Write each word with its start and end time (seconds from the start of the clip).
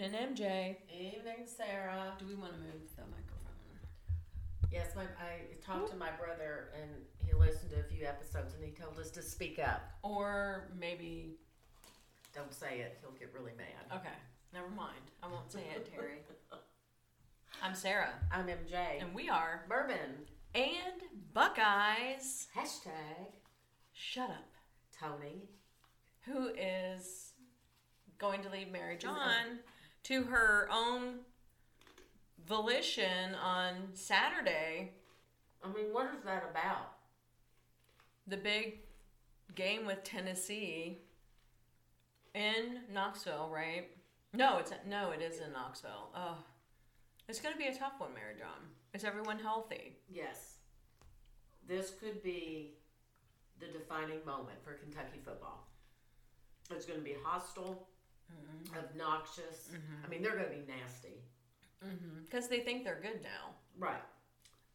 Evening, 0.00 0.12
MJ. 0.32 0.76
Evening, 0.96 1.44
Sarah. 1.44 2.14
Do 2.20 2.26
we 2.28 2.36
want 2.36 2.52
to 2.52 2.58
move 2.60 2.88
the 2.94 3.02
microphone? 3.02 3.50
Yes, 4.70 4.94
my, 4.94 5.02
I 5.02 5.56
talked 5.60 5.90
to 5.90 5.96
my 5.96 6.12
brother 6.12 6.68
and 6.80 6.88
he 7.26 7.34
listened 7.34 7.70
to 7.70 7.80
a 7.80 7.82
few 7.82 8.06
episodes 8.06 8.54
and 8.54 8.64
he 8.64 8.70
told 8.70 8.96
us 9.00 9.10
to 9.10 9.22
speak 9.22 9.58
up. 9.58 9.82
Or 10.04 10.68
maybe. 10.78 11.34
Don't 12.32 12.54
say 12.54 12.78
it, 12.78 12.98
he'll 13.00 13.10
get 13.18 13.32
really 13.34 13.50
mad. 13.56 13.98
Okay, 13.98 14.14
never 14.54 14.68
mind. 14.68 15.00
I 15.20 15.26
won't 15.26 15.50
say 15.50 15.62
it, 15.74 15.90
Terry. 15.92 16.18
I'm 17.64 17.74
Sarah, 17.74 18.12
I'm 18.30 18.46
MJ. 18.46 19.02
and 19.02 19.12
we 19.12 19.28
are 19.28 19.64
Bourbon. 19.68 20.28
and 20.54 21.02
Buckeyes. 21.34 22.46
Hashtag 22.56 23.32
Shut 23.94 24.30
up. 24.30 24.52
Tony. 24.96 25.48
Who 26.26 26.50
is 26.50 27.32
going 28.18 28.42
to 28.42 28.48
leave 28.48 28.70
Mary 28.70 28.96
John 28.96 29.58
to 30.04 30.24
her 30.24 30.68
own 30.72 31.20
volition 32.46 33.34
on 33.34 33.74
Saturday? 33.94 34.92
I 35.62 35.68
mean, 35.68 35.92
what 35.92 36.06
is 36.16 36.22
that 36.24 36.46
about? 36.50 36.98
the 38.28 38.36
big 38.36 38.80
game 39.54 39.86
with 39.86 40.04
Tennessee 40.04 40.98
in 42.34 42.80
Knoxville, 42.92 43.50
right? 43.52 43.88
No, 44.34 44.58
it's 44.58 44.72
no, 44.86 45.10
it 45.10 45.22
is 45.22 45.40
in 45.40 45.52
Knoxville. 45.52 46.10
Oh, 46.14 46.36
it's 47.28 47.40
going 47.40 47.54
to 47.54 47.58
be 47.58 47.66
a 47.66 47.74
tough 47.74 47.94
one, 47.98 48.12
Mary 48.14 48.34
John. 48.38 48.68
Is 48.94 49.04
everyone 49.04 49.38
healthy? 49.38 49.96
Yes. 50.08 50.56
This 51.66 51.90
could 51.90 52.22
be 52.22 52.74
the 53.60 53.66
defining 53.66 54.24
moment 54.24 54.58
for 54.62 54.74
Kentucky 54.74 55.20
football. 55.24 55.66
It's 56.70 56.86
going 56.86 56.98
to 56.98 57.04
be 57.04 57.16
hostile, 57.24 57.88
Mm-hmm. 58.32 58.78
obnoxious. 58.78 59.68
Mm-hmm. 59.70 60.04
I 60.04 60.08
mean, 60.08 60.22
they're 60.22 60.32
going 60.36 60.44
to 60.44 60.50
be 60.50 60.64
nasty. 60.66 61.22
Mm-hmm. 61.84 62.22
Because 62.24 62.48
they 62.48 62.60
think 62.60 62.84
they're 62.84 63.00
good 63.00 63.22
now. 63.22 63.54
Right. 63.78 64.02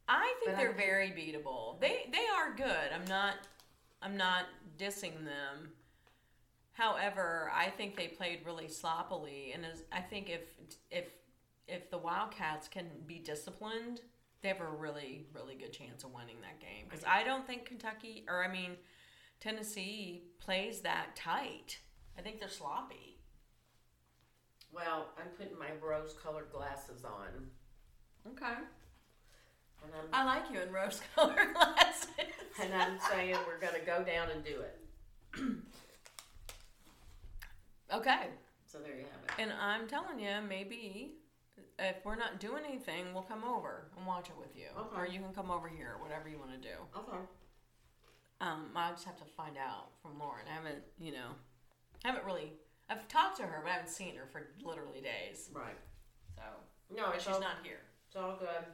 I 0.08 0.34
think 0.40 0.52
But 0.52 0.56
they're 0.58 0.72
think- 0.74 0.86
very 0.86 1.08
beatable. 1.10 1.80
They 1.80 2.08
they 2.12 2.26
are 2.36 2.54
good. 2.54 2.92
I'm 2.94 3.06
not 3.06 3.34
I'm 4.02 4.16
not 4.16 4.44
dissing 4.78 5.24
them. 5.24 5.72
However, 6.72 7.50
I 7.54 7.70
think 7.70 7.96
they 7.96 8.08
played 8.08 8.40
really 8.44 8.68
sloppily, 8.68 9.52
and 9.54 9.64
as, 9.64 9.84
I 9.92 10.00
think 10.00 10.28
if 10.28 10.42
if 10.90 11.06
if 11.68 11.90
the 11.90 11.98
Wildcats 11.98 12.68
can 12.68 12.86
be 13.06 13.18
disciplined, 13.18 14.00
they 14.42 14.48
have 14.48 14.60
a 14.60 14.68
really 14.68 15.26
really 15.32 15.54
good 15.54 15.72
chance 15.72 16.04
of 16.04 16.12
winning 16.12 16.36
that 16.42 16.60
game. 16.60 16.86
Because 16.88 17.04
I 17.04 17.22
don't 17.22 17.46
think 17.46 17.64
Kentucky 17.66 18.24
or 18.28 18.44
I 18.44 18.52
mean 18.52 18.72
Tennessee 19.40 20.24
plays 20.38 20.80
that 20.80 21.16
tight. 21.16 21.78
I 22.18 22.22
think 22.22 22.40
they're 22.40 22.48
sloppy. 22.48 23.13
I'm 25.24 25.30
putting 25.38 25.58
my 25.58 25.70
rose-colored 25.82 26.50
glasses 26.52 27.04
on, 27.04 27.48
Okay. 28.32 28.54
and 29.82 29.92
I'm 29.94 30.08
I 30.12 30.24
like 30.24 30.50
you 30.52 30.60
in 30.60 30.70
rose 30.72 31.00
colored 31.14 31.48
glasses. 31.54 32.08
and 32.62 32.74
I'm 32.74 32.98
saying 33.10 33.36
we're 33.46 33.58
going 33.58 33.78
to 33.80 33.86
go 33.86 34.02
down 34.04 34.28
and 34.30 34.44
do 34.44 34.60
it. 34.60 34.80
okay. 37.94 38.26
So 38.66 38.78
there 38.78 38.94
you 38.96 39.04
have 39.04 39.38
it. 39.38 39.42
And 39.42 39.52
I'm 39.60 39.86
telling 39.86 40.18
you, 40.20 40.30
maybe 40.46 41.12
if 41.78 41.96
we're 42.04 42.16
not 42.16 42.40
doing 42.40 42.64
anything, 42.68 43.12
we'll 43.14 43.22
come 43.22 43.44
over 43.44 43.86
and 43.96 44.06
watch 44.06 44.28
it 44.28 44.36
with 44.38 44.54
you, 44.56 44.66
Okay. 44.78 44.96
or 45.00 45.06
you 45.06 45.20
can 45.20 45.32
come 45.32 45.50
over 45.50 45.68
here, 45.68 45.96
whatever 46.00 46.28
you 46.28 46.38
want 46.38 46.50
to 46.52 46.58
do. 46.68 46.74
Okay. 46.96 47.18
Um, 48.40 48.66
I 48.76 48.90
just 48.90 49.04
have 49.04 49.16
to 49.18 49.24
find 49.36 49.56
out 49.56 49.90
from 50.02 50.18
Lauren. 50.18 50.44
I 50.50 50.54
haven't, 50.54 50.82
you 51.00 51.12
know, 51.12 51.30
I 52.04 52.08
haven't 52.08 52.24
really. 52.26 52.52
I've 52.90 53.08
talked 53.08 53.36
to 53.38 53.44
her, 53.44 53.60
but 53.62 53.70
I 53.70 53.74
haven't 53.74 53.88
seen 53.90 54.14
her 54.16 54.26
for 54.30 54.48
literally 54.64 55.00
days. 55.00 55.48
Right. 55.52 55.76
So 56.36 56.42
No, 56.94 57.12
she's 57.16 57.26
all, 57.28 57.40
not 57.40 57.56
here. 57.62 57.80
It's 58.06 58.16
all 58.16 58.36
good. 58.38 58.64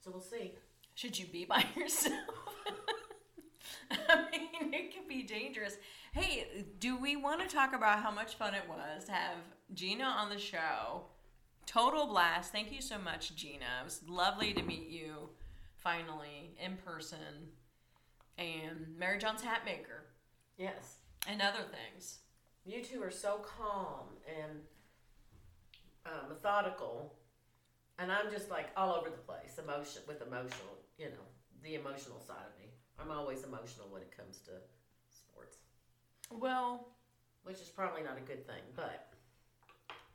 So 0.00 0.10
we'll 0.10 0.20
see. 0.20 0.54
Should 0.94 1.18
you 1.18 1.26
be 1.26 1.44
by 1.44 1.64
yourself? 1.76 2.14
I 3.90 4.24
mean, 4.32 4.72
it 4.74 4.94
could 4.94 5.08
be 5.08 5.22
dangerous. 5.22 5.76
Hey, 6.12 6.64
do 6.80 6.96
we 6.96 7.16
want 7.16 7.40
to 7.40 7.46
talk 7.54 7.74
about 7.74 8.00
how 8.00 8.10
much 8.10 8.36
fun 8.36 8.54
it 8.54 8.62
was 8.68 9.04
to 9.04 9.12
have 9.12 9.36
Gina 9.74 10.04
on 10.04 10.30
the 10.30 10.38
show? 10.38 11.02
Total 11.66 12.06
blast. 12.06 12.52
Thank 12.52 12.72
you 12.72 12.80
so 12.80 12.98
much, 12.98 13.34
Gina. 13.36 13.64
It 13.80 13.84
was 13.84 14.00
lovely 14.08 14.52
to 14.54 14.62
meet 14.62 14.88
you 14.88 15.28
finally 15.76 16.54
in 16.64 16.76
person. 16.78 17.50
And 18.38 18.86
Mary 18.98 19.18
John's 19.18 19.42
hat 19.42 19.62
maker 19.64 20.04
Yes. 20.56 20.96
and 21.28 21.40
other 21.42 21.64
things. 21.70 22.18
You 22.66 22.82
two 22.82 23.00
are 23.02 23.12
so 23.12 23.38
calm 23.58 24.06
and 24.26 24.58
uh, 26.04 26.28
methodical, 26.28 27.14
and 27.98 28.10
I'm 28.10 28.28
just 28.30 28.50
like 28.50 28.66
all 28.76 28.94
over 28.94 29.08
the 29.08 29.16
place, 29.18 29.58
emotion 29.62 30.02
with 30.08 30.20
emotional, 30.20 30.74
you 30.98 31.06
know, 31.06 31.26
the 31.62 31.76
emotional 31.76 32.20
side 32.20 32.42
of 32.52 32.60
me. 32.60 32.70
I'm 33.00 33.10
always 33.16 33.44
emotional 33.44 33.86
when 33.90 34.02
it 34.02 34.16
comes 34.16 34.38
to 34.46 34.50
sports, 35.10 35.58
Well, 36.30 36.88
which 37.44 37.56
is 37.60 37.68
probably 37.68 38.02
not 38.02 38.18
a 38.18 38.22
good 38.22 38.44
thing, 38.46 38.62
but 38.74 39.12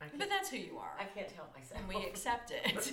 I 0.00 0.06
but 0.18 0.28
that's 0.28 0.50
who 0.50 0.58
you 0.58 0.76
are. 0.78 0.92
I 1.00 1.04
can't 1.04 1.30
help 1.30 1.56
myself. 1.56 1.80
and 1.80 1.88
we 1.88 2.04
accept 2.06 2.50
it. 2.50 2.92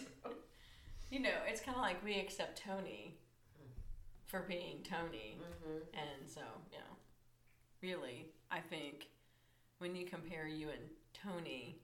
you 1.12 1.20
know, 1.20 1.36
it's 1.48 1.60
kind 1.60 1.76
of 1.76 1.82
like 1.82 2.02
we 2.06 2.18
accept 2.18 2.62
Tony 2.64 3.18
for 4.28 4.42
being 4.48 4.78
Tony. 4.90 5.38
hmm 5.66 5.80
And 5.94 6.30
so, 6.30 6.42
you 6.72 6.78
know, 6.78 6.96
really, 7.82 8.28
I 8.52 8.60
think 8.60 9.08
when 9.80 9.96
you 9.96 10.06
compare 10.06 10.48
you 10.48 10.70
and 10.70 10.80
Tony, 11.14 11.80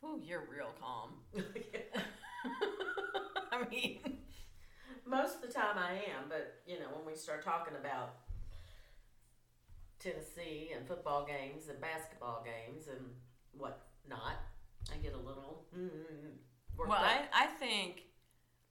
whew, 0.00 0.20
you're 0.22 0.46
real 0.50 0.72
calm. 0.80 1.10
I 3.52 3.68
mean, 3.68 3.98
Most 5.06 5.36
of 5.36 5.42
the 5.42 5.48
time 5.52 5.76
I 5.76 5.92
am, 5.92 6.28
but 6.28 6.60
you 6.66 6.78
know, 6.78 6.86
when 6.94 7.04
we 7.04 7.18
start 7.18 7.44
talking 7.44 7.74
about 7.78 8.14
Tennessee 9.98 10.70
and 10.76 10.86
football 10.86 11.26
games 11.26 11.68
and 11.68 11.80
basketball 11.80 12.44
games 12.44 12.86
and 12.86 13.00
whatnot, 13.52 14.36
I 14.92 14.96
get 15.02 15.14
a 15.14 15.18
little 15.18 15.64
mm, 15.76 15.90
well, 16.78 16.92
up. 16.92 17.00
I, 17.00 17.22
I 17.32 17.46
think, 17.46 18.02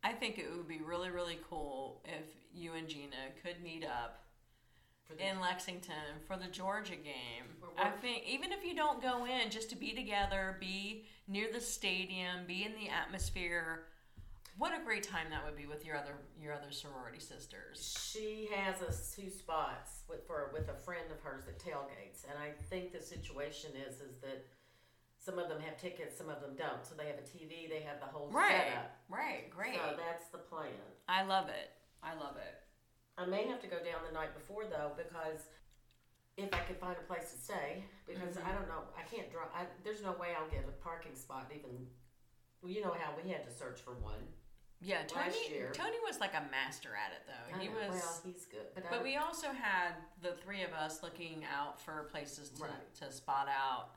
I 0.04 0.14
think 0.14 0.38
it 0.38 0.48
would 0.56 0.68
be 0.68 0.80
really, 0.84 1.10
really 1.10 1.40
cool 1.50 2.02
if 2.06 2.26
you 2.54 2.74
and 2.74 2.88
Gina 2.88 3.34
could 3.44 3.62
meet 3.62 3.84
up 3.86 4.24
the, 5.18 5.28
in 5.30 5.40
Lexington 5.40 6.20
for 6.28 6.38
the 6.38 6.48
Georgia 6.48 6.96
game. 6.96 7.46
I 7.78 7.90
think 7.90 8.24
even 8.28 8.52
if 8.52 8.64
you 8.64 8.76
don't 8.76 9.02
go 9.02 9.26
in, 9.26 9.50
just 9.50 9.70
to 9.72 9.76
be 9.76 9.92
together, 9.94 10.58
be 10.60 11.06
near 11.28 11.48
the 11.52 11.62
stadium, 11.62 12.46
be 12.48 12.64
in 12.64 12.74
the 12.74 12.90
atmosphere. 12.90 13.84
What 14.58 14.74
a 14.78 14.84
great 14.84 15.04
time 15.04 15.28
that 15.30 15.46
would 15.46 15.56
be 15.56 15.66
with 15.68 15.86
your 15.86 15.96
other 15.96 16.16
your 16.42 16.54
other 16.54 16.70
sorority 16.72 17.20
sisters. 17.20 17.98
she 18.14 18.50
has 18.54 18.82
us 18.82 19.16
two 19.16 19.30
spots 19.30 20.02
with 20.10 20.28
for 20.28 20.52
with 20.54 20.68
a 20.68 20.74
friend 20.74 21.06
of 21.12 21.22
hers 21.22 21.46
that 21.46 21.60
tailgates, 21.60 22.26
and 22.30 22.38
I 22.38 22.52
think 22.70 22.92
the 22.92 23.02
situation 23.02 23.72
is 23.88 24.02
is 24.02 24.18
that 24.20 24.46
some 25.18 25.40
of 25.40 25.48
them 25.48 25.60
have 25.62 25.78
tickets, 25.78 26.18
some 26.18 26.28
of 26.30 26.42
them 26.42 26.56
don't. 26.58 26.86
So 26.86 26.96
they 26.98 27.06
have 27.08 27.18
a 27.20 27.22
TV, 27.22 27.70
they 27.70 27.82
have 27.88 28.00
the 28.02 28.06
whole 28.08 28.30
Right, 28.32 28.52
setup. 28.68 28.92
right, 29.10 29.50
great. 29.50 29.76
So 29.76 29.96
that's 29.98 30.28
the 30.30 30.38
plan. 30.40 30.72
I 31.08 31.24
love 31.24 31.48
it. 31.48 31.72
I 32.04 32.14
love 32.16 32.36
it. 32.38 32.56
I 33.20 33.26
may 33.26 33.46
have 33.48 33.60
to 33.62 33.68
go 33.68 33.78
down 33.78 34.00
the 34.08 34.14
night 34.14 34.34
before 34.34 34.64
though 34.66 34.92
because 34.96 35.44
if 36.38 36.54
I 36.54 36.60
could 36.60 36.78
find 36.78 36.96
a 36.98 37.04
place 37.04 37.32
to 37.34 37.38
stay 37.38 37.84
because 38.08 38.38
Mhm. 38.38 38.46
I 38.46 38.54
don't 38.54 38.68
know 38.70 38.84
I 38.98 39.04
can't 39.04 39.30
drive. 39.30 39.50
I, 39.54 39.66
there's 39.84 40.02
no 40.02 40.14
way 40.14 40.30
I'll 40.38 40.50
get 40.50 40.64
a 40.68 40.72
parking 40.84 41.16
spot 41.16 41.52
even. 41.54 41.90
Well, 42.62 42.72
you 42.72 42.82
know 42.82 42.94
how 42.94 43.14
we 43.22 43.30
had 43.30 43.44
to 43.46 43.52
search 43.52 43.82
for 43.82 43.94
one. 43.96 44.34
Yeah, 44.82 45.00
Last 45.14 45.36
Tony. 45.36 45.50
year. 45.50 45.72
Tony 45.74 45.98
was 46.08 46.22
like 46.22 46.34
a 46.34 46.48
master 46.50 46.96
at 46.96 47.12
it, 47.12 47.28
though. 47.28 47.58
I 47.58 47.60
He 47.62 47.68
know, 47.68 47.74
was. 47.90 48.02
well, 48.02 48.22
he's 48.24 48.46
good, 48.46 48.68
but, 48.74 48.90
But 48.90 49.04
we 49.04 49.18
also 49.18 49.52
had 49.52 49.96
the 50.22 50.34
three 50.38 50.64
of 50.64 50.72
us 50.72 51.04
looking 51.04 51.44
out 51.44 51.82
for 51.82 52.04
places 52.06 52.50
to, 52.52 52.64
Right. 52.64 52.96
to 52.96 53.12
spot 53.12 53.50
out. 53.50 53.90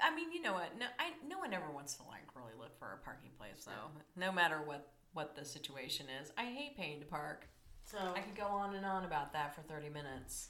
I 0.00 0.12
mean, 0.14 0.32
you 0.32 0.42
know 0.42 0.52
what? 0.54 0.76
No, 0.76 0.86
I 0.98 1.12
no 1.26 1.38
one 1.38 1.54
ever 1.54 1.70
wants 1.70 1.94
to 1.98 2.02
like 2.04 2.34
really 2.34 2.54
look 2.58 2.76
for 2.76 2.92
a 2.92 2.98
parking 3.04 3.30
place 3.38 3.64
though. 3.64 3.90
No 4.16 4.30
matter 4.32 4.60
what 4.62 4.92
what 5.12 5.34
the 5.36 5.44
situation 5.44 6.06
is, 6.22 6.30
I 6.36 6.44
hate 6.46 6.76
paying 6.76 7.00
to 7.00 7.06
park. 7.06 7.46
So 7.90 7.98
I 8.14 8.20
could 8.20 8.36
go 8.36 8.46
on 8.46 8.74
and 8.74 8.84
on 8.86 9.04
about 9.04 9.32
that 9.32 9.54
for 9.54 9.62
thirty 9.62 9.88
minutes. 9.88 10.48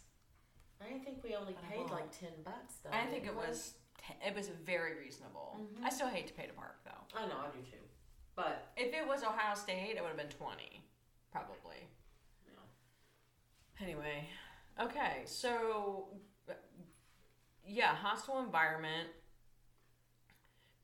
I 0.81 0.99
think 1.05 1.23
we 1.23 1.35
only 1.35 1.55
paid 1.71 1.79
won't. 1.81 1.93
like 1.93 2.11
ten 2.19 2.31
bucks 2.45 2.75
though. 2.85 2.91
I 2.93 3.07
think 3.07 3.27
it 3.27 3.35
was 3.35 3.75
it 4.27 4.35
was 4.35 4.49
very 4.49 4.99
reasonable. 4.99 5.59
Mhm. 5.61 5.85
I 5.85 5.91
still 5.91 6.09
hate 6.09 6.27
to 6.29 6.33
pay 6.35 6.47
to 6.47 6.53
park 6.53 6.81
though. 6.85 7.19
I 7.19 7.27
know 7.27 7.37
I 7.39 7.55
do 7.57 7.63
too, 7.63 7.77
but 8.35 8.69
If 8.77 8.93
it 8.95 9.07
was 9.07 9.23
Ohio 9.23 9.55
State, 9.55 9.95
it 9.97 10.01
would 10.01 10.09
have 10.09 10.17
been 10.17 10.29
twenty, 10.31 10.83
probably. 11.31 11.87
yeah. 12.47 13.85
Anyway, 13.85 14.29
okay, 14.81 15.23
so 15.27 16.09
yeah, 17.65 17.95
hostile 17.95 18.41
environment. 18.41 19.09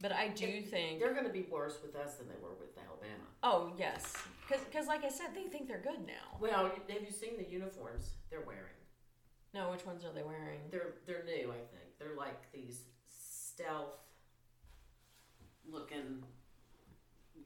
But 0.00 0.12
I 0.12 0.28
do 0.28 0.46
It- 0.46 0.68
think, 0.68 1.00
they're 1.00 1.14
going 1.14 1.26
to 1.26 1.32
be 1.32 1.42
worse 1.44 1.80
with 1.82 1.96
us 1.96 2.16
than 2.16 2.28
they 2.28 2.36
were 2.36 2.52
with 2.54 2.76
Alabama. 2.76 3.24
oh 3.42 3.72
yes, 3.78 4.14
because, 4.48 4.86
like 4.86 5.04
I 5.04 5.08
said, 5.08 5.28
they 5.34 5.44
think 5.44 5.68
they're 5.68 5.80
good 5.80 6.06
now. 6.06 6.38
Well, 6.40 6.70
have 6.88 7.02
you 7.02 7.10
seen 7.10 7.36
the 7.36 7.48
uniforms 7.48 8.10
they're 8.30 8.44
wearing? 8.46 8.62
No, 9.54 9.70
which 9.70 9.86
ones 9.86 10.04
are 10.04 10.12
they 10.12 10.22
wearing? 10.22 10.60
They're 10.70 10.94
they're 11.06 11.24
new, 11.24 11.50
I 11.50 11.56
think. 11.56 11.98
They're 11.98 12.16
like 12.16 12.52
these 12.52 12.82
stealth 13.08 13.98
looking, 15.68 16.22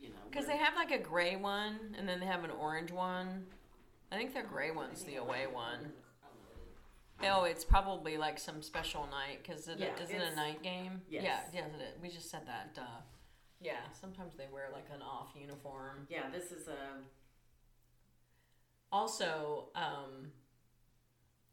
you 0.01 0.09
know. 0.09 0.15
Because 0.29 0.47
they 0.47 0.57
have 0.57 0.75
like 0.75 0.91
a 0.91 0.99
gray 0.99 1.37
one, 1.37 1.95
and 1.97 2.09
then 2.09 2.21
they 2.21 2.27
have 2.27 2.45
an 2.45 2.51
orange 2.51 2.91
one. 2.91 3.47
I 4.13 4.17
think 4.17 4.35
the 4.35 4.43
gray 4.43 4.73
one's 4.73 5.05
the 5.05 5.17
away 5.17 5.47
one. 5.51 5.93
Oh, 7.23 7.45
it's 7.45 7.65
probably 7.65 8.17
like 8.17 8.39
some 8.39 8.63
special 8.63 9.07
night 9.11 9.41
because 9.43 9.69
it 9.69 9.79
yeah, 9.79 9.91
not 10.19 10.33
a 10.33 10.37
night 10.37 10.63
game. 10.63 11.03
Yes. 11.09 11.23
Yeah, 11.25 11.61
yes, 11.61 11.71
it 11.79 11.83
is. 11.83 12.03
We 12.03 12.09
just 12.09 12.31
said 12.31 12.47
that. 12.47 12.75
Duh 12.75 12.83
yeah, 13.61 13.81
sometimes 13.99 14.35
they 14.37 14.47
wear 14.53 14.69
like 14.73 14.87
an 14.95 15.03
off 15.03 15.29
uniform. 15.39 16.07
Yeah, 16.09 16.31
this 16.33 16.51
is 16.53 16.69
a. 16.69 16.99
Also, 18.93 19.69
um, 19.77 20.33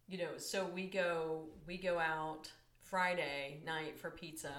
you 0.08 0.18
know, 0.18 0.38
so 0.38 0.66
we 0.66 0.88
go 0.88 1.44
we 1.68 1.78
go 1.78 2.00
out 2.00 2.52
Friday 2.82 3.62
night 3.66 4.00
for 4.00 4.10
pizza. 4.10 4.52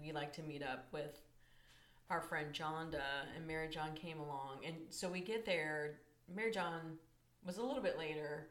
We 0.00 0.12
like 0.12 0.32
to 0.34 0.42
meet 0.42 0.62
up 0.62 0.86
with 0.92 1.20
our 2.10 2.20
friend 2.20 2.52
Jonda, 2.52 3.02
and 3.36 3.46
Mary 3.46 3.68
John 3.68 3.94
came 3.94 4.18
along, 4.18 4.60
and 4.66 4.74
so 4.90 5.08
we 5.08 5.20
get 5.20 5.44
there. 5.44 6.00
Mary 6.34 6.50
John 6.50 6.98
was 7.44 7.58
a 7.58 7.62
little 7.62 7.82
bit 7.82 7.96
later, 7.98 8.48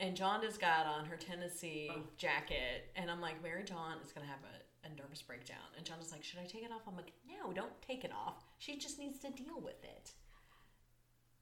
and 0.00 0.14
Jonda's 0.16 0.58
got 0.58 0.84
on 0.86 1.06
her 1.06 1.16
Tennessee 1.16 1.90
Oh. 1.90 2.02
jacket, 2.18 2.90
and 2.96 3.10
I'm 3.10 3.20
like, 3.22 3.42
Mary 3.42 3.64
John 3.64 3.96
is 4.04 4.12
gonna 4.12 4.26
have 4.26 4.40
a, 4.44 4.56
a 4.86 5.00
nervous 5.00 5.22
breakdown, 5.22 5.66
and 5.76 5.84
Jonda's 5.84 6.12
like, 6.12 6.24
should 6.24 6.38
I 6.38 6.44
take 6.44 6.62
it 6.62 6.70
off? 6.72 6.82
I'm 6.86 6.96
like, 6.96 7.12
no, 7.28 7.52
don't 7.52 7.80
take 7.86 8.04
it 8.04 8.12
off. 8.12 8.44
She 8.58 8.78
just 8.78 8.98
needs 8.98 9.18
to 9.20 9.30
deal 9.30 9.60
with 9.62 9.82
it, 9.84 10.12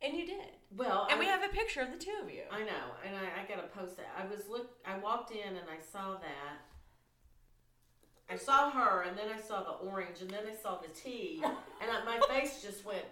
and 0.03 0.17
you 0.17 0.27
did. 0.27 0.53
Well, 0.77 1.07
And 1.11 1.17
I, 1.17 1.21
we 1.21 1.27
have 1.27 1.43
a 1.43 1.49
picture 1.49 1.81
of 1.81 1.91
the 1.91 1.99
two 1.99 2.15
of 2.23 2.31
you. 2.31 2.43
I 2.51 2.61
know, 2.61 2.95
and 3.07 3.15
I, 3.17 3.43
I 3.43 3.49
gotta 3.49 3.69
post 3.69 3.97
that. 3.97 4.09
I 4.19 4.27
was 4.27 4.49
look. 4.49 4.71
I 4.87 4.99
walked 4.99 5.31
in 5.31 5.49
and 5.49 5.69
I 5.71 5.83
saw 5.93 6.13
that. 6.15 6.59
I 8.31 8.37
saw 8.37 8.71
her, 8.71 9.03
and 9.03 9.17
then 9.19 9.27
I 9.35 9.41
saw 9.41 9.63
the 9.63 9.89
orange, 9.89 10.23
and 10.23 10.31
then 10.31 10.45
I 10.51 10.55
saw 10.55 10.79
the 10.81 10.89
tea, 10.89 11.41
and 11.45 11.91
I, 11.91 12.05
my 12.05 12.21
face 12.29 12.63
just 12.63 12.85
went 12.85 13.05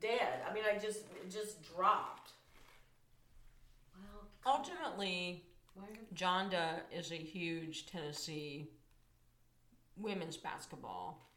dead. 0.00 0.40
I 0.48 0.54
mean, 0.54 0.64
I 0.64 0.78
just 0.78 1.00
just 1.30 1.62
dropped. 1.74 2.32
Well, 3.94 4.54
Ultimately? 4.54 5.44
Jonda 6.14 6.80
is 6.92 7.10
a 7.10 7.16
huge 7.16 7.86
Tennessee 7.86 8.68
women's 10.00 10.36
basketball 10.36 11.28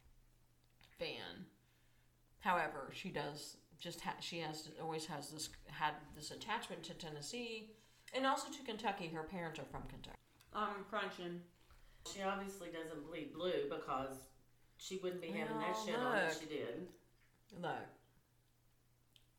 fan. 0.99 1.45
However, 2.39 2.89
she 2.93 3.09
does 3.09 3.57
just 3.79 4.01
ha- 4.01 4.15
she 4.19 4.39
has 4.39 4.69
always 4.81 5.05
has 5.07 5.29
this 5.29 5.49
had 5.67 5.93
this 6.15 6.31
attachment 6.31 6.83
to 6.83 6.93
Tennessee 6.93 7.71
and 8.13 8.25
also 8.25 8.49
to 8.51 8.63
Kentucky. 8.63 9.07
Her 9.07 9.23
parents 9.23 9.59
are 9.59 9.65
from 9.65 9.83
Kentucky. 9.89 10.17
I'm 10.53 10.83
crunching. 10.89 11.41
She 12.13 12.21
obviously 12.21 12.69
doesn't 12.69 13.07
bleed 13.07 13.33
blue 13.33 13.69
because 13.69 14.15
she 14.77 14.97
wouldn't 15.01 15.21
be 15.21 15.29
having 15.29 15.57
that 15.59 15.73
Well, 15.73 15.85
shit 15.85 15.95
on 15.95 16.17
if 16.17 16.39
she 16.39 16.45
did. 16.47 16.87
Look, 17.61 17.71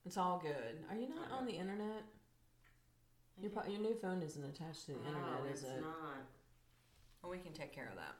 it's 0.07 0.17
all 0.17 0.39
good. 0.43 0.83
Are 0.91 0.97
you 0.97 1.09
not 1.09 1.31
on 1.39 1.47
the 1.47 1.53
internet? 1.53 2.03
Your 3.41 3.51
po- 3.51 3.69
your 3.69 3.81
new 3.81 3.95
phone 3.95 4.23
isn't 4.23 4.45
attached 4.45 4.87
to 4.87 4.93
the 4.93 4.99
internet, 4.99 5.45
no, 5.45 5.51
is 5.53 5.63
it's 5.63 5.73
it? 5.73 5.81
not. 5.81 6.23
Well, 7.23 7.33
we 7.33 7.39
can 7.39 7.53
take 7.53 7.73
care 7.73 7.89
of 7.91 7.97
that. 7.97 8.15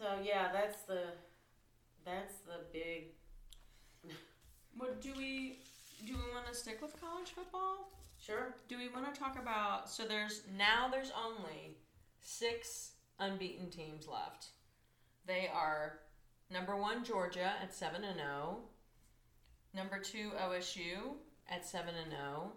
So 0.00 0.06
yeah, 0.24 0.48
that's 0.50 0.80
the 0.84 1.02
that's 2.06 2.38
the 2.46 2.64
big. 2.72 3.08
What 4.78 5.02
do 5.02 5.12
we 5.14 5.58
do? 6.06 6.14
We 6.14 6.34
want 6.34 6.46
to 6.46 6.54
stick 6.54 6.80
with 6.80 6.98
college 6.98 7.32
football? 7.34 7.92
Sure. 8.18 8.54
Do 8.66 8.78
we 8.78 8.88
want 8.88 9.12
to 9.12 9.20
talk 9.20 9.38
about? 9.38 9.90
So 9.90 10.06
there's 10.06 10.40
now 10.56 10.88
there's 10.90 11.12
only 11.14 11.76
six 12.22 12.92
unbeaten 13.18 13.68
teams 13.68 14.08
left. 14.08 14.46
They 15.26 15.50
are 15.54 15.98
number 16.50 16.76
one 16.76 17.04
Georgia 17.04 17.52
at 17.62 17.74
seven 17.74 18.02
and 18.02 18.16
zero. 18.16 18.60
Number 19.74 19.98
two 19.98 20.30
OSU 20.42 21.16
at 21.46 21.66
seven 21.66 21.94
and 22.02 22.10
zero. 22.10 22.52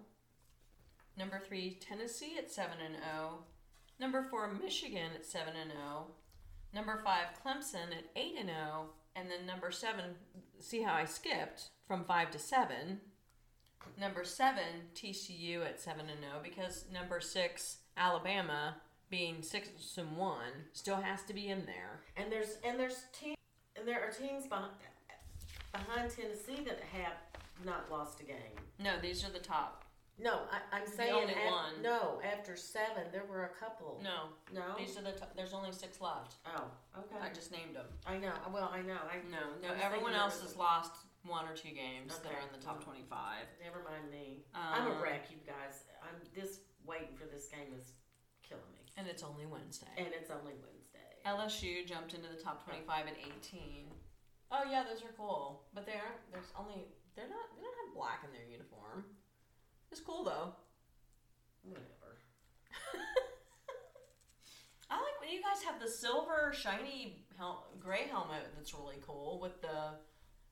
Number 1.18 1.42
three 1.46 1.78
Tennessee 1.82 2.36
at 2.38 2.50
seven 2.50 2.78
and 2.86 2.96
zero. 2.96 3.40
Number 4.00 4.24
four 4.24 4.50
Michigan 4.54 5.12
at 5.14 5.26
seven 5.26 5.56
and 5.62 5.72
zero. 5.72 6.08
Number 6.74 7.02
five 7.04 7.28
Clemson 7.44 7.92
at 7.92 8.06
eight 8.16 8.36
and 8.38 8.50
zero. 8.50 8.90
And 9.16 9.30
then 9.30 9.46
number 9.46 9.72
seven. 9.72 10.16
See 10.60 10.82
how 10.82 10.94
I 10.94 11.06
skipped 11.06 11.70
from 11.88 12.04
five 12.06 12.32
to 12.32 12.40
seven. 12.40 13.02
Number 14.00 14.24
seven, 14.24 14.90
TCU 14.96 15.66
at 15.66 15.80
seven 15.80 16.10
and 16.10 16.22
zero 16.22 16.40
because 16.42 16.86
number 16.92 17.20
six, 17.20 17.78
Alabama, 17.98 18.78
being 19.10 19.44
six 19.44 19.70
and 19.98 20.18
one, 20.18 20.66
still 20.72 20.96
has 20.96 21.24
to 21.24 21.34
be 21.34 21.50
in 21.50 21.66
there. 21.66 22.02
And 22.18 22.32
there's 22.32 22.58
and 22.64 22.80
there's 22.80 23.04
team 23.14 23.36
and 23.76 23.88
there 23.88 24.02
are 24.02 24.12
teams 24.12 24.48
behind, 24.48 24.72
behind 25.72 26.10
Tennessee 26.10 26.64
that 26.66 26.80
have 26.92 27.18
not 27.66 27.92
lost 27.92 28.20
a 28.22 28.24
game. 28.24 28.58
No, 28.80 28.94
these 29.02 29.24
are 29.24 29.32
the 29.32 29.40
top. 29.40 29.84
No, 30.20 30.42
I, 30.52 30.78
I'm 30.78 30.86
saying 30.88 31.14
only 31.14 31.34
af- 31.34 31.52
one. 31.52 31.82
No, 31.82 32.22
after 32.22 32.56
seven, 32.56 33.10
there 33.12 33.26
were 33.28 33.46
a 33.46 33.54
couple. 33.60 34.00
No, 34.04 34.30
No. 34.54 34.76
these 34.78 34.96
are 34.98 35.02
the. 35.02 35.12
Top. 35.12 35.36
There's 35.36 35.54
only 35.54 35.72
six 35.72 36.00
left. 36.00 36.36
Oh, 36.46 36.66
okay. 37.00 37.18
I 37.20 37.34
just 37.34 37.52
named 37.52 37.76
them. 37.76 37.88
I 38.06 38.18
know. 38.18 38.34
Well, 38.54 38.70
I 38.72 38.82
know. 38.82 39.02
I 39.10 39.18
No, 39.32 39.58
no. 39.62 39.74
was 39.74 39.82
Everyone 39.82 40.14
else 40.14 40.40
has 40.42 40.56
lost 40.56 40.92
one 41.26 41.46
or 41.48 41.56
two 41.56 41.74
games. 41.74 42.14
Okay. 42.20 42.30
They're 42.30 42.46
in 42.46 42.54
the 42.54 42.64
top 42.64 42.84
twenty-five. 42.84 43.46
Never 43.64 43.82
mind 43.84 44.12
me. 44.12 44.46
I'm 44.54 44.88
a 44.88 44.96
Um, 44.96 45.02
wreck, 45.02 45.32
you 45.32 45.38
guys. 45.48 45.84
I'm 46.04 46.22
this 46.36 46.60
waiting 46.86 47.16
for 47.18 47.26
this 47.26 47.48
game 47.48 47.74
is 47.76 47.94
killing 48.48 48.70
me, 48.72 48.86
and 48.98 49.08
it's 49.08 49.24
only 49.24 49.46
Wednesday. 49.48 49.88
and 49.98 50.14
it's 50.14 50.30
only 50.30 50.54
Wednesday. 50.62 51.00
LSU 51.26 51.88
jumped 51.88 52.14
into 52.14 52.28
the 52.30 52.36
top 52.42 52.64
25 52.66 53.08
at 53.08 53.16
18. 53.18 53.90
Oh 54.52 54.62
yeah, 54.70 54.84
those 54.84 55.02
are 55.02 55.14
cool, 55.18 55.64
but 55.74 55.86
they 55.88 55.94
aren't. 55.94 56.22
There's 56.32 56.52
only 56.60 56.86
they're 57.16 57.30
not. 57.30 57.50
They 57.58 57.64
don't 57.64 57.74
have 57.88 57.96
black 57.96 58.22
in 58.28 58.32
their 58.32 58.46
uniform. 58.46 59.06
It's 59.94 60.02
cool 60.02 60.24
though. 60.24 60.56
Whatever. 61.62 61.86
I 64.90 64.96
like 64.96 65.22
when 65.22 65.30
you 65.30 65.40
guys 65.40 65.62
have 65.62 65.80
the 65.80 65.88
silver 65.88 66.52
shiny 66.52 67.28
hel- 67.38 67.68
gray 67.80 68.08
helmet. 68.10 68.42
That's 68.58 68.74
really 68.74 68.96
cool 69.06 69.40
with 69.40 69.62
the 69.62 69.92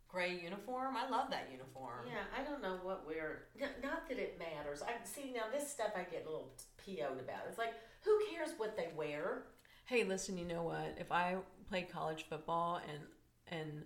gray 0.08 0.40
uniform. 0.40 0.96
I 0.96 1.10
love 1.10 1.32
that 1.32 1.48
uniform. 1.52 2.06
Yeah, 2.06 2.22
I 2.40 2.44
don't 2.48 2.62
know 2.62 2.78
what 2.84 3.08
we're. 3.08 3.46
Not 3.82 4.08
that 4.10 4.20
it 4.20 4.38
matters. 4.38 4.84
I 4.84 4.92
see 5.06 5.34
now 5.34 5.46
this 5.52 5.72
stuff 5.72 5.94
I 5.96 6.04
get 6.04 6.28
a 6.28 6.30
little 6.30 6.54
PO'd 6.78 7.20
about. 7.20 7.48
It's 7.50 7.58
like 7.58 7.74
who 8.04 8.20
cares 8.32 8.52
what 8.58 8.78
they 8.78 8.90
wear? 8.96 9.46
Hey, 9.86 10.04
listen. 10.04 10.38
You 10.38 10.46
know 10.46 10.62
what? 10.62 10.98
If 11.00 11.12
I 11.12 11.38
played 11.68 11.90
college 11.90 12.28
football 12.30 12.80
and 12.88 13.60
and 13.60 13.86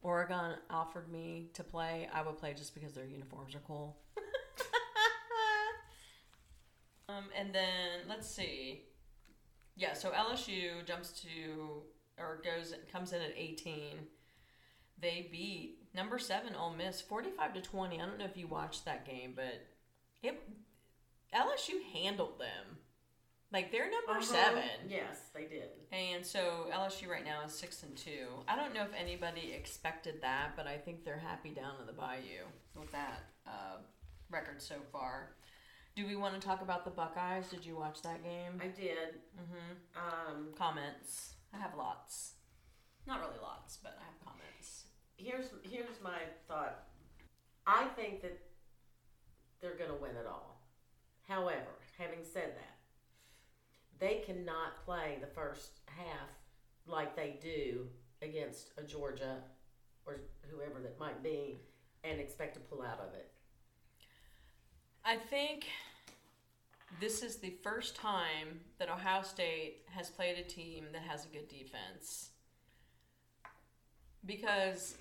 Oregon 0.00 0.54
offered 0.70 1.10
me 1.10 1.48
to 1.54 1.64
play, 1.64 2.08
I 2.14 2.22
would 2.22 2.38
play 2.38 2.54
just 2.54 2.72
because 2.72 2.92
their 2.92 3.04
uniforms 3.04 3.56
are 3.56 3.62
cool. 3.66 3.96
um, 7.08 7.21
and 7.38 7.54
then 7.54 8.00
let's 8.08 8.28
see. 8.28 8.82
Yeah, 9.76 9.94
so 9.94 10.10
LSU 10.10 10.84
jumps 10.86 11.12
to 11.22 11.82
or 12.18 12.40
goes 12.44 12.74
comes 12.90 13.12
in 13.12 13.22
at 13.22 13.32
18. 13.36 13.98
They 15.00 15.28
beat 15.32 15.78
number 15.94 16.18
7 16.18 16.54
Ole 16.54 16.74
Miss 16.74 17.00
45 17.00 17.54
to 17.54 17.60
20. 17.62 18.00
I 18.00 18.06
don't 18.06 18.18
know 18.18 18.24
if 18.26 18.36
you 18.36 18.46
watched 18.46 18.84
that 18.84 19.06
game, 19.06 19.32
but 19.34 19.66
it 20.22 20.40
LSU 21.34 21.82
handled 21.92 22.38
them. 22.38 22.76
Like 23.52 23.70
they're 23.72 23.90
number 23.90 24.12
Uh-huh. 24.12 24.22
7. 24.22 24.62
Yes, 24.88 25.30
they 25.34 25.44
did. 25.44 25.68
And 25.90 26.24
so 26.24 26.66
LSU 26.72 27.08
right 27.08 27.24
now 27.24 27.42
is 27.44 27.52
six 27.52 27.82
and 27.82 27.96
two. 27.96 28.28
I 28.48 28.56
don't 28.56 28.72
know 28.74 28.82
if 28.82 28.94
anybody 28.98 29.52
expected 29.54 30.20
that, 30.22 30.52
but 30.56 30.66
I 30.66 30.76
think 30.78 31.04
they're 31.04 31.18
happy 31.18 31.50
down 31.50 31.74
in 31.80 31.86
the 31.86 31.92
bayou 31.92 32.46
with 32.78 32.90
that 32.92 33.24
uh, 33.46 33.76
record 34.30 34.62
so 34.62 34.76
far. 34.90 35.32
Do 35.94 36.06
we 36.06 36.16
want 36.16 36.34
to 36.34 36.40
talk 36.40 36.62
about 36.62 36.84
the 36.84 36.90
Buckeyes? 36.90 37.48
Did 37.50 37.66
you 37.66 37.76
watch 37.76 38.00
that 38.02 38.22
game? 38.22 38.60
I 38.60 38.68
did. 38.68 39.20
mm-hmm. 39.36 39.98
Um, 39.98 40.48
Comments. 40.56 41.34
I 41.54 41.58
have 41.58 41.74
lots. 41.76 42.32
Not 43.06 43.20
really 43.20 43.40
lots, 43.42 43.78
but 43.82 43.98
I 44.00 44.04
have 44.04 44.14
comments. 44.24 44.84
here's 45.16 45.46
here's 45.64 46.00
my 46.02 46.18
thought. 46.48 46.84
I 47.66 47.86
think 47.96 48.22
that 48.22 48.38
they're 49.60 49.76
going 49.76 49.90
to 49.90 49.96
win 49.96 50.12
it 50.12 50.26
all. 50.26 50.60
However, 51.28 51.78
having 51.98 52.20
said 52.22 52.54
that, 52.56 52.78
they 53.98 54.22
cannot 54.24 54.84
play 54.84 55.18
the 55.20 55.26
first 55.26 55.80
half 55.86 56.30
like 56.86 57.14
they 57.16 57.38
do 57.42 57.86
against 58.22 58.70
a 58.78 58.82
Georgia 58.82 59.38
or 60.06 60.20
whoever 60.50 60.80
that 60.80 60.98
might 60.98 61.22
be 61.22 61.60
and 62.04 62.20
expect 62.20 62.54
to 62.54 62.60
pull 62.60 62.82
out 62.82 63.00
of 63.00 63.14
it. 63.14 63.31
I 65.04 65.16
think 65.16 65.66
this 67.00 67.22
is 67.22 67.36
the 67.36 67.54
first 67.62 67.96
time 67.96 68.60
that 68.78 68.88
Ohio 68.88 69.22
State 69.22 69.82
has 69.90 70.08
played 70.10 70.38
a 70.38 70.42
team 70.42 70.86
that 70.92 71.02
has 71.02 71.24
a 71.24 71.28
good 71.28 71.48
defense. 71.48 72.30
Because 74.24 74.96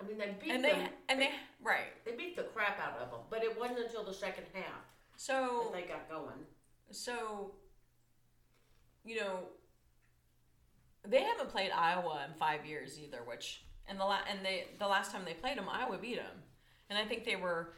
I 0.00 0.04
mean, 0.06 0.18
they 0.18 0.34
beat 0.40 0.50
and 0.52 0.64
them. 0.64 0.78
they 0.78 0.88
and 1.08 1.20
they 1.22 1.30
right. 1.62 2.04
They 2.04 2.12
beat 2.12 2.36
the 2.36 2.42
crap 2.42 2.78
out 2.78 3.00
of 3.00 3.10
them, 3.10 3.20
but 3.30 3.42
it 3.42 3.58
wasn't 3.58 3.78
until 3.78 4.04
the 4.04 4.12
second 4.12 4.44
half 4.52 4.82
So 5.16 5.70
that 5.72 5.80
they 5.80 5.88
got 5.88 6.10
going. 6.10 6.44
So, 6.90 7.52
you 9.04 9.16
know, 9.16 9.38
they 11.08 11.22
haven't 11.22 11.48
played 11.48 11.70
Iowa 11.70 12.26
in 12.28 12.34
five 12.38 12.66
years 12.66 12.98
either, 13.00 13.20
which 13.24 13.64
and 13.88 13.98
the 13.98 14.04
la- 14.04 14.24
and 14.28 14.44
they 14.44 14.66
the 14.78 14.88
last 14.88 15.12
time 15.12 15.22
they 15.24 15.34
played 15.34 15.56
them, 15.56 15.68
Iowa 15.70 15.96
beat 15.96 16.16
them, 16.16 16.42
and 16.90 16.98
I 16.98 17.04
think 17.06 17.24
they 17.24 17.36
were, 17.36 17.72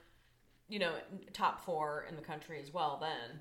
you 0.68 0.78
know, 0.78 0.94
top 1.32 1.64
four 1.64 2.06
in 2.08 2.16
the 2.16 2.23
country 2.23 2.61
as 2.61 2.73
well 2.73 2.99
then. 3.00 3.40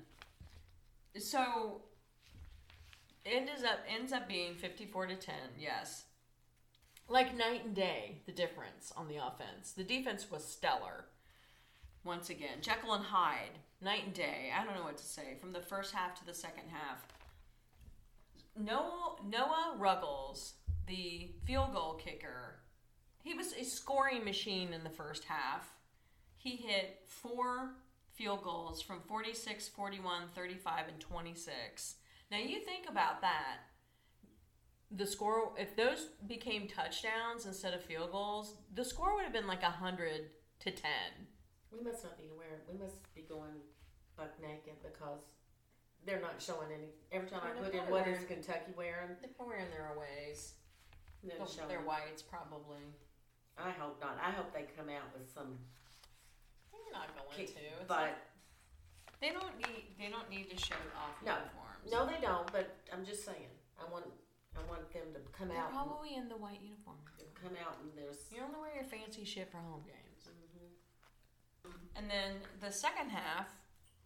So 1.22 1.80
ends 3.24 3.64
up 3.64 3.80
ends 3.88 4.12
up 4.12 4.28
being 4.28 4.54
fifty 4.54 4.86
four 4.86 5.06
to 5.06 5.16
ten. 5.16 5.50
Yes, 5.58 6.04
like 7.08 7.36
night 7.36 7.64
and 7.64 7.74
day 7.74 8.22
the 8.26 8.32
difference 8.32 8.92
on 8.96 9.08
the 9.08 9.16
offense. 9.16 9.72
The 9.72 9.84
defense 9.84 10.30
was 10.30 10.44
stellar. 10.44 11.06
Once 12.04 12.30
again, 12.30 12.58
Jekyll 12.60 12.94
and 12.94 13.04
Hyde, 13.04 13.58
night 13.80 14.04
and 14.04 14.14
day. 14.14 14.52
I 14.56 14.64
don't 14.64 14.76
know 14.76 14.84
what 14.84 14.98
to 14.98 15.04
say 15.04 15.36
from 15.40 15.52
the 15.52 15.60
first 15.60 15.92
half 15.92 16.14
to 16.20 16.26
the 16.26 16.34
second 16.34 16.68
half. 16.70 17.04
Noah 18.56 19.16
Noah 19.28 19.74
Ruggles, 19.76 20.54
the 20.86 21.30
field 21.44 21.74
goal 21.74 21.94
kicker, 21.94 22.60
he 23.22 23.34
was 23.34 23.52
a 23.54 23.64
scoring 23.64 24.24
machine 24.24 24.72
in 24.72 24.84
the 24.84 24.90
first 24.90 25.24
half. 25.24 25.75
He 26.46 26.54
hit 26.54 27.00
four 27.08 27.70
field 28.14 28.44
goals 28.44 28.80
from 28.80 29.00
46, 29.08 29.66
41, 29.66 30.28
35, 30.32 30.84
and 30.86 31.00
26. 31.00 31.96
Now 32.30 32.38
you 32.38 32.60
think 32.60 32.88
about 32.88 33.20
that. 33.22 33.66
The 34.92 35.08
score, 35.08 35.50
if 35.58 35.74
those 35.74 36.10
became 36.28 36.68
touchdowns 36.68 37.46
instead 37.46 37.74
of 37.74 37.82
field 37.82 38.12
goals, 38.12 38.54
the 38.72 38.84
score 38.84 39.16
would 39.16 39.24
have 39.24 39.32
been 39.32 39.48
like 39.48 39.62
100 39.62 40.30
to 40.60 40.70
10. 40.70 40.90
We 41.72 41.80
must 41.82 42.04
not 42.04 42.16
be 42.16 42.28
aware. 42.32 42.60
We 42.72 42.78
must 42.78 43.12
be 43.12 43.22
going 43.22 43.50
buck 44.16 44.30
naked 44.40 44.74
because 44.84 45.18
they're 46.06 46.20
not 46.20 46.40
showing 46.40 46.68
any. 46.72 46.90
Every 47.10 47.28
time 47.28 47.40
I 47.42 47.54
Well, 47.60 47.64
put 47.64 47.74
in 47.74 47.90
what 47.90 48.06
is 48.06 48.18
wearing- 48.20 48.26
Kentucky 48.28 48.72
wearing, 48.76 49.16
They're 49.20 49.44
wearing 49.44 49.68
their 49.72 49.92
aways. 49.96 50.54
they're 51.24 51.38
They're, 51.38 51.46
showing. 51.48 51.66
they're 51.66 51.80
whites, 51.80 52.22
probably. 52.22 52.94
I 53.58 53.72
hope 53.72 54.00
not. 54.00 54.16
I 54.22 54.30
hope 54.30 54.52
they 54.54 54.62
come 54.76 54.88
out 54.90 55.12
with 55.12 55.28
some. 55.28 55.58
Not 56.98 57.14
going 57.16 57.46
to. 57.46 57.52
It's 57.52 57.88
But 57.88 57.98
like- 58.02 58.16
they 59.20 59.30
don't 59.32 59.56
need. 59.58 59.94
They 59.98 60.08
don't 60.08 60.28
need 60.30 60.50
to 60.50 60.56
show 60.56 60.74
off 60.96 61.20
No. 61.22 61.34
uniforms. 61.36 61.90
no, 61.90 62.06
they 62.06 62.20
don't. 62.20 62.50
But 62.52 62.76
I'm 62.92 63.04
just 63.04 63.24
saying. 63.24 63.50
I 63.80 63.84
want. 63.90 64.06
I 64.56 64.62
want 64.70 64.90
them 64.90 65.12
to 65.12 65.20
come 65.32 65.48
They're 65.48 65.58
out. 65.58 65.70
probably 65.70 66.14
in 66.14 66.28
the 66.28 66.36
white 66.36 66.60
uniform. 66.62 66.96
Come 67.34 67.56
out 67.62 67.76
and 67.80 67.92
there's. 67.96 68.32
You 68.32 68.40
only 68.42 68.58
wear 68.58 68.74
your 68.74 68.84
fancy 68.84 69.24
shit 69.24 69.50
for 69.50 69.58
home 69.58 69.84
games. 69.84 70.28
Mhm. 71.64 71.72
And 71.94 72.10
then 72.10 72.40
the 72.60 72.72
second 72.72 73.10
half 73.10 73.48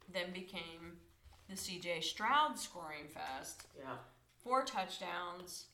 then 0.08 0.32
became 0.32 1.00
the 1.48 1.56
CJ 1.56 2.00
Stroud 2.00 2.58
scoring 2.58 3.08
fest. 3.08 3.66
Yeah. 3.78 3.98
Four 4.42 4.64
touchdowns 4.64 5.66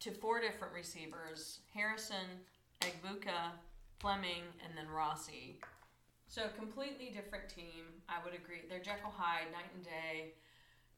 to 0.00 0.12
four 0.14 0.40
different 0.40 0.72
receivers 0.72 1.60
Harrison, 1.74 2.46
Egbuka, 2.80 3.58
Fleming, 3.98 4.44
and 4.64 4.76
then 4.76 4.88
Rossi. 4.88 5.60
So, 6.30 6.42
completely 6.56 7.10
different 7.12 7.48
team. 7.48 7.90
I 8.08 8.24
would 8.24 8.34
agree. 8.34 8.60
They're 8.68 8.78
Jekyll 8.78 9.10
Hyde, 9.10 9.50
night 9.52 9.66
and 9.74 9.84
day. 9.84 10.34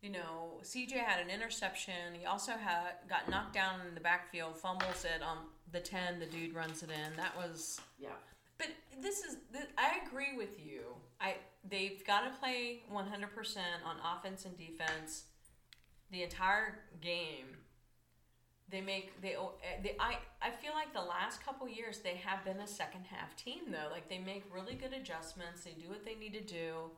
You 0.03 0.11
know, 0.11 0.61
CJ 0.63 0.93
had 0.93 1.21
an 1.25 1.31
interception. 1.31 2.15
He 2.21 2.27
also 2.27 2.53
had 2.53 3.09
got 3.09 3.31
knocked 3.31 3.55
down 3.55 3.81
in 3.89 3.95
the 3.95 4.01
backfield, 4.01 4.59
fumbles 4.59 5.07
it 5.07 5.23
on 5.23 5.39
the 5.73 5.81
10. 5.81 6.19
The 6.19 6.27
dude 6.27 6.55
runs 6.55 6.83
it 6.83 6.91
in. 6.91 7.17
That 7.17 7.35
was 7.35 7.81
Yeah. 7.99 8.11
but 8.59 8.69
this 9.01 9.25
is, 9.25 9.39
I 9.79 10.01
agree 10.07 10.37
with 10.37 10.61
you. 10.63 10.83
I 11.19 11.37
they've 11.67 12.05
got 12.07 12.23
to 12.31 12.39
play 12.39 12.83
100% 12.93 13.57
on 13.87 13.97
offense 14.05 14.45
and 14.45 14.55
defense 14.59 15.25
the 16.11 16.25
entire 16.25 16.81
game. 17.01 17.57
They 18.73 18.81
make 18.81 19.21
they, 19.21 19.35
eh, 19.35 19.81
they 19.83 19.97
I 20.01 20.17
I 20.41 20.51
feel 20.51 20.73
like 20.73 20.95
the 20.95 21.03
last 21.03 21.45
couple 21.45 21.69
years 21.69 21.99
they 21.99 22.17
have 22.17 22.43
been 22.43 22.57
a 22.57 22.67
second 22.67 23.05
half 23.05 23.37
team 23.37 23.65
though. 23.71 23.93
Like 23.93 24.09
they 24.09 24.19
make 24.19 24.45
really 24.51 24.75
good 24.75 24.95
adjustments. 24.95 25.63
They 25.63 25.73
do 25.73 25.91
what 25.91 26.07
they 26.07 26.15
need 26.15 26.33
to 26.33 26.41
do. 26.41 26.91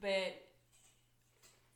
But 0.00 0.42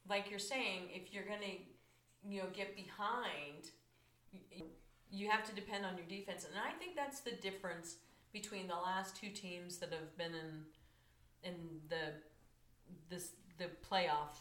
like 0.08 0.28
you're 0.28 0.40
saying, 0.40 0.88
if 0.92 1.14
you're 1.14 1.24
going 1.24 1.40
to 1.40 2.28
you 2.28 2.42
know 2.42 2.48
get 2.52 2.74
behind 2.74 3.70
you, 5.08 5.30
have 5.30 5.44
to 5.44 5.54
depend 5.54 5.84
on 5.86 5.96
your 5.96 6.06
defense. 6.06 6.44
And 6.44 6.54
I 6.58 6.76
think 6.78 6.96
that's 6.96 7.20
the 7.20 7.32
difference 7.32 7.96
between 8.32 8.66
the 8.66 8.74
last 8.74 9.16
two 9.16 9.30
teams 9.30 9.78
that 9.78 9.92
have 9.92 10.16
been 10.18 10.34
in 10.34 10.64
in 11.44 11.54
the 11.88 12.14
this 13.08 13.30
the 13.58 13.66
playoff 13.88 14.34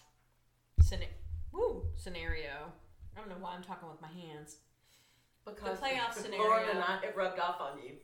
scena- 0.82 1.06
woo, 1.52 1.84
scenario. 1.96 2.74
I 3.20 3.28
don't 3.28 3.30
know 3.38 3.44
why 3.44 3.54
I'm 3.54 3.64
talking 3.64 3.90
with 3.90 4.02
my 4.02 4.08
hands 4.08 4.58
Because 5.46 5.80
the 5.80 5.86
playoff 5.86 6.14
scenario- 6.14 6.70
and 6.72 6.80
I, 6.80 7.00
it 7.04 7.16
rubbed 7.18 7.40
off 7.40 7.60
on 7.60 7.80
you. 7.80 7.96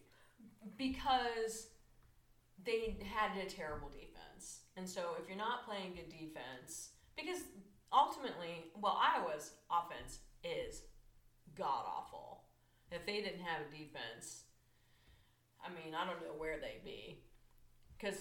because 0.78 1.68
they 2.64 2.98
had 3.06 3.38
a 3.38 3.50
terrible 3.50 3.90
defense. 3.90 4.62
And 4.76 4.88
so 4.90 5.16
if 5.22 5.28
you're 5.30 5.38
not 5.38 5.66
playing 5.66 5.94
good 5.96 6.10
defense, 6.10 6.90
because 7.16 7.44
ultimately, 7.94 8.66
well, 8.82 9.00
Iowa's 9.02 9.52
offense 9.72 10.20
is 10.44 10.82
god 11.56 11.86
awful. 11.88 12.44
If 12.92 13.06
they 13.06 13.22
didn't 13.22 13.42
have 13.42 13.62
a 13.62 13.72
defense, 13.78 14.44
I 15.64 15.70
mean, 15.70 15.96
I 15.96 16.06
don't 16.06 16.22
know 16.22 16.38
where 16.38 16.58
they'd 16.60 16.84
be. 16.84 17.20
Because 17.98 18.20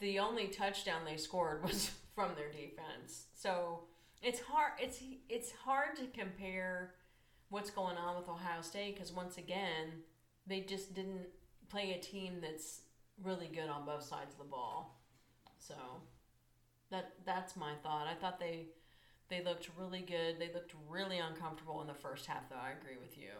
the 0.00 0.18
only 0.18 0.48
touchdown 0.48 1.02
they 1.04 1.16
scored 1.18 1.62
was 1.62 1.90
from 2.14 2.30
their 2.36 2.50
defense. 2.50 3.26
So 3.34 3.80
it's 4.22 4.40
hard. 4.40 4.72
It's 4.78 5.00
it's 5.28 5.52
hard 5.52 5.96
to 5.96 6.06
compare 6.06 6.94
what's 7.48 7.70
going 7.70 7.96
on 7.96 8.16
with 8.16 8.28
Ohio 8.28 8.60
State 8.62 8.94
because 8.94 9.12
once 9.12 9.38
again, 9.38 10.02
they 10.46 10.60
just 10.60 10.94
didn't 10.94 11.26
play 11.68 11.92
a 11.92 11.98
team 11.98 12.38
that's 12.40 12.80
really 13.22 13.48
good 13.52 13.68
on 13.68 13.84
both 13.84 14.02
sides 14.02 14.32
of 14.32 14.38
the 14.38 14.44
ball. 14.44 15.00
So 15.58 15.74
that 16.90 17.12
that's 17.24 17.56
my 17.56 17.74
thought. 17.82 18.06
I 18.06 18.14
thought 18.14 18.38
they 18.40 18.66
they 19.28 19.42
looked 19.42 19.68
really 19.78 20.00
good. 20.00 20.38
They 20.38 20.52
looked 20.52 20.72
really 20.88 21.18
uncomfortable 21.18 21.80
in 21.80 21.86
the 21.86 21.94
first 21.94 22.26
half, 22.26 22.48
though. 22.48 22.56
I 22.56 22.70
agree 22.80 22.96
with 23.00 23.18
you. 23.18 23.30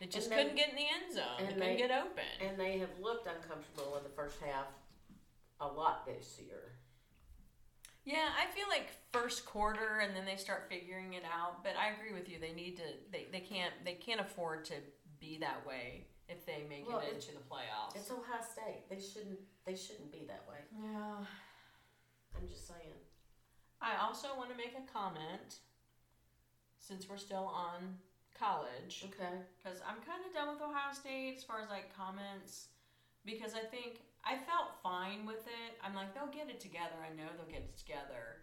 They 0.00 0.06
just 0.06 0.30
they- 0.30 0.36
couldn't 0.36 0.56
get 0.56 0.70
in 0.70 0.76
the 0.76 0.82
end 0.82 1.14
zone. 1.14 1.24
They 1.38 1.44
and 1.44 1.54
couldn't 1.54 1.68
they- 1.70 1.76
get 1.76 1.90
open. 1.90 2.24
And 2.40 2.58
they 2.58 2.78
have 2.78 2.90
looked 3.00 3.26
uncomfortable 3.26 3.96
in 3.96 4.02
the 4.02 4.10
first 4.10 4.36
half 4.40 4.66
a 5.60 5.66
lot 5.66 6.04
this 6.04 6.38
year. 6.44 6.72
Yeah, 8.04 8.28
I 8.36 8.50
feel 8.52 8.66
like 8.68 8.88
first 9.12 9.46
quarter 9.46 10.00
and 10.02 10.16
then 10.16 10.24
they 10.24 10.36
start 10.36 10.66
figuring 10.68 11.14
it 11.14 11.22
out. 11.24 11.62
But 11.62 11.72
I 11.78 11.90
agree 11.94 12.12
with 12.18 12.28
you. 12.28 12.38
They 12.40 12.52
need 12.52 12.76
to. 12.78 12.82
They, 13.12 13.26
they 13.30 13.40
can't. 13.40 13.72
They 13.84 13.94
can't 13.94 14.20
afford 14.20 14.64
to 14.66 14.74
be 15.20 15.38
that 15.38 15.64
way 15.66 16.06
if 16.28 16.44
they 16.46 16.64
make 16.68 16.88
Well, 16.88 16.98
it 17.00 17.14
into 17.14 17.32
the 17.32 17.44
playoffs. 17.50 17.94
It's 17.94 18.10
Ohio 18.10 18.40
State. 18.42 18.88
They 18.90 18.98
shouldn't. 19.00 19.38
They 19.64 19.76
shouldn't 19.76 20.10
be 20.10 20.24
that 20.26 20.44
way. 20.48 20.58
yeah. 20.82 21.24
I'm 22.36 22.48
just 22.48 22.66
saying. 22.66 22.94
I 23.80 23.92
also 24.02 24.28
want 24.36 24.50
to 24.50 24.56
make 24.56 24.74
a 24.78 24.92
comment 24.92 25.58
since 26.78 27.08
we're 27.08 27.16
still 27.18 27.46
on 27.54 27.98
college 28.38 29.04
Okay. 29.06 29.30
because 29.62 29.80
I'm 29.86 29.96
kind 30.06 30.22
of 30.26 30.32
done 30.34 30.48
with 30.52 30.62
Ohio 30.62 30.92
State 30.92 31.34
as 31.36 31.44
far 31.44 31.60
as 31.62 31.68
like 31.68 31.94
comments 31.96 32.68
because 33.24 33.54
I 33.54 33.60
think 33.60 34.00
I 34.24 34.36
felt 34.38 34.78
fine 34.82 35.26
with 35.26 35.46
it. 35.46 35.78
I'm 35.82 35.94
like 35.94 36.14
they'll 36.14 36.30
get 36.32 36.48
it 36.48 36.60
together. 36.60 36.94
I 37.02 37.14
know 37.14 37.26
they'll 37.36 37.50
get 37.50 37.62
it 37.66 37.76
together, 37.76 38.42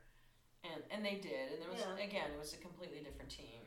and 0.63 0.83
and 0.91 1.03
they 1.05 1.15
did. 1.15 1.53
And 1.55 1.63
it 1.63 1.69
was 1.71 1.79
Yeah. 1.81 2.03
again, 2.03 2.31
it 2.35 2.39
was 2.39 2.53
a 2.53 2.57
completely 2.57 2.99
different 2.99 3.31
team. 3.31 3.63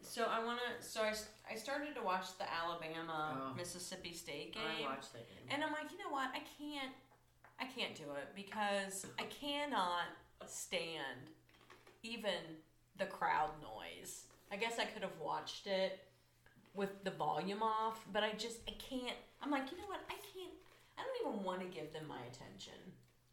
So 0.00 0.24
I 0.24 0.44
want 0.44 0.60
to. 0.60 0.86
So 0.86 1.00
I, 1.02 1.14
I 1.50 1.56
started 1.56 1.94
to 1.96 2.02
watch 2.02 2.36
the 2.38 2.44
Alabama 2.52 3.50
Oh. 3.50 3.54
Mississippi 3.56 4.12
State 4.12 4.52
game. 4.54 4.62
I 4.62 4.82
watched 4.82 5.12
that 5.14 5.26
game. 5.28 5.48
And 5.50 5.64
I'm 5.64 5.72
like, 5.72 5.90
you 5.92 5.98
know 5.98 6.10
what? 6.10 6.28
I 6.34 6.42
can't. 6.58 6.92
I 7.58 7.64
can't 7.66 7.94
do 7.94 8.04
it 8.20 8.28
because 8.34 9.06
I 9.18 9.24
cannot 9.24 10.06
stand 10.46 11.30
even 12.02 12.58
the 12.98 13.06
crowd 13.06 13.50
noise. 13.62 14.24
I 14.52 14.56
guess 14.56 14.78
I 14.78 14.84
could 14.84 15.02
have 15.02 15.18
watched 15.20 15.66
it 15.66 16.00
with 16.74 17.02
the 17.04 17.10
volume 17.12 17.62
off, 17.62 18.04
but 18.12 18.22
I 18.22 18.32
just 18.32 18.58
I 18.68 18.72
can't. 18.72 19.16
I'm 19.42 19.50
like, 19.50 19.70
you 19.72 19.78
know 19.78 19.86
what? 19.86 20.00
I 20.08 20.14
can't. 20.14 20.33
I 20.98 21.02
don't 21.02 21.32
even 21.34 21.44
want 21.44 21.60
to 21.60 21.66
give 21.66 21.92
them 21.92 22.06
my 22.08 22.20
attention. 22.30 22.74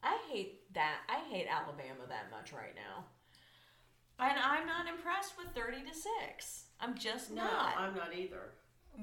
I 0.03 0.17
hate 0.29 0.73
that. 0.73 0.99
I 1.09 1.19
hate 1.33 1.47
Alabama 1.49 2.05
that 2.09 2.31
much 2.31 2.51
right 2.53 2.75
now. 2.75 3.05
And 4.19 4.37
I'm 4.39 4.65
not 4.67 4.87
impressed 4.87 5.33
with 5.37 5.47
30 5.55 5.83
to 5.89 5.95
6. 6.29 6.63
I'm 6.79 6.95
just 6.97 7.31
not. 7.31 7.45
no, 7.45 7.51
not. 7.51 7.77
I'm 7.77 7.95
not 7.95 8.15
either. 8.15 8.53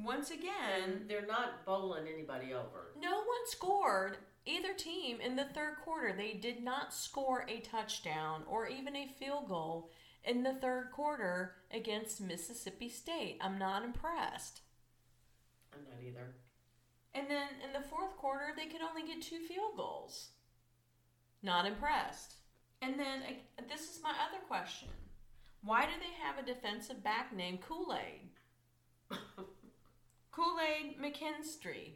Once 0.04 0.30
again, 0.30 0.82
And 0.84 1.08
they're 1.10 1.26
not 1.26 1.64
bowling 1.64 2.06
anybody 2.12 2.52
over. 2.52 2.92
no 3.00 3.16
one 3.16 3.46
scored 3.46 4.18
either 4.44 4.74
team 4.74 5.18
in 5.20 5.34
the 5.36 5.46
third 5.46 5.76
quarter. 5.84 6.12
They 6.16 6.34
did 6.34 6.62
not 6.62 6.92
score 6.94 7.46
a 7.48 7.60
touchdown 7.60 8.42
or 8.48 8.68
even 8.68 8.94
a 8.96 9.08
field 9.08 9.48
goal 9.48 9.90
in 10.24 10.42
the 10.42 10.54
third 10.54 10.90
quarter 10.92 11.54
against 11.72 12.20
Mississippi 12.20 12.88
State. 12.88 13.38
I'm 13.40 13.58
not 13.58 13.82
impressed. 13.82 14.60
I'm 15.72 15.80
not 15.84 16.06
either. 16.06 16.34
And 17.18 17.28
then 17.28 17.48
in 17.66 17.72
the 17.72 17.88
fourth 17.88 18.16
quarter, 18.16 18.52
they 18.56 18.66
could 18.66 18.80
only 18.80 19.02
get 19.02 19.20
two 19.20 19.40
field 19.40 19.76
goals. 19.76 20.28
Not 21.42 21.66
impressed. 21.66 22.34
And 22.80 22.98
then 22.98 23.22
uh, 23.26 23.62
this 23.68 23.90
is 23.90 24.00
my 24.02 24.10
other 24.10 24.40
question. 24.46 24.88
Why 25.64 25.82
do 25.82 25.92
they 25.98 26.14
have 26.22 26.38
a 26.38 26.46
defensive 26.46 27.02
back 27.02 27.34
named 27.34 27.60
Kool-Aid? 27.60 28.30
Kool 30.30 30.58
Aid 30.60 31.00
McKinstry. 31.02 31.94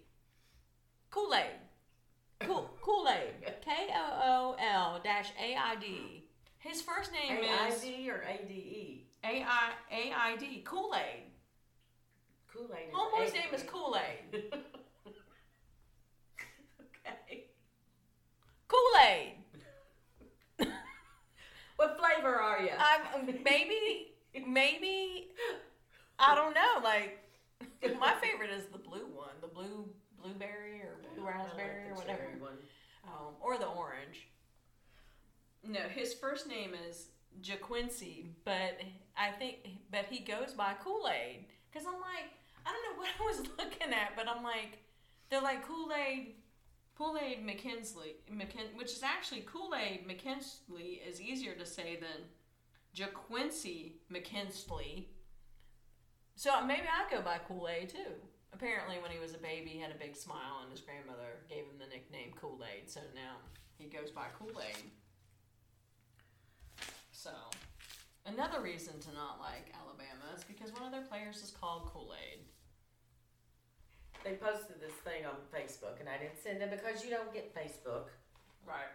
Kool 1.10 1.32
Aid. 1.34 1.60
Cool 2.40 2.68
Kool 2.80 3.06
Aid. 3.08 3.54
K 3.64 3.70
O 3.94 4.22
O 4.24 4.56
L 4.58 5.00
dash 5.04 5.30
A 5.40 5.54
I 5.54 5.76
D. 5.76 6.24
His 6.58 6.82
first 6.82 7.12
name 7.12 7.38
is 7.38 7.84
A-I-D 7.84 8.10
or 8.10 8.22
A-D-E? 8.22 9.06
A 9.24 9.44
I 9.44 9.70
A 9.92 10.12
I 10.12 10.36
D. 10.36 10.62
Kool 10.64 10.92
Aid. 10.96 11.24
Kool-Aid 12.52 12.92
Homeboy's 12.92 13.30
A-D-E. 13.30 13.40
name 13.40 13.54
is 13.54 13.62
Kool 13.62 13.96
Aid. 13.96 14.44
okay. 17.06 17.46
Kool 18.72 18.92
Aid. 19.10 20.68
What 21.76 21.98
flavor 21.98 22.34
are 22.36 22.60
you? 22.62 22.70
I'm 22.78 23.26
maybe 23.42 24.12
maybe 24.46 25.30
I 26.18 26.34
don't 26.34 26.54
know. 26.54 26.80
Like 26.82 27.18
my 27.98 28.14
favorite 28.20 28.50
is 28.50 28.66
the 28.66 28.78
blue 28.78 29.06
one, 29.12 29.34
the 29.40 29.48
blue 29.48 29.88
blueberry 30.22 30.82
or 30.82 30.96
blue 31.14 31.26
raspberry 31.26 31.90
or 31.90 31.94
whatever. 31.94 32.22
Um, 33.04 33.34
or 33.40 33.58
the 33.58 33.66
orange. 33.66 34.28
No, 35.64 35.80
his 35.80 36.14
first 36.14 36.46
name 36.48 36.70
is 36.88 37.08
JaQuincy, 37.42 38.26
but 38.44 38.80
I 39.16 39.30
think, 39.30 39.56
but 39.90 40.06
he 40.08 40.20
goes 40.20 40.52
by 40.52 40.74
Kool 40.74 41.08
Aid. 41.08 41.46
Because 41.70 41.86
I'm 41.86 41.94
like, 42.00 42.30
I 42.66 42.72
don't 42.72 42.82
know 42.84 43.00
what 43.00 43.10
I 43.18 43.24
was 43.24 43.48
looking 43.58 43.92
at, 43.92 44.14
but 44.16 44.28
I'm 44.28 44.44
like, 44.44 44.78
they're 45.30 45.40
like 45.40 45.66
Kool 45.66 45.90
Aid, 45.92 46.34
Kool 47.02 47.18
Aid 47.20 47.44
McKinsley, 47.44 48.14
McKin, 48.32 48.76
which 48.76 48.92
is 48.92 49.02
actually 49.02 49.40
Kool 49.40 49.74
Aid 49.74 50.06
McKinsley 50.06 51.00
is 51.04 51.20
easier 51.20 51.52
to 51.54 51.66
say 51.66 51.98
than 51.98 52.28
JaQuincy 52.94 53.94
McKinsley. 54.12 55.06
So 56.36 56.64
maybe 56.64 56.86
I 56.86 57.12
go 57.12 57.20
by 57.20 57.38
Kool 57.48 57.68
Aid 57.68 57.88
too. 57.88 58.14
Apparently, 58.52 58.96
when 59.02 59.10
he 59.10 59.18
was 59.18 59.34
a 59.34 59.38
baby, 59.38 59.70
he 59.70 59.80
had 59.80 59.90
a 59.90 59.98
big 59.98 60.14
smile, 60.14 60.60
and 60.62 60.70
his 60.70 60.80
grandmother 60.80 61.42
gave 61.48 61.64
him 61.64 61.80
the 61.80 61.86
nickname 61.86 62.34
Kool 62.40 62.60
Aid. 62.62 62.88
So 62.88 63.00
now 63.16 63.38
he 63.78 63.86
goes 63.86 64.12
by 64.12 64.26
Kool 64.38 64.60
Aid. 64.60 64.90
So, 67.10 67.32
another 68.26 68.60
reason 68.60 69.00
to 69.00 69.12
not 69.12 69.40
like 69.40 69.74
Alabama 69.74 70.36
is 70.36 70.44
because 70.44 70.72
one 70.72 70.84
of 70.84 70.92
their 70.92 71.02
players 71.02 71.42
is 71.42 71.50
called 71.50 71.86
Kool 71.86 72.14
Aid. 72.14 72.44
They 74.24 74.34
posted 74.34 74.80
this 74.80 74.94
thing 75.02 75.26
on 75.26 75.34
Facebook, 75.50 75.98
and 75.98 76.08
I 76.08 76.16
didn't 76.18 76.38
send 76.42 76.62
it 76.62 76.70
because 76.70 77.04
you 77.04 77.10
don't 77.10 77.32
get 77.32 77.54
Facebook. 77.54 78.14
Right. 78.66 78.92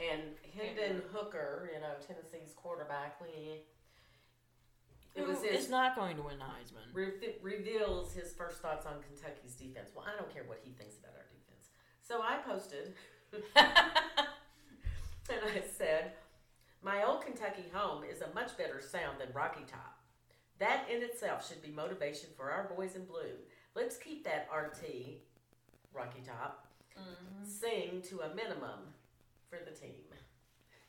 And 0.00 0.22
Hendon 0.56 1.02
Hooker, 1.12 1.70
you 1.72 1.80
know, 1.80 1.92
Tennessee's 2.06 2.54
quarterback, 2.56 3.20
we, 3.20 3.60
it 5.14 5.26
was 5.26 5.42
his 5.42 5.64
is 5.64 5.70
not 5.70 5.94
going 5.94 6.16
to 6.16 6.22
win 6.22 6.38
the 6.38 6.44
Heisman. 6.44 6.88
re- 6.94 7.36
reveals 7.42 8.14
his 8.14 8.32
first 8.32 8.58
thoughts 8.60 8.86
on 8.86 8.94
Kentucky's 9.02 9.54
defense. 9.54 9.90
Well, 9.94 10.06
I 10.08 10.18
don't 10.18 10.32
care 10.32 10.44
what 10.46 10.60
he 10.64 10.72
thinks 10.72 10.96
about 10.98 11.12
our 11.14 11.28
defense. 11.28 11.68
So 12.00 12.22
I 12.22 12.38
posted, 12.38 12.94
and 13.56 15.40
I 15.44 15.62
said, 15.76 16.12
My 16.82 17.04
old 17.04 17.24
Kentucky 17.24 17.66
home 17.72 18.02
is 18.04 18.22
a 18.22 18.34
much 18.34 18.56
better 18.56 18.80
sound 18.80 19.20
than 19.20 19.28
Rocky 19.34 19.64
Top. 19.70 19.98
That 20.58 20.86
in 20.90 21.02
itself 21.02 21.46
should 21.46 21.62
be 21.62 21.70
motivation 21.70 22.30
for 22.36 22.50
our 22.50 22.72
boys 22.74 22.94
in 22.96 23.04
blue. 23.04 23.36
Let's 23.74 23.96
keep 23.96 24.24
that 24.24 24.48
RT, 24.54 25.22
Rocky 25.92 26.20
Top, 26.22 26.66
Mhm. 26.96 27.46
sing 27.46 28.02
to 28.02 28.20
a 28.20 28.34
minimum 28.34 28.94
for 29.48 29.58
the 29.64 29.70
team. 29.70 30.04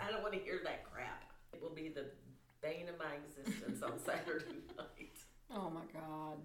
I 0.00 0.10
don't 0.10 0.22
want 0.22 0.34
to 0.34 0.40
hear 0.40 0.60
that 0.64 0.84
crap. 0.90 1.32
It 1.52 1.62
will 1.62 1.70
be 1.74 1.88
the 1.88 2.10
bane 2.60 2.88
of 2.88 2.98
my 2.98 3.14
existence 3.14 3.82
on 3.82 3.98
Saturday 4.04 4.62
night. 4.76 5.18
Oh 5.50 5.70
my 5.70 5.84
God. 5.92 6.38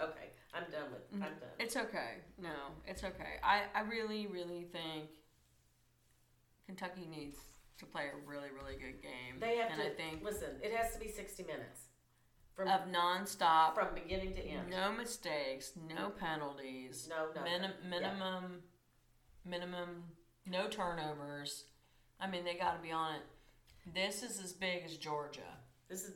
Okay, 0.00 0.30
I'm 0.52 0.70
done 0.70 0.90
with. 0.92 1.02
I'm 1.14 1.20
done. 1.38 1.50
It's 1.58 1.76
okay. 1.76 2.16
No, 2.38 2.72
it's 2.86 3.04
okay. 3.04 3.38
I, 3.42 3.64
I 3.74 3.80
really, 3.82 4.26
really 4.26 4.64
think 4.64 5.10
Kentucky 6.66 7.06
needs 7.06 7.36
to 7.78 7.86
play 7.86 8.08
a 8.12 8.28
really, 8.28 8.48
really 8.50 8.76
good 8.76 9.00
game. 9.02 9.38
They 9.38 9.56
have 9.56 9.70
and 9.72 9.80
to 9.80 9.86
I 9.86 9.94
think 9.94 10.22
listen. 10.24 10.58
It 10.62 10.72
has 10.74 10.92
to 10.94 10.98
be 10.98 11.08
60 11.08 11.44
minutes 11.44 11.82
from 12.54 12.68
of 12.68 12.82
nonstop, 12.88 13.74
from 13.74 13.94
beginning 13.94 14.34
to 14.34 14.42
end. 14.44 14.68
no 14.70 14.92
mistakes, 14.92 15.72
no 15.88 16.10
penalties, 16.10 17.08
No, 17.08 17.28
no. 17.34 17.42
minim, 17.42 17.72
minimum, 17.88 18.62
minimum, 19.44 20.04
no 20.46 20.68
turnovers. 20.68 21.64
I 22.20 22.26
mean, 22.28 22.44
they 22.44 22.54
got 22.54 22.76
to 22.76 22.82
be 22.82 22.92
on 22.92 23.16
it. 23.16 23.22
This 23.94 24.22
is 24.22 24.38
as 24.40 24.52
big 24.52 24.84
as 24.84 24.96
Georgia. 24.96 25.56
This 25.88 26.04
is 26.04 26.12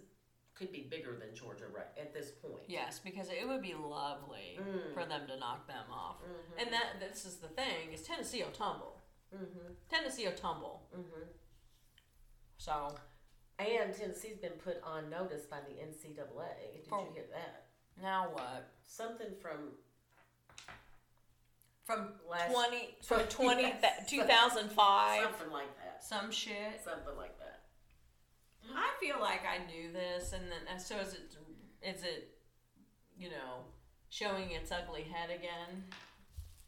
could 0.55 0.73
be 0.73 0.87
bigger 0.91 1.19
than 1.21 1.35
Georgia 1.35 1.65
right 1.71 1.85
at 2.01 2.15
this 2.15 2.31
point. 2.31 2.63
Yes, 2.67 2.99
because 2.99 3.29
it 3.29 3.47
would 3.47 3.61
be 3.61 3.75
lovely 3.75 4.59
Mm. 4.59 4.95
for 4.95 5.05
them 5.05 5.27
to 5.27 5.37
knock 5.37 5.67
them 5.67 5.85
off. 5.93 6.17
Mhm. 6.23 6.63
And 6.63 6.73
that 6.73 6.99
this 6.99 7.27
is 7.27 7.37
the 7.41 7.49
thing 7.49 7.93
is 7.93 8.01
Tennessee 8.03 8.43
will 8.43 8.53
tumble. 8.53 9.03
Mhm. 9.35 9.77
Tennessee 9.91 10.27
will 10.27 10.35
tumble. 10.35 10.89
Mhm. 10.97 11.29
So 12.57 12.97
And 13.59 13.95
Tennessee's 13.95 14.37
been 14.37 14.53
put 14.63 14.81
on 14.83 15.09
notice 15.09 15.47
by 15.47 15.59
the 15.61 15.75
NCAA. 15.83 16.75
Did 16.83 16.87
For- 16.89 17.01
you 17.01 17.07
hear 17.15 17.25
that? 17.33 17.67
now 18.03 18.29
what? 18.33 18.69
Something 18.87 19.29
from 19.41 19.71
From 21.85 22.09
last 22.29 22.53
twenty 22.53 22.97
from 23.03 23.21
twenty 23.29 23.63
Yes. 23.63 24.09
two 24.11 24.23
thousand 24.25 24.71
five, 24.71 25.23
something 25.25 25.53
like 25.53 25.75
that. 25.79 26.03
some 26.05 26.31
shit. 26.31 26.81
Something 26.85 27.17
like 27.17 27.39
that. 27.39 27.63
I 28.75 28.91
feel 29.01 29.17
like 29.21 29.43
I 29.47 29.65
knew 29.71 29.93
this, 29.93 30.33
and 30.33 30.45
then 30.51 30.79
so 30.79 30.99
is 30.99 31.15
it? 31.15 31.37
Is 31.83 32.03
it? 32.03 32.33
You 33.17 33.31
know, 33.31 33.65
showing 34.11 34.51
its 34.51 34.71
ugly 34.73 35.03
head 35.05 35.31
again? 35.31 35.85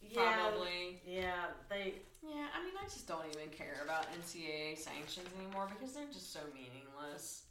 Yeah. 0.02 0.32
Probably. 0.50 1.00
Yeah. 1.06 1.46
They. 1.68 1.94
Yeah, 2.22 2.46
I 2.54 2.64
mean, 2.64 2.74
I 2.80 2.84
just 2.84 3.06
don't 3.06 3.24
even 3.30 3.48
care 3.50 3.80
about 3.84 4.06
NCAA 4.12 4.76
sanctions 4.76 5.28
anymore 5.38 5.68
because 5.70 5.94
they're 5.94 6.10
just 6.12 6.32
so 6.32 6.40
meaningless. 6.52 7.44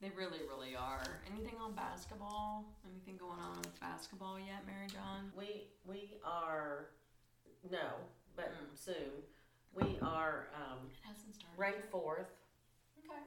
They 0.00 0.10
really, 0.16 0.40
really 0.48 0.74
are. 0.74 1.02
Anything 1.30 1.54
on 1.62 1.72
basketball? 1.72 2.64
Anything 2.90 3.16
going 3.16 3.38
on 3.38 3.56
with 3.58 3.78
basketball 3.80 4.38
yet, 4.38 4.64
Mary 4.66 4.86
John? 4.88 5.30
We 5.36 5.68
we 5.86 6.16
are 6.24 6.86
no, 7.70 8.00
but 8.34 8.52
Mm. 8.52 8.76
soon 8.76 9.12
we 9.74 9.98
are 10.02 10.48
um, 10.56 10.88
It 10.90 11.06
hasn't 11.06 11.34
started. 11.34 11.58
ranked 11.58 11.90
fourth. 11.90 12.32
Okay. 12.98 13.22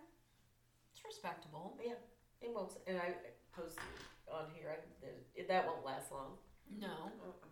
It's 0.93 1.03
respectable. 1.05 1.77
Yeah, 1.83 1.93
it 2.41 2.53
won't, 2.53 2.73
and 2.87 2.97
I 2.97 3.13
posted 3.55 3.83
on 4.31 4.45
here. 4.53 4.75
I, 4.75 5.41
that 5.47 5.65
won't 5.67 5.85
last 5.85 6.11
long. 6.11 6.37
No. 6.79 6.87
Uh-uh. 6.87 7.47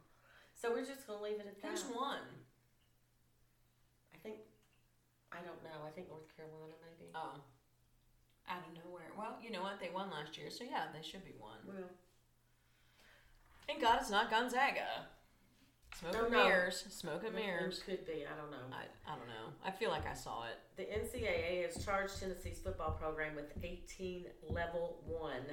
So 0.65 0.73
we're 0.73 0.85
just 0.85 1.05
gonna 1.05 1.21
leave 1.21 1.37
it 1.39 1.45
at 1.45 1.61
that. 1.61 1.71
Who's 1.71 1.85
won? 1.95 2.17
I 4.13 4.17
think 4.23 4.37
I 5.31 5.37
don't 5.45 5.61
know. 5.63 5.85
I 5.85 5.91
think 5.91 6.09
North 6.09 6.25
Carolina 6.35 6.73
maybe. 6.81 7.11
Oh. 7.13 7.37
Out 8.49 8.61
of 8.65 8.73
nowhere. 8.83 9.11
Well, 9.17 9.37
you 9.43 9.51
know 9.51 9.61
what? 9.61 9.79
They 9.79 9.89
won 9.93 10.09
last 10.09 10.37
year, 10.37 10.49
so 10.49 10.63
yeah, 10.63 10.85
they 10.93 11.05
should 11.07 11.23
be 11.23 11.33
one. 11.37 11.59
Well, 11.67 11.89
Thank 13.67 13.81
God 13.81 13.97
it's 14.01 14.09
not 14.09 14.29
Gonzaga. 14.31 15.05
Smoke 15.99 16.13
No, 16.13 16.23
and 16.25 16.31
mirrors. 16.31 16.85
Smoke 16.89 17.23
and 17.25 17.35
mirrors. 17.35 17.81
could 17.85 18.05
be. 18.05 18.25
I 18.25 18.35
don't 18.35 18.49
know. 18.51 18.65
I, 18.73 18.85
I 19.11 19.15
don't 19.17 19.27
know. 19.27 19.53
I 19.63 19.69
feel 19.71 19.89
like 19.91 20.07
I 20.07 20.13
saw 20.13 20.43
it. 20.45 20.57
The 20.77 20.83
NCAA 20.83 21.65
has 21.65 21.83
charged 21.85 22.19
Tennessee's 22.19 22.59
football 22.59 22.91
program 22.91 23.35
with 23.35 23.51
18 23.63 24.25
level 24.49 25.03
one 25.05 25.45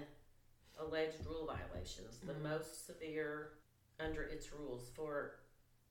alleged 0.78 1.24
rule 1.26 1.46
violations, 1.46 2.18
the 2.26 2.32
Mhm. 2.34 2.42
most 2.42 2.86
severe 2.86 3.52
under 4.04 4.22
its 4.22 4.52
rules 4.52 4.90
for 4.94 5.36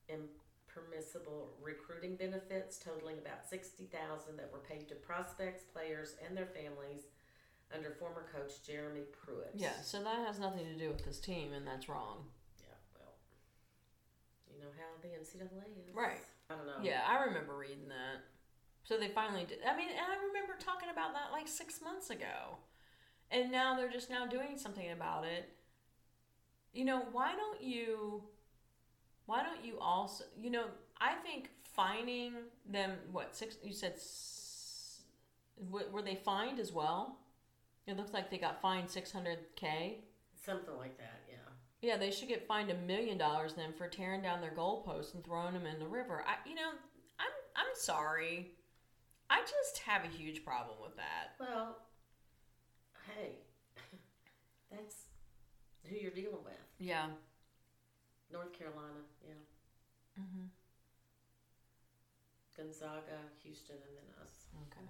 impermissible 0.09 1.53
recruiting 1.61 2.15
benefits 2.15 2.77
totaling 2.77 3.17
about 3.17 3.47
60,000 3.49 4.37
that 4.37 4.51
were 4.51 4.59
paid 4.59 4.87
to 4.89 4.95
prospects, 4.95 5.63
players, 5.63 6.15
and 6.25 6.35
their 6.35 6.47
families 6.47 7.07
under 7.73 7.91
former 7.91 8.25
coach 8.33 8.51
Jeremy 8.65 9.03
Pruitt. 9.11 9.51
Yeah, 9.55 9.79
so 9.83 10.03
that 10.03 10.27
has 10.27 10.39
nothing 10.39 10.65
to 10.65 10.77
do 10.77 10.89
with 10.89 11.05
this 11.05 11.19
team, 11.19 11.53
and 11.53 11.65
that's 11.65 11.87
wrong. 11.87 12.25
Yeah, 12.59 12.75
well, 12.99 13.15
you 14.51 14.59
know 14.59 14.71
how 14.77 14.99
the 15.01 15.07
NCAA 15.07 15.87
is. 15.87 15.95
Right. 15.95 16.21
I 16.49 16.55
don't 16.55 16.67
know. 16.67 16.83
Yeah, 16.83 17.01
I 17.07 17.23
remember 17.23 17.55
reading 17.55 17.87
that. 17.87 18.23
So 18.83 18.97
they 18.97 19.07
finally 19.09 19.45
did. 19.45 19.59
I 19.65 19.77
mean, 19.77 19.89
and 19.89 19.99
I 19.99 20.17
remember 20.27 20.53
talking 20.59 20.89
about 20.91 21.13
that 21.13 21.31
like 21.31 21.47
six 21.47 21.81
months 21.81 22.09
ago. 22.09 22.57
And 23.29 23.51
now 23.51 23.75
they're 23.77 23.91
just 23.91 24.09
now 24.09 24.25
doing 24.25 24.57
something 24.57 24.91
about 24.91 25.23
it. 25.23 25.49
You 26.73 26.85
know, 26.85 27.03
why 27.11 27.33
don't 27.35 27.61
you, 27.61 28.23
why 29.25 29.43
don't 29.43 29.63
you 29.63 29.77
also, 29.79 30.23
you 30.39 30.49
know, 30.49 30.65
I 30.99 31.15
think 31.15 31.49
fining 31.63 32.33
them, 32.69 32.91
what, 33.11 33.35
six, 33.35 33.57
you 33.63 33.73
said, 33.73 33.93
s- 33.95 35.01
were 35.69 36.01
they 36.01 36.15
fined 36.15 36.59
as 36.59 36.71
well? 36.71 37.17
It 37.87 37.97
looks 37.97 38.13
like 38.13 38.29
they 38.29 38.37
got 38.37 38.61
fined 38.61 38.89
600K. 38.89 39.97
Something 40.45 40.77
like 40.77 40.97
that, 40.97 41.21
yeah. 41.29 41.37
Yeah, 41.81 41.97
they 41.97 42.11
should 42.11 42.27
get 42.29 42.47
fined 42.47 42.69
a 42.69 42.75
million 42.75 43.17
dollars 43.17 43.53
then 43.53 43.73
for 43.73 43.87
tearing 43.87 44.21
down 44.21 44.39
their 44.39 44.51
goalposts 44.55 45.13
and 45.13 45.23
throwing 45.23 45.53
them 45.53 45.65
in 45.65 45.79
the 45.79 45.87
river. 45.87 46.23
I, 46.27 46.47
you 46.47 46.55
know, 46.55 46.69
I'm 47.19 47.31
I'm 47.55 47.73
sorry. 47.75 48.51
I 49.29 49.41
just 49.41 49.79
have 49.79 50.03
a 50.03 50.07
huge 50.07 50.43
problem 50.45 50.77
with 50.81 50.95
that. 50.97 51.35
Well, 51.39 51.77
hey, 53.07 53.31
that's 55.91 56.59
Yeah. 56.79 57.07
North 58.31 58.53
Carolina, 58.57 59.01
yeah. 59.25 59.33
Mm-hmm. 60.19 60.45
Gonzaga, 62.55 63.19
Houston, 63.43 63.75
and 63.75 63.97
then 63.97 64.23
us. 64.23 64.31
Okay. 64.71 64.85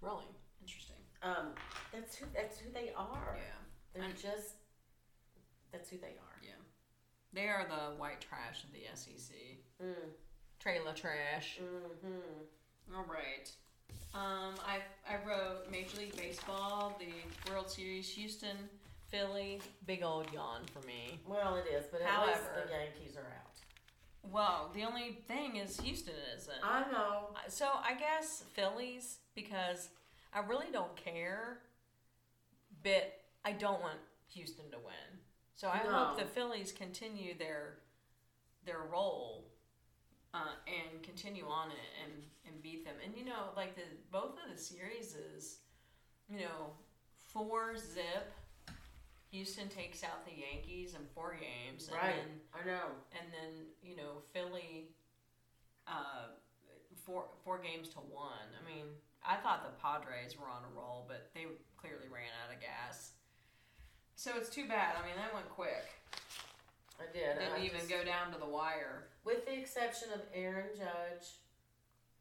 Really 0.00 0.24
interesting. 0.60 0.96
Um, 1.22 1.54
that's 1.92 2.16
who 2.16 2.26
that's 2.34 2.58
who 2.58 2.70
they 2.72 2.92
are. 2.96 3.36
Yeah. 3.36 3.42
They're 3.94 4.04
And- 4.04 4.18
just 4.18 4.54
that's 5.70 5.88
who 5.90 5.98
they 5.98 6.16
are. 6.18 6.38
Yeah. 6.42 6.50
They 7.32 7.48
are 7.48 7.66
the 7.68 7.96
white 7.96 8.20
trash 8.20 8.64
of 8.64 8.72
the 8.72 8.84
SEC. 8.94 9.36
Mm. 9.82 10.10
Trailer 10.58 10.92
trash. 10.94 11.58
Mm-hmm. 11.60 12.94
All 12.94 13.04
right. 13.04 13.50
Um, 14.14 14.54
I 14.66 14.80
I 15.08 15.16
wrote 15.26 15.70
Major 15.70 15.98
League 15.98 16.16
Baseball, 16.16 16.98
the 16.98 17.50
World 17.50 17.70
Series, 17.70 18.08
Houston, 18.14 18.56
Philly. 19.16 19.60
Big 19.86 20.02
old 20.02 20.32
yawn 20.32 20.62
for 20.72 20.84
me. 20.86 21.20
Well, 21.28 21.54
it 21.56 21.66
is, 21.72 21.84
but 21.92 22.00
at 22.00 22.08
However- 22.08 22.32
least 22.32 22.66
the 22.66 22.72
Yankees 22.72 23.16
are 23.16 23.20
out. 23.20 23.50
Well, 24.24 24.70
the 24.74 24.84
only 24.84 25.12
thing 25.12 25.56
is 25.56 25.78
Houston 25.80 26.14
isn't. 26.36 26.64
I 26.64 26.90
know. 26.90 27.34
So 27.48 27.68
I 27.84 27.94
guess 27.94 28.42
Phillies 28.54 29.18
because 29.34 29.88
I 30.32 30.40
really 30.40 30.70
don't 30.72 30.96
care, 30.96 31.58
but 32.82 33.20
I 33.44 33.52
don't 33.52 33.80
want 33.82 33.98
Houston 34.28 34.70
to 34.70 34.78
win. 34.78 35.20
So 35.54 35.68
I 35.68 35.82
No. 35.82 35.90
hope 35.92 36.18
the 36.18 36.24
Phillies 36.24 36.72
continue 36.72 37.36
their 37.36 37.78
their 38.64 38.78
role 38.82 39.50
uh, 40.32 40.54
and 40.68 41.02
continue 41.02 41.46
on 41.48 41.70
it 41.72 41.76
and 42.04 42.30
and 42.46 42.62
beat 42.62 42.84
them. 42.84 42.94
And 43.04 43.14
you 43.16 43.24
know, 43.24 43.50
like 43.56 43.74
the 43.74 43.82
both 44.10 44.38
of 44.42 44.50
the 44.50 44.56
series 44.56 45.14
is, 45.16 45.58
you 46.28 46.38
know, 46.40 46.76
four 47.18 47.76
zip. 47.76 48.32
Houston 49.32 49.68
takes 49.68 50.04
out 50.04 50.24
the 50.26 50.32
Yankees 50.32 50.94
in 50.94 51.00
four 51.14 51.34
games, 51.34 51.88
and 51.88 51.96
Right. 51.96 52.14
then 52.16 52.40
I 52.52 52.64
know. 52.64 52.90
and 53.12 53.32
then 53.32 53.66
you 53.82 53.96
know 53.96 54.20
Philly, 54.32 54.88
uh, 55.86 56.28
four 57.04 57.28
four 57.42 57.58
games 57.58 57.88
to 57.90 58.00
one. 58.00 58.54
I 58.54 58.62
mean, 58.62 58.94
I 59.24 59.36
thought 59.38 59.64
the 59.64 59.80
Padres 59.80 60.36
were 60.38 60.48
on 60.48 60.64
a 60.64 60.68
roll, 60.68 61.06
but 61.08 61.32
they 61.34 61.46
clearly 61.78 62.08
ran 62.08 62.30
out 62.44 62.54
of 62.54 62.60
gas. 62.60 63.12
So 64.16 64.36
it's 64.36 64.50
too 64.50 64.68
bad. 64.68 64.96
I 64.96 65.06
mean, 65.06 65.16
that 65.16 65.32
went 65.32 65.48
quick. 65.48 65.88
I 67.00 67.06
did. 67.06 67.38
Didn't 67.38 67.54
I 67.54 67.64
even 67.64 67.78
just- 67.80 67.90
go 67.90 68.04
down 68.04 68.32
to 68.32 68.38
the 68.38 68.46
wire. 68.46 69.08
With 69.24 69.46
the 69.46 69.54
exception 69.58 70.12
of 70.12 70.20
Aaron 70.34 70.76
Judge, 70.76 71.38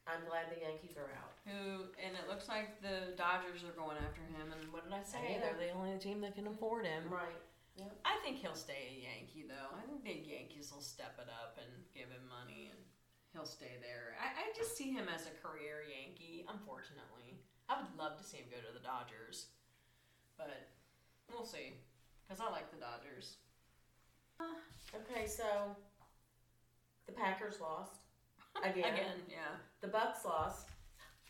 I'm 0.07 0.23
glad 0.25 0.49
the 0.49 0.61
Yankees 0.61 0.95
are 0.97 1.11
out. 1.11 1.30
Who 1.45 1.89
and 1.97 2.13
it 2.13 2.29
looks 2.29 2.47
like 2.47 2.81
the 2.85 3.17
Dodgers 3.17 3.65
are 3.65 3.73
going 3.73 3.97
after 3.97 4.21
him. 4.21 4.53
And 4.53 4.61
what 4.69 4.85
did 4.85 4.93
I 4.93 5.01
say? 5.01 5.41
They're 5.41 5.57
the 5.57 5.73
only 5.73 5.97
team 5.97 6.21
that 6.21 6.35
can 6.35 6.45
afford 6.45 6.85
him. 6.85 7.09
Right. 7.09 7.41
I 8.05 8.19
think 8.21 8.37
he'll 8.37 8.57
stay 8.57 8.93
a 8.93 8.95
Yankee 9.09 9.49
though. 9.49 9.73
I 9.73 9.81
think 9.87 10.05
the 10.05 10.13
Yankees 10.13 10.69
will 10.69 10.85
step 10.85 11.17
it 11.17 11.29
up 11.31 11.57
and 11.57 11.71
give 11.95 12.13
him 12.13 12.21
money 12.29 12.69
and 12.69 12.79
he'll 13.33 13.47
stay 13.47 13.79
there. 13.81 14.13
I, 14.19 14.37
I 14.37 14.45
just 14.53 14.77
see 14.77 14.91
him 14.91 15.07
as 15.09 15.25
a 15.25 15.33
career 15.39 15.81
Yankee, 15.87 16.45
unfortunately. 16.45 17.41
I 17.69 17.79
would 17.79 17.89
love 17.97 18.19
to 18.19 18.23
see 18.23 18.37
him 18.37 18.51
go 18.51 18.59
to 18.59 18.73
the 18.73 18.83
Dodgers. 18.83 19.49
But 20.37 20.69
we'll 21.31 21.47
see. 21.47 21.79
Because 22.27 22.43
I 22.43 22.51
like 22.51 22.69
the 22.69 22.77
Dodgers. 22.77 23.37
Uh, 24.39 24.57
okay, 24.99 25.25
so 25.27 25.75
the 27.05 27.13
Packers 27.13 27.61
lost 27.61 28.01
again. 28.63 28.93
Again, 28.93 29.19
yeah. 29.29 29.55
The 29.81 29.87
Bucs 29.87 30.25
lost. 30.25 30.70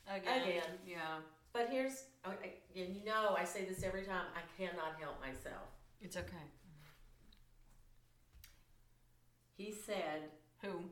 Again. 0.08 0.42
Again. 0.44 0.64
Yeah. 0.86 1.18
But 1.54 1.68
here's, 1.70 2.04
oh, 2.26 2.32
and 2.76 2.96
you 2.96 3.04
know, 3.06 3.36
I 3.38 3.44
say 3.44 3.66
this 3.66 3.84
every 3.84 4.04
time. 4.04 4.26
I 4.36 4.42
cannot 4.62 4.96
help 5.00 5.20
myself. 5.22 5.68
It's 6.02 6.16
okay. 6.18 6.48
He 9.58 9.72
said, 9.72 10.30
Who? 10.62 10.86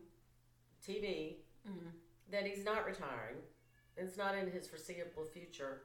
TV, 0.85 1.37
Mm. 1.67 1.91
that 2.31 2.45
he's 2.45 2.63
not 2.63 2.85
retiring. 2.85 3.37
It's 3.97 4.17
not 4.17 4.35
in 4.35 4.49
his 4.49 4.67
foreseeable 4.67 5.25
future. 5.25 5.81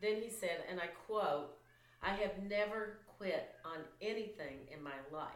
Then 0.00 0.16
he 0.20 0.28
said, 0.30 0.64
and 0.68 0.80
I 0.80 0.86
quote, 1.06 1.56
I 2.02 2.10
have 2.14 2.42
never 2.48 2.98
quit 3.16 3.54
on 3.64 3.78
anything 4.02 4.66
in 4.72 4.82
my 4.82 4.96
life. 5.12 5.28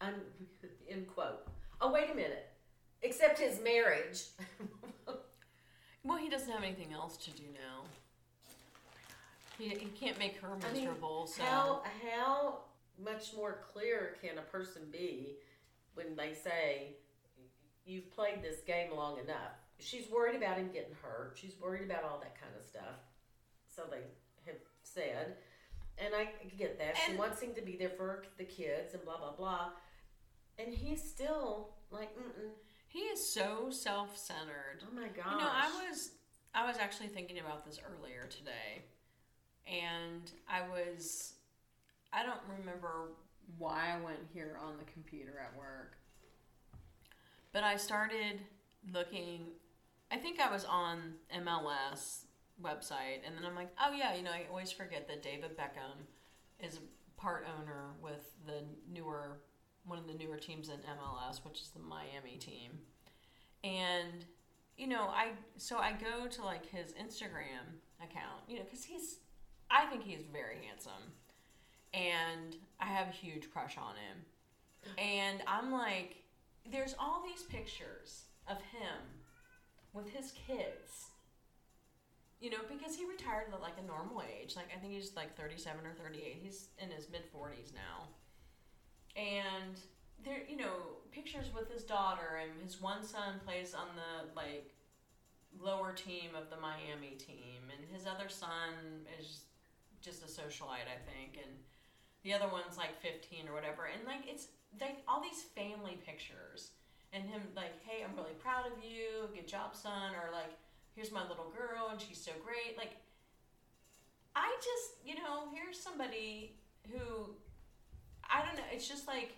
Un- 0.00 0.22
end 0.90 1.06
quote. 1.08 1.46
Oh, 1.80 1.92
wait 1.92 2.10
a 2.10 2.14
minute. 2.14 2.46
Except 3.02 3.38
his 3.38 3.60
marriage. 3.62 4.22
Well, 6.04 6.18
he 6.18 6.28
doesn't 6.28 6.50
have 6.50 6.62
anything 6.62 6.92
else 6.92 7.16
to 7.18 7.30
do 7.30 7.42
now. 7.52 7.84
He, 9.58 9.70
he 9.70 9.86
can't 9.98 10.18
make 10.18 10.36
her 10.38 10.48
I 10.48 10.72
mean, 10.72 10.84
miserable, 10.84 11.26
so. 11.26 11.42
How 11.42 11.82
how 12.10 12.58
much 13.02 13.34
more 13.34 13.58
clear 13.72 14.16
can 14.22 14.38
a 14.38 14.42
person 14.42 14.82
be 14.92 15.34
when 15.94 16.14
they 16.16 16.32
say 16.32 16.96
you've 17.84 18.10
played 18.14 18.42
this 18.42 18.60
game 18.60 18.92
long 18.94 19.18
enough? 19.18 19.52
She's 19.80 20.08
worried 20.10 20.36
about 20.36 20.58
him 20.58 20.68
getting 20.72 20.94
hurt. 21.02 21.36
She's 21.40 21.54
worried 21.60 21.84
about 21.90 22.04
all 22.04 22.18
that 22.20 22.40
kind 22.40 22.52
of 22.58 22.64
stuff. 22.66 22.98
So 23.74 23.82
they 23.90 24.02
have 24.46 24.60
said, 24.82 25.36
and 25.98 26.14
I 26.14 26.28
get 26.56 26.78
that 26.78 26.96
she 27.04 27.10
And- 27.10 27.18
wants 27.18 27.40
him 27.40 27.54
to 27.54 27.60
be 27.62 27.76
there 27.76 27.90
for 27.90 28.24
the 28.38 28.44
kids 28.44 28.94
and 28.94 29.04
blah 29.04 29.18
blah 29.18 29.32
blah. 29.32 29.70
And 30.58 30.72
he's 30.74 31.02
still 31.02 31.70
like, 31.90 32.16
Mm-mm. 32.16 32.50
He 32.88 33.00
is 33.00 33.32
so 33.32 33.68
self-centered. 33.70 34.82
oh 34.82 34.94
my 34.94 35.08
gosh. 35.08 35.26
You 35.30 35.38
know, 35.38 35.48
I 35.50 35.86
was 35.88 36.12
I 36.54 36.66
was 36.66 36.76
actually 36.78 37.08
thinking 37.08 37.38
about 37.38 37.64
this 37.64 37.78
earlier 37.78 38.26
today, 38.28 38.82
and 39.66 40.30
I 40.48 40.62
was 40.68 41.34
I 42.12 42.22
don't 42.22 42.40
remember 42.58 43.10
why 43.58 43.94
I 43.94 44.00
went 44.02 44.20
here 44.32 44.58
on 44.62 44.78
the 44.78 44.90
computer 44.90 45.34
at 45.42 45.56
work, 45.56 45.96
but 47.52 47.62
I 47.62 47.76
started 47.76 48.40
looking. 48.92 49.48
I 50.10 50.16
think 50.16 50.40
I 50.40 50.50
was 50.50 50.64
on 50.64 51.14
MLS 51.36 52.24
website, 52.62 53.20
and 53.26 53.36
then 53.36 53.44
I'm 53.44 53.54
like, 53.54 53.70
oh 53.80 53.92
yeah, 53.92 54.14
you 54.14 54.22
know, 54.22 54.30
I 54.30 54.46
always 54.48 54.72
forget 54.72 55.06
that 55.08 55.22
David 55.22 55.56
Beckham 55.58 56.06
is 56.58 56.80
part 57.18 57.46
owner 57.60 57.90
with 58.02 58.32
the 58.46 58.64
newer 58.90 59.40
one 59.88 59.98
of 59.98 60.06
the 60.06 60.14
newer 60.14 60.36
teams 60.36 60.68
in 60.68 60.76
MLS, 60.76 61.44
which 61.44 61.60
is 61.60 61.70
the 61.70 61.80
Miami 61.80 62.36
team. 62.36 62.78
And 63.64 64.24
you 64.76 64.86
know, 64.86 65.08
I 65.08 65.30
so 65.56 65.78
I 65.78 65.92
go 65.92 66.28
to 66.28 66.42
like 66.42 66.66
his 66.66 66.92
Instagram 66.92 67.80
account, 68.02 68.42
you 68.46 68.58
know, 68.58 68.64
cuz 68.64 68.84
he's 68.84 69.18
I 69.70 69.86
think 69.86 70.04
he's 70.04 70.22
very 70.24 70.64
handsome. 70.66 71.12
And 71.92 72.56
I 72.78 72.86
have 72.86 73.08
a 73.08 73.12
huge 73.12 73.50
crush 73.50 73.76
on 73.76 73.96
him. 73.96 74.24
And 74.96 75.42
I'm 75.46 75.72
like 75.72 76.22
there's 76.70 76.94
all 76.98 77.22
these 77.24 77.42
pictures 77.44 78.24
of 78.46 78.58
him 78.58 78.98
with 79.92 80.08
his 80.10 80.32
kids. 80.32 81.10
You 82.40 82.50
know, 82.50 82.58
because 82.68 82.94
he 82.94 83.04
retired 83.04 83.52
at 83.52 83.60
like 83.60 83.78
a 83.82 83.86
normal 83.86 84.22
age. 84.22 84.54
Like 84.54 84.68
I 84.74 84.78
think 84.78 84.92
he's 84.92 85.16
like 85.16 85.36
37 85.36 85.84
or 85.84 85.92
38. 85.92 86.38
He's 86.40 86.68
in 86.78 86.90
his 86.90 87.10
mid 87.10 87.22
40s 87.32 87.74
now 87.74 88.08
and 89.18 89.74
there 90.24 90.42
you 90.48 90.56
know 90.56 90.98
pictures 91.10 91.46
with 91.52 91.70
his 91.72 91.82
daughter 91.82 92.40
and 92.40 92.62
his 92.62 92.80
one 92.80 93.02
son 93.02 93.40
plays 93.44 93.74
on 93.74 93.88
the 93.96 94.34
like 94.36 94.72
lower 95.60 95.92
team 95.92 96.36
of 96.36 96.50
the 96.50 96.60
Miami 96.60 97.16
team. 97.18 97.66
And 97.74 97.82
his 97.90 98.06
other 98.06 98.28
son 98.28 99.02
is 99.18 99.42
just 100.00 100.22
a 100.22 100.26
socialite 100.26 100.86
I 100.86 101.00
think. 101.02 101.42
And 101.42 101.52
the 102.22 102.32
other 102.34 102.48
one's 102.50 102.76
like 102.76 103.00
15 103.00 103.48
or 103.48 103.54
whatever. 103.54 103.86
And 103.86 104.06
like 104.06 104.26
it's 104.26 104.48
like 104.80 105.02
all 105.08 105.20
these 105.20 105.42
family 105.42 105.98
pictures. 106.04 106.70
And 107.12 107.24
him 107.24 107.42
like 107.56 107.82
hey 107.84 108.04
I'm 108.04 108.16
really 108.16 108.36
proud 108.38 108.66
of 108.66 108.78
you. 108.84 109.28
Good 109.34 109.48
job 109.48 109.74
son. 109.74 110.14
Or 110.14 110.30
like 110.32 110.54
here's 110.94 111.10
my 111.10 111.22
little 111.22 111.50
girl 111.50 111.88
and 111.90 112.00
she's 112.00 112.22
so 112.22 112.32
great. 112.44 112.76
Like 112.76 112.96
I 114.36 114.54
just 114.58 115.02
you 115.04 115.14
know 115.16 115.48
here's 115.52 115.80
somebody 115.80 116.54
who 116.92 117.34
I 118.30 118.44
don't 118.44 118.56
know. 118.56 118.62
It's 118.72 118.88
just 118.88 119.06
like 119.06 119.34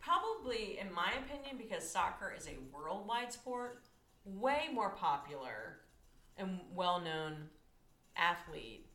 probably, 0.00 0.78
in 0.80 0.92
my 0.92 1.12
opinion, 1.24 1.56
because 1.58 1.88
soccer 1.88 2.32
is 2.36 2.46
a 2.46 2.56
worldwide 2.74 3.32
sport, 3.32 3.82
way 4.24 4.68
more 4.72 4.90
popular 4.90 5.78
and 6.36 6.60
well 6.74 7.00
known 7.00 7.48
athlete. 8.16 8.86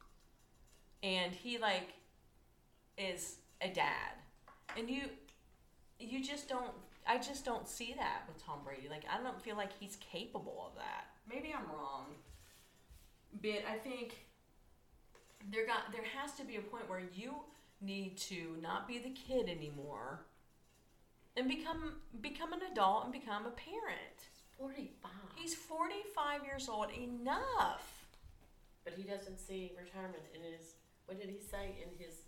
And 1.01 1.33
he 1.33 1.57
like 1.57 1.93
is 2.97 3.37
a 3.61 3.67
dad. 3.67 4.13
And 4.77 4.89
you 4.89 5.03
you 5.99 6.23
just 6.23 6.47
don't 6.47 6.71
I 7.05 7.17
just 7.17 7.43
don't 7.43 7.67
see 7.67 7.93
that 7.97 8.23
with 8.27 8.43
Tom 8.43 8.59
Brady. 8.63 8.87
Like 8.89 9.03
I 9.11 9.21
don't 9.21 9.41
feel 9.41 9.57
like 9.57 9.71
he's 9.79 9.97
capable 9.97 10.65
of 10.67 10.75
that. 10.77 11.07
Maybe 11.29 11.53
I'm 11.55 11.67
wrong. 11.67 12.05
But 13.41 13.63
I 13.69 13.77
think 13.77 14.25
there 15.51 15.65
got 15.65 15.91
there 15.91 16.05
has 16.17 16.33
to 16.35 16.43
be 16.43 16.55
a 16.55 16.61
point 16.61 16.89
where 16.89 17.01
you 17.13 17.33
need 17.83 18.17
to 18.17 18.57
not 18.61 18.87
be 18.87 18.97
the 18.97 19.09
kid 19.09 19.49
anymore 19.49 20.25
and 21.35 21.47
become 21.47 21.95
become 22.21 22.53
an 22.53 22.61
adult 22.71 23.05
and 23.05 23.13
become 23.13 23.45
a 23.45 23.51
parent. 23.51 24.29
45. 24.59 25.11
He's 25.35 25.55
45 25.55 26.45
years 26.45 26.69
old. 26.69 26.87
Enough. 26.91 28.05
But 28.83 28.93
he 28.93 29.03
doesn't 29.03 29.39
see 29.39 29.71
retirement 29.77 30.23
in 30.33 30.41
his. 30.43 30.75
What 31.05 31.19
did 31.19 31.29
he 31.29 31.39
say 31.39 31.75
in 31.81 32.03
his 32.03 32.21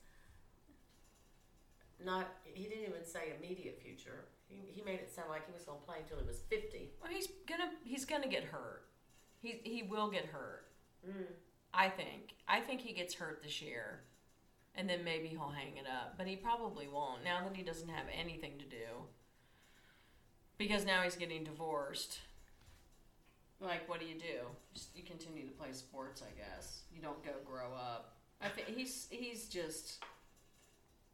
not. 2.04 2.28
He 2.44 2.64
didn't 2.64 2.84
even 2.84 3.06
say 3.06 3.34
immediate 3.38 3.82
future. 3.82 4.26
He, 4.48 4.58
he 4.68 4.82
made 4.82 5.00
it 5.00 5.14
sound 5.14 5.30
like 5.30 5.46
he 5.46 5.54
was 5.54 5.64
going 5.64 5.80
to 5.80 5.86
play 5.86 5.98
until 6.02 6.18
he 6.18 6.28
was 6.28 6.40
fifty. 6.50 6.92
Well, 7.02 7.12
he's 7.12 7.28
gonna 7.48 7.72
he's 7.84 8.06
gonna 8.06 8.28
get 8.28 8.44
hurt. 8.44 8.86
He 9.42 9.60
he 9.64 9.84
will 9.84 10.10
get 10.10 10.26
hurt. 10.26 10.68
Mm. 11.08 11.26
I 11.74 11.90
think. 11.90 12.36
I 12.48 12.60
think 12.60 12.82
he 12.82 12.94
gets 12.94 13.14
hurt 13.14 13.42
this 13.44 13.62
year, 13.62 14.02
and 14.78 14.90
then 14.90 15.04
maybe 15.04 15.28
he'll 15.28 15.50
hang 15.50 15.78
it 15.78 15.86
up. 15.88 16.16
But 16.18 16.28
he 16.28 16.36
probably 16.36 16.88
won't 16.88 17.24
now 17.24 17.44
that 17.44 17.56
he 17.56 17.64
doesn't 17.64 17.90
have 17.90 18.06
anything 18.14 18.58
to 18.60 18.66
do. 18.66 19.06
Because 20.58 20.86
now 20.86 21.02
he's 21.02 21.16
getting 21.16 21.44
divorced. 21.44 22.20
Like, 23.60 23.88
what 23.90 24.00
do 24.00 24.06
you 24.06 24.16
do? 24.16 24.48
Just, 24.74 24.96
you 24.96 25.04
continue 25.04 25.46
to 25.46 25.52
play 25.52 25.72
sports, 25.72 26.22
I 26.22 26.32
guess. 26.38 26.82
You 26.94 27.02
don't 27.02 27.24
go 27.24 27.32
grow 27.46 27.74
up. 27.74 28.16
I 28.42 28.50
think 28.50 28.68
he's 28.68 29.08
he's 29.10 29.48
just 29.48 30.04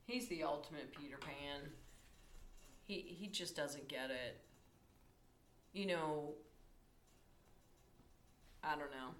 he's 0.05 0.27
the 0.27 0.43
ultimate 0.43 0.91
Peter 0.91 1.17
Pan. 1.17 1.69
He 2.83 3.15
he 3.19 3.27
just 3.27 3.55
doesn't 3.55 3.87
get 3.87 4.09
it. 4.09 4.41
You 5.73 5.85
know, 5.85 6.33
I 8.63 8.71
don't 8.71 8.91
know. 8.91 9.15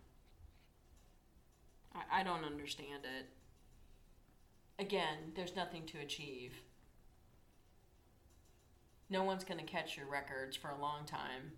I, 1.95 2.21
I 2.21 2.23
don't 2.23 2.43
understand 2.43 3.06
it. 3.06 3.27
Again, 4.82 5.32
there's 5.36 5.56
nothing 5.56 5.86
to 5.86 6.00
achieve. 6.00 6.54
No 9.12 9.24
one's 9.24 9.44
going 9.44 9.60
to 9.60 9.65
catch 9.65 9.96
your 9.96 10.08
records 10.08 10.58
for 10.58 10.72
a 10.72 10.82
long 10.82 11.06
time. 11.06 11.52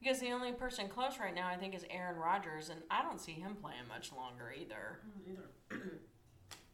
Because 0.00 0.20
the 0.20 0.32
only 0.32 0.52
person 0.52 0.88
close 0.88 1.18
right 1.20 1.34
now, 1.34 1.48
I 1.48 1.56
think, 1.56 1.74
is 1.74 1.84
Aaron 1.90 2.16
Rodgers, 2.16 2.70
and 2.70 2.80
I 2.90 3.02
don't 3.02 3.20
see 3.20 3.32
him 3.32 3.56
playing 3.60 3.86
much 3.88 4.10
longer 4.10 4.54
either. 4.58 5.00
Either. 5.28 5.82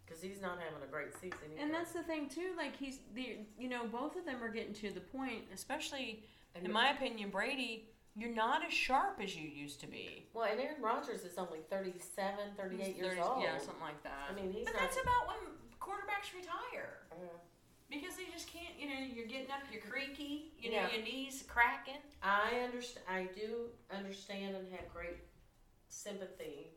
Because 0.06 0.22
he's 0.22 0.40
not 0.40 0.60
having 0.60 0.88
a 0.88 0.88
great 0.88 1.12
season. 1.14 1.36
Either. 1.52 1.60
And 1.64 1.74
that's 1.74 1.90
the 1.90 2.04
thing 2.04 2.28
too. 2.28 2.52
Like 2.56 2.76
he's 2.76 3.00
the, 3.16 3.38
you 3.58 3.68
know, 3.68 3.88
both 3.88 4.14
of 4.14 4.24
them 4.24 4.40
are 4.40 4.48
getting 4.48 4.72
to 4.74 4.92
the 4.92 5.00
point. 5.00 5.42
Especially, 5.52 6.22
in 6.62 6.70
my 6.70 6.90
opinion, 6.90 7.28
Brady, 7.28 7.88
you're 8.16 8.34
not 8.34 8.64
as 8.66 8.72
sharp 8.72 9.20
as 9.22 9.36
you 9.36 9.46
used 9.48 9.80
to 9.80 9.86
be. 9.86 10.26
well, 10.34 10.48
and 10.50 10.58
Aaron 10.60 10.80
Rodgers 10.80 11.22
is 11.24 11.36
only 11.38 11.58
37, 11.70 12.34
38 12.56 12.86
He's 12.86 12.96
years 12.96 13.08
30 13.10 13.20
old. 13.20 13.42
Yeah, 13.42 13.58
something 13.58 13.80
like 13.82 14.02
that. 14.04 14.28
I 14.30 14.34
mean, 14.34 14.50
he's 14.52 14.64
but 14.64 14.74
not. 14.74 14.82
that's 14.82 14.96
about 15.02 15.28
when 15.28 15.36
quarterbacks 15.80 16.32
retire. 16.34 17.04
Uh, 17.12 17.16
Because 17.90 18.16
they 18.16 18.24
just 18.32 18.50
can't, 18.52 18.74
you 18.78 18.88
know, 18.88 18.98
you're 19.14 19.26
getting 19.26 19.50
up, 19.50 19.60
you're 19.70 19.82
creaky, 19.82 20.52
you 20.58 20.70
know, 20.70 20.76
Yeah. 20.76 20.90
your 20.96 21.04
knees 21.04 21.44
cracking. 21.46 22.00
I 22.22 22.60
understand. 22.64 23.04
I 23.08 23.28
do 23.38 23.68
understand 23.94 24.56
and 24.56 24.66
have 24.72 24.88
great 24.92 25.18
sympathy 25.88 26.72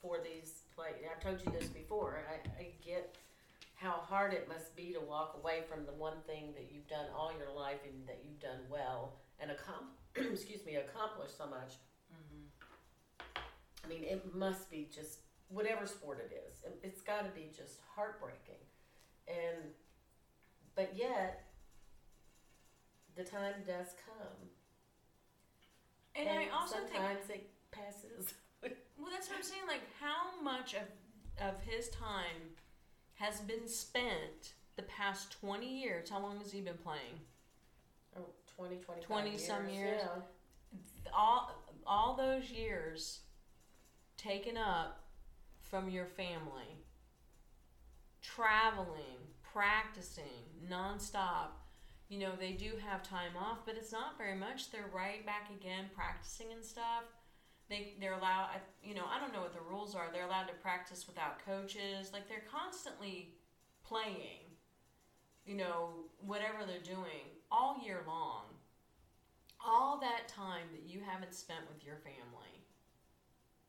for 0.00 0.18
these 0.18 0.62
players. 0.74 0.96
I've 1.10 1.22
told 1.22 1.40
you 1.44 1.52
this 1.52 1.68
before. 1.68 2.24
I, 2.28 2.48
I 2.58 2.66
get 2.84 3.16
how 3.74 3.92
hard 3.92 4.32
it 4.32 4.48
must 4.48 4.74
be 4.76 4.92
to 4.92 5.00
walk 5.00 5.36
away 5.42 5.62
from 5.68 5.84
the 5.86 5.92
one 5.92 6.16
thing 6.26 6.52
that 6.54 6.70
you've 6.72 6.88
done 6.88 7.06
all 7.16 7.32
your 7.38 7.52
life 7.54 7.80
and 7.86 8.06
that 8.08 8.20
you've 8.24 8.40
done 8.40 8.60
well 8.68 9.14
and 9.42 9.50
accom- 9.50 9.92
excuse 10.32 10.64
me 10.64 10.76
accomplish 10.76 11.32
so 11.36 11.46
much. 11.46 11.74
Mm-hmm. 12.14 13.34
I 13.84 13.88
mean, 13.88 14.04
it 14.04 14.34
must 14.34 14.70
be 14.70 14.88
just 14.94 15.18
whatever 15.48 15.86
sport 15.86 16.20
it 16.24 16.34
is. 16.48 16.62
It, 16.64 16.78
it's 16.82 17.02
got 17.02 17.24
to 17.24 17.30
be 17.30 17.50
just 17.54 17.80
heartbreaking, 17.94 18.62
and 19.26 19.72
but 20.76 20.92
yet 20.96 21.44
the 23.16 23.24
time 23.24 23.54
does 23.66 23.88
come, 24.06 24.48
And, 26.14 26.28
I 26.28 26.48
also 26.54 26.76
think, 26.76 26.92
sometimes 26.92 27.28
it 27.28 27.50
passes. 27.70 28.34
well, 28.62 29.10
that's 29.10 29.28
what 29.28 29.36
I'm 29.36 29.42
saying. 29.42 29.62
Like, 29.66 29.82
how 30.00 30.40
much 30.42 30.74
of 30.74 30.82
of 31.40 31.60
his 31.62 31.88
time 31.88 32.54
has 33.14 33.40
been 33.40 33.66
spent 33.66 34.54
the 34.76 34.82
past 34.82 35.40
20 35.40 35.66
years? 35.66 36.10
How 36.10 36.20
long 36.20 36.38
has 36.38 36.52
he 36.52 36.60
been 36.60 36.78
playing? 36.78 37.20
Oh, 38.58 38.64
20, 38.66 38.76
25 38.76 39.04
20 39.06 39.38
some 39.38 39.68
years. 39.68 40.00
Yeah. 40.04 41.10
all 41.14 41.50
all 41.86 42.16
those 42.16 42.50
years 42.50 43.20
taken 44.16 44.56
up 44.56 45.04
from 45.60 45.88
your 45.88 46.06
family 46.06 46.84
traveling 48.20 49.18
practicing 49.42 50.44
nonstop 50.70 51.48
you 52.08 52.18
know 52.18 52.32
they 52.38 52.52
do 52.52 52.70
have 52.86 53.02
time 53.02 53.32
off 53.38 53.58
but 53.66 53.74
it's 53.76 53.90
not 53.92 54.16
very 54.18 54.36
much. 54.36 54.70
They're 54.70 54.90
right 54.94 55.24
back 55.26 55.50
again 55.50 55.86
practicing 55.94 56.52
and 56.52 56.64
stuff. 56.64 57.04
They 57.68 57.94
they're 58.00 58.12
allowed 58.14 58.50
you 58.82 58.94
know 58.94 59.04
i 59.10 59.18
don't 59.18 59.32
know 59.32 59.40
what 59.40 59.54
the 59.54 59.60
rules 59.68 59.94
are. 59.94 60.08
They're 60.12 60.26
allowed 60.26 60.48
to 60.48 60.54
practice 60.54 61.06
without 61.06 61.44
coaches. 61.44 62.12
Like 62.12 62.28
they're 62.28 62.44
constantly 62.50 63.34
playing 63.82 64.44
you 65.46 65.56
know 65.56 65.88
whatever 66.20 66.58
they're 66.66 66.78
doing 66.94 67.31
all 67.52 67.76
year 67.84 68.00
long 68.06 68.44
all 69.64 69.98
that 70.00 70.28
time 70.28 70.66
that 70.72 70.90
you 70.90 71.00
haven't 71.00 71.34
spent 71.34 71.60
with 71.72 71.84
your 71.84 71.96
family. 71.96 72.66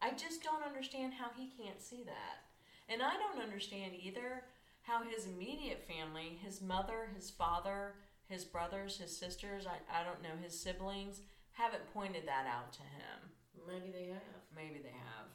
I 0.01 0.11
just 0.11 0.43
don't 0.43 0.63
understand 0.63 1.13
how 1.13 1.29
he 1.35 1.47
can't 1.47 1.81
see 1.81 2.03
that. 2.05 2.43
And 2.89 3.01
I 3.01 3.13
don't 3.13 3.43
understand 3.43 3.93
either 4.01 4.43
how 4.81 5.03
his 5.03 5.25
immediate 5.25 5.87
family, 5.87 6.39
his 6.43 6.61
mother, 6.61 7.09
his 7.15 7.29
father, 7.29 7.93
his 8.27 8.43
brothers, 8.43 8.97
his 8.97 9.15
sisters, 9.15 9.65
I, 9.65 9.77
I 10.01 10.03
don't 10.03 10.21
know, 10.21 10.41
his 10.43 10.59
siblings, 10.59 11.21
haven't 11.51 11.93
pointed 11.93 12.27
that 12.27 12.45
out 12.47 12.73
to 12.73 12.81
him. 12.81 13.31
Maybe 13.67 13.91
they 13.91 14.07
have. 14.07 14.43
Maybe 14.53 14.81
they 14.83 14.89
have. 14.89 15.27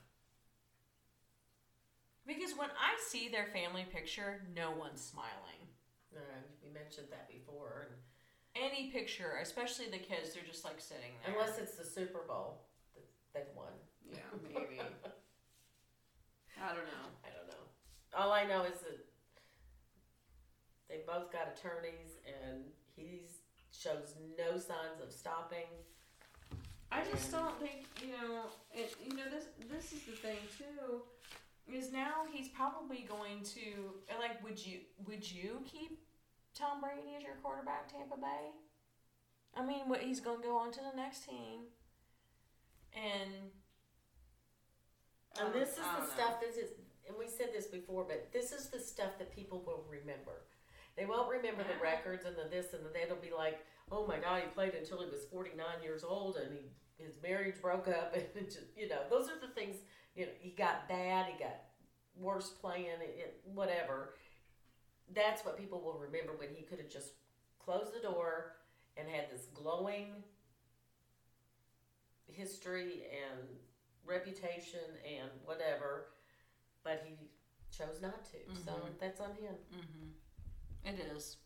Because 2.26 2.58
when 2.58 2.68
I 2.68 2.98
see 3.08 3.28
their 3.28 3.46
family 3.46 3.86
picture, 3.90 4.42
no 4.54 4.70
one's 4.70 5.00
smiling. 5.00 5.64
Uh, 6.14 6.20
we 6.62 6.68
mentioned 6.68 7.06
that 7.10 7.30
before. 7.30 7.97
And 8.60 8.72
Any 8.72 8.90
picture, 8.90 9.38
especially 9.42 9.86
the 9.86 9.98
kids, 9.98 10.34
they're 10.34 10.42
just 10.46 10.64
like 10.64 10.80
sitting 10.80 11.12
there. 11.24 11.34
unless 11.34 11.58
it's 11.58 11.74
the 11.74 11.84
Super 11.84 12.20
Bowl 12.26 12.62
that 12.94 13.04
they've 13.34 13.54
won. 13.56 13.72
yeah, 14.10 14.18
maybe. 14.54 14.80
I 14.80 16.68
don't 16.68 16.86
know. 16.86 17.06
I 17.24 17.28
don't 17.36 17.46
know. 17.48 17.64
All 18.16 18.32
I 18.32 18.44
know 18.44 18.62
is 18.64 18.80
that 18.80 18.98
they 20.88 21.00
both 21.06 21.30
got 21.32 21.52
attorneys, 21.56 22.18
and 22.26 22.64
he 22.96 23.20
shows 23.70 24.14
no 24.38 24.56
signs 24.56 25.00
of 25.04 25.12
stopping. 25.12 25.66
I 26.90 27.02
just 27.12 27.30
don't 27.30 27.58
think 27.60 27.84
you 28.00 28.08
know. 28.12 28.44
It, 28.72 28.94
you 29.04 29.14
know 29.16 29.28
this. 29.30 29.44
This 29.70 29.92
is 29.92 30.02
the 30.06 30.12
thing 30.12 30.38
too. 30.56 31.02
Is 31.72 31.92
now 31.92 32.24
he's 32.32 32.48
probably 32.48 33.06
going 33.08 33.42
to 33.44 33.92
like. 34.18 34.42
Would 34.42 34.64
you 34.64 34.78
would 35.06 35.30
you 35.30 35.60
keep 35.70 36.00
Tom 36.58 36.80
Brady 36.80 37.14
is 37.16 37.22
your 37.22 37.36
quarterback, 37.40 37.86
Tampa 37.86 38.16
Bay? 38.16 38.50
I 39.54 39.64
mean, 39.64 39.88
what 39.88 40.00
he's 40.00 40.20
going 40.20 40.42
to 40.42 40.48
go 40.48 40.56
on 40.58 40.72
to 40.72 40.80
the 40.80 40.96
next 40.96 41.24
team, 41.24 41.70
and 42.92 43.30
And 45.38 45.54
this 45.54 45.70
is 45.70 45.76
the 45.76 45.82
don't 45.82 46.00
know. 46.00 46.14
stuff 46.14 46.40
that 46.40 46.50
is, 46.50 46.70
and 47.06 47.16
we 47.16 47.28
said 47.28 47.48
this 47.54 47.66
before, 47.66 48.04
but 48.04 48.32
this 48.32 48.50
is 48.50 48.70
the 48.70 48.80
stuff 48.80 49.18
that 49.18 49.34
people 49.34 49.62
will 49.64 49.84
remember. 49.88 50.42
They 50.96 51.06
won't 51.06 51.30
remember 51.30 51.62
the 51.62 51.80
records 51.80 52.24
and 52.24 52.34
the 52.34 52.50
this 52.50 52.74
and 52.74 52.84
the 52.84 52.90
that. 52.90 53.04
It'll 53.04 53.16
be 53.22 53.30
like, 53.30 53.60
oh 53.92 54.04
my 54.06 54.18
God, 54.18 54.42
he 54.42 54.48
played 54.48 54.74
until 54.74 55.00
he 55.00 55.08
was 55.08 55.24
49 55.30 55.64
years 55.82 56.02
old 56.02 56.36
and 56.36 56.52
he 56.52 56.72
his 56.98 57.14
marriage 57.22 57.62
broke 57.62 57.86
up. 57.86 58.12
And 58.16 58.24
it 58.34 58.46
just, 58.46 58.66
you 58.76 58.88
know, 58.88 59.02
those 59.08 59.28
are 59.28 59.38
the 59.40 59.54
things, 59.54 59.76
you 60.16 60.26
know, 60.26 60.32
he 60.40 60.50
got 60.50 60.88
bad, 60.88 61.26
he 61.26 61.38
got 61.38 61.54
worse 62.16 62.50
playing, 62.50 62.98
it, 63.00 63.14
it, 63.16 63.40
whatever. 63.44 64.14
That's 65.14 65.44
what 65.44 65.56
people 65.58 65.80
will 65.80 65.98
remember 65.98 66.32
when 66.36 66.48
he 66.54 66.62
could 66.62 66.78
have 66.78 66.88
just 66.90 67.12
closed 67.58 67.94
the 67.94 68.00
door 68.00 68.52
and 68.96 69.08
had 69.08 69.30
this 69.30 69.46
glowing 69.54 70.22
history 72.26 73.02
and 73.10 73.48
reputation 74.04 74.80
and 75.06 75.30
whatever, 75.44 76.06
but 76.84 77.02
he 77.06 77.14
chose 77.70 78.00
not 78.00 78.24
to. 78.26 78.38
So 78.64 78.72
Mhm. 78.72 78.98
that's 78.98 79.20
on 79.20 79.34
him. 79.34 79.54
Mm-hmm. 79.72 80.88
It 80.88 81.00
is. 81.00 81.36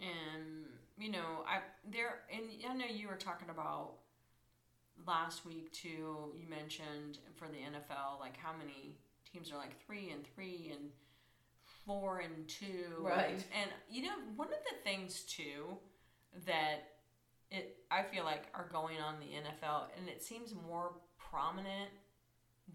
And 0.00 0.66
you 0.96 1.10
know, 1.10 1.44
I 1.46 1.62
there 1.84 2.24
and 2.30 2.50
I 2.68 2.74
know 2.74 2.86
you 2.86 3.08
were 3.08 3.16
talking 3.16 3.50
about 3.50 3.98
last 5.06 5.44
week 5.44 5.72
too. 5.72 6.32
You 6.36 6.46
mentioned 6.48 7.18
for 7.36 7.48
the 7.48 7.58
NFL, 7.58 8.18
like 8.20 8.36
how 8.36 8.52
many 8.52 8.96
teams 9.32 9.50
are 9.52 9.56
like 9.56 9.78
three 9.84 10.10
and 10.10 10.26
three 10.34 10.70
and 10.72 10.90
four 11.88 12.18
and 12.18 12.46
two, 12.46 13.00
Right. 13.00 13.42
And 13.58 13.70
you 13.90 14.02
know, 14.02 14.14
one 14.36 14.48
of 14.48 14.58
the 14.70 14.76
things 14.84 15.22
too 15.22 15.78
that 16.46 16.90
it 17.50 17.78
I 17.90 18.02
feel 18.02 18.24
like 18.24 18.44
are 18.54 18.68
going 18.70 19.00
on 19.00 19.14
in 19.14 19.20
the 19.20 19.48
NFL, 19.48 19.86
and 19.96 20.08
it 20.08 20.22
seems 20.22 20.54
more 20.54 20.92
prominent 21.16 21.90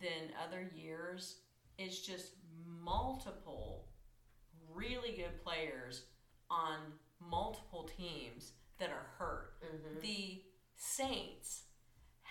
than 0.01 0.33
other 0.45 0.67
years, 0.75 1.37
is 1.77 2.01
just 2.01 2.31
multiple 2.67 3.85
really 4.73 5.11
good 5.15 5.43
players 5.43 6.05
on 6.49 6.77
multiple 7.29 7.89
teams 7.97 8.53
that 8.79 8.89
are 8.89 9.07
hurt. 9.19 9.53
Mm-hmm. 9.63 10.01
The 10.01 10.41
Saints 10.75 11.63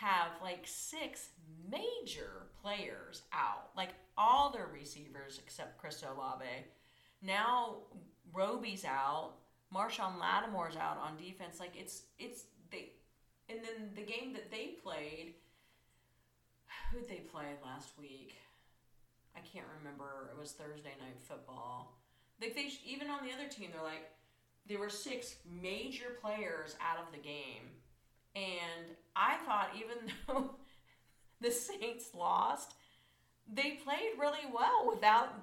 have 0.03 0.33
like 0.43 0.65
six 0.65 1.29
major 1.71 2.49
players 2.61 3.23
out, 3.33 3.71
like 3.77 3.91
all 4.19 4.51
their 4.51 4.69
receivers 4.73 5.41
except 5.45 5.79
Chris 5.79 6.03
Olave. 6.03 6.45
now 7.23 7.77
Roby's 8.35 8.85
out, 8.85 9.35
Marshon 9.75 10.19
Lattimore's 10.19 10.77
out 10.77 10.99
on 10.99 11.17
defense. 11.17 11.61
Like 11.61 11.75
it's 11.77 12.03
it's 12.19 12.45
they, 12.71 12.91
and 13.49 13.61
then 13.61 13.91
the 13.95 14.03
game 14.03 14.33
that 14.33 14.51
they 14.51 14.75
played, 14.83 15.35
who'd 16.91 17.09
they 17.09 17.23
play 17.33 17.47
last 17.65 17.91
week? 17.99 18.35
I 19.37 19.41
can't 19.41 19.67
remember. 19.79 20.31
It 20.35 20.39
was 20.39 20.53
Thursday 20.53 20.95
night 21.01 21.21
football. 21.21 21.99
Like 22.41 22.55
they 22.55 22.71
even 22.85 23.09
on 23.09 23.25
the 23.25 23.33
other 23.33 23.49
team, 23.49 23.71
they're 23.73 23.83
like 23.83 24.11
there 24.67 24.79
were 24.79 24.91
six 24.91 25.37
major 25.63 26.17
players 26.21 26.77
out 26.81 26.99
of 26.99 27.13
the 27.13 27.19
game, 27.19 27.71
and 28.35 28.97
I 29.15 29.37
thought 29.47 29.71
even 29.77 30.13
though 30.27 30.55
the 31.41 31.51
Saints 31.51 32.11
lost, 32.15 32.75
they 33.53 33.73
played 33.85 34.19
really 34.19 34.47
well 34.53 34.89
without 34.93 35.35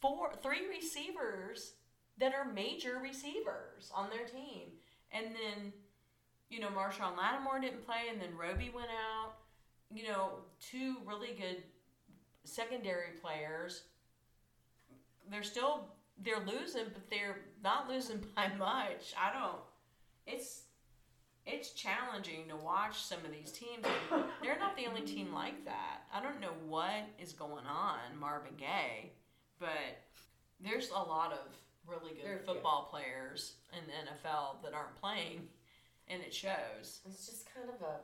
four, 0.00 0.32
three 0.42 0.68
receivers 0.68 1.72
that 2.18 2.34
are 2.34 2.52
major 2.52 2.98
receivers 3.02 3.90
on 3.94 4.10
their 4.10 4.26
team. 4.26 4.68
And 5.12 5.26
then, 5.26 5.72
you 6.50 6.60
know, 6.60 6.68
Marshon 6.68 7.16
Lattimore 7.16 7.60
didn't 7.60 7.86
play, 7.86 8.08
and 8.10 8.20
then 8.20 8.36
Roby 8.36 8.70
went 8.74 8.88
out. 8.90 9.34
You 9.92 10.04
know, 10.04 10.30
two 10.60 10.96
really 11.06 11.34
good 11.38 11.62
secondary 12.44 13.12
players. 13.22 13.84
They're 15.30 15.42
still 15.42 15.88
they're 16.22 16.44
losing, 16.44 16.84
but 16.92 17.08
they're 17.10 17.38
not 17.62 17.88
losing 17.88 18.24
by 18.36 18.48
much. 18.58 19.14
I 19.18 19.32
don't. 19.32 19.60
It's 20.26 20.62
it's 21.48 21.70
challenging 21.72 22.44
to 22.48 22.56
watch 22.56 23.00
some 23.02 23.18
of 23.24 23.32
these 23.32 23.50
teams. 23.50 23.84
They're 24.42 24.58
not 24.58 24.76
the 24.76 24.86
only 24.86 25.00
team 25.00 25.32
like 25.32 25.64
that. 25.64 26.02
I 26.12 26.22
don't 26.22 26.40
know 26.40 26.52
what 26.66 27.08
is 27.18 27.32
going 27.32 27.66
on, 27.66 27.98
Marvin 28.18 28.52
Gaye, 28.56 29.10
but 29.58 30.02
there's 30.60 30.90
a 30.90 30.94
lot 30.94 31.32
of 31.32 31.38
really 31.86 32.12
good 32.22 32.44
football 32.44 32.88
players 32.90 33.54
in 33.72 33.80
the 33.86 33.92
NFL 33.92 34.62
that 34.62 34.74
aren't 34.74 34.94
playing, 35.00 35.48
and 36.08 36.22
it 36.22 36.34
shows. 36.34 37.00
It's 37.08 37.26
just 37.26 37.48
kind 37.54 37.68
of 37.68 37.80
a 37.80 38.00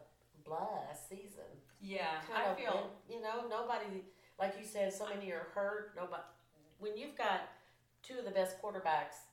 blah 0.49 0.93
season. 1.09 1.45
Yeah, 1.81 2.21
Kind 2.33 2.49
I 2.49 2.51
of, 2.53 2.57
feel. 2.57 2.91
you 3.11 3.21
know, 3.21 3.47
nobody, 3.51 4.05
like 4.39 4.55
you 4.59 4.65
said, 4.65 4.93
so 4.93 5.07
many 5.09 5.31
are 5.33 5.49
hurt. 5.55 5.93
Nobody, 5.95 6.23
when 6.79 6.97
you've 6.97 7.17
got 7.17 7.49
two 8.03 8.19
of 8.19 8.25
the 8.25 8.31
best 8.31 8.61
quarterbacks 8.63 9.29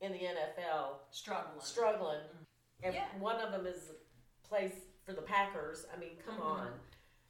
in 0.00 0.12
the 0.12 0.18
NFL 0.18 0.96
struggling. 1.10 1.60
struggling, 1.60 2.18
mm-hmm. 2.18 2.41
And 2.82 2.94
Yeah. 2.94 3.06
one 3.18 3.36
of 3.40 3.52
them 3.52 3.66
is 3.66 3.92
plays 4.42 4.72
for 5.04 5.12
the 5.12 5.22
Packers. 5.22 5.86
I 5.92 5.96
mean, 5.96 6.16
come 6.24 6.38
Mhm. 6.38 6.42
on. 6.44 6.80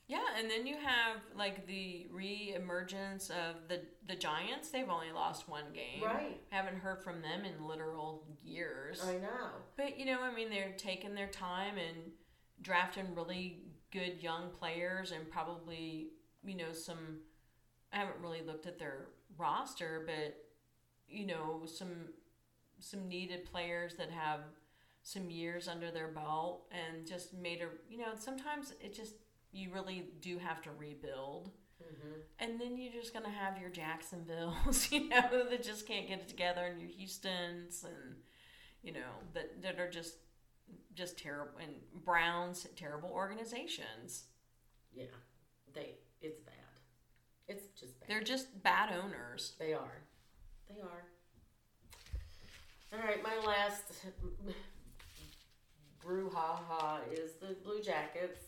Yeah, 0.08 0.26
and 0.36 0.50
then 0.50 0.66
you 0.66 0.76
have 0.76 1.22
like 1.34 1.66
the 1.66 2.06
re-emergence 2.10 3.30
of 3.30 3.68
the 3.68 3.86
the 4.04 4.16
Giants. 4.16 4.70
They've 4.70 4.88
only 4.88 5.12
lost 5.12 5.48
one 5.48 5.72
game. 5.72 6.02
Right. 6.02 6.40
Haven't 6.50 6.76
heard 6.78 7.02
from 7.04 7.22
them 7.22 7.44
in 7.44 7.66
literal 7.66 8.26
years. 8.42 9.02
I 9.04 9.16
know. 9.18 9.50
But 9.76 9.96
you 9.98 10.04
know, 10.06 10.20
I 10.20 10.30
mean, 10.32 10.50
they're 10.50 10.72
taking 10.76 11.14
their 11.14 11.28
time 11.28 11.78
and 11.78 12.12
drafting 12.60 13.14
really 13.14 13.64
good 13.90 14.22
young 14.22 14.50
players, 14.50 15.12
and 15.12 15.30
probably 15.30 16.12
you 16.42 16.56
know 16.56 16.72
some. 16.72 17.22
I 17.92 17.98
haven't 17.98 18.20
really 18.20 18.42
looked 18.42 18.66
at 18.66 18.78
their 18.78 19.06
roster, 19.36 20.00
but 20.06 20.36
you 21.06 21.26
know 21.26 21.64
some 21.66 22.12
some 22.80 23.06
needed 23.08 23.44
players 23.46 23.94
that 23.96 24.10
have 24.10 24.40
some 25.02 25.30
years 25.30 25.68
under 25.68 25.90
their 25.90 26.08
belt 26.08 26.64
and 26.70 27.06
just 27.06 27.34
made 27.34 27.60
a 27.60 27.66
you 27.90 27.98
know 27.98 28.12
sometimes 28.18 28.72
it 28.80 28.94
just 28.94 29.14
you 29.52 29.70
really 29.72 30.06
do 30.20 30.38
have 30.38 30.62
to 30.62 30.70
rebuild 30.78 31.50
hmm 31.78 32.20
and 32.38 32.60
then 32.60 32.76
you're 32.76 32.92
just 32.92 33.12
gonna 33.14 33.30
have 33.30 33.60
your 33.60 33.70
Jacksonville's, 33.70 34.88
you 34.92 35.08
know, 35.08 35.44
that 35.48 35.62
just 35.62 35.86
can't 35.86 36.08
get 36.08 36.20
it 36.20 36.28
together, 36.28 36.64
and 36.64 36.80
your 36.80 36.90
Houston's, 36.90 37.84
and 37.84 38.16
you 38.82 38.92
know 38.92 39.12
that 39.34 39.62
that 39.62 39.78
are 39.78 39.88
just 39.90 40.16
just 40.94 41.18
terrible, 41.18 41.52
and 41.60 41.72
Browns, 42.04 42.66
terrible 42.76 43.10
organizations. 43.10 44.24
Yeah. 44.94 45.04
They. 45.74 45.96
It's 46.20 46.40
bad. 46.40 46.54
It's 47.48 47.66
just 47.78 47.98
bad. 48.00 48.08
They're 48.08 48.22
just 48.22 48.62
bad 48.62 48.90
owners. 48.92 49.54
They 49.58 49.72
are. 49.72 50.02
They 50.68 50.80
are. 50.80 51.04
All 52.92 52.98
right, 52.98 53.22
my 53.22 53.36
last 53.46 53.84
brouhaha 56.04 57.00
is 57.12 57.32
the 57.40 57.56
Blue 57.64 57.80
Jackets. 57.80 58.40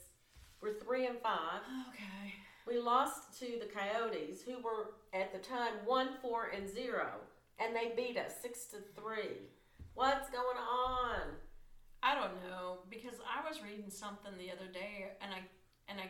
We're 0.60 0.74
three 0.74 1.06
and 1.06 1.18
five. 1.20 1.60
Okay. 1.88 2.34
We 2.66 2.78
lost 2.78 3.38
to 3.40 3.46
the 3.60 3.66
Coyotes, 3.66 4.42
who 4.42 4.62
were 4.62 4.94
at 5.12 5.32
the 5.32 5.38
time 5.38 5.74
one, 5.84 6.08
four, 6.22 6.50
and 6.56 6.68
zero, 6.68 7.08
and 7.58 7.76
they 7.76 7.92
beat 7.94 8.16
us 8.16 8.32
six 8.40 8.64
to 8.66 8.78
three. 8.96 9.50
What's 9.94 10.30
going 10.30 10.58
on? 10.58 11.20
I 12.02 12.14
don't 12.14 12.42
know 12.48 12.78
because 12.90 13.18
I 13.24 13.46
was 13.48 13.62
reading 13.62 13.90
something 13.90 14.32
the 14.38 14.50
other 14.50 14.70
day, 14.72 15.12
and 15.20 15.32
I 15.32 15.40
and 15.88 16.00
I 16.00 16.08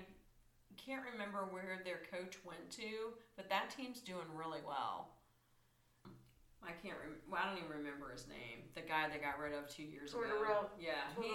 can't 0.77 1.03
remember 1.13 1.49
where 1.51 1.81
their 1.85 2.01
coach 2.11 2.39
went 2.45 2.71
to, 2.73 3.15
but 3.37 3.49
that 3.49 3.71
team's 3.71 4.01
doing 4.01 4.27
really 4.35 4.61
well. 4.67 5.14
I 6.67 6.73
can't. 6.81 6.97
Rem- 7.01 7.21
well, 7.31 7.41
I 7.43 7.49
don't 7.51 7.59
even 7.59 7.71
remember 7.71 8.11
his 8.11 8.27
name. 8.29 8.65
The 8.75 8.81
guy 8.83 9.09
they 9.13 9.21
got 9.21 9.39
rid 9.39 9.53
of 9.53 9.69
two 9.69 9.85
years 9.85 10.13
ago. 10.13 10.23
Tortorella. 10.25 10.67
Yeah, 10.81 11.05
he, 11.21 11.29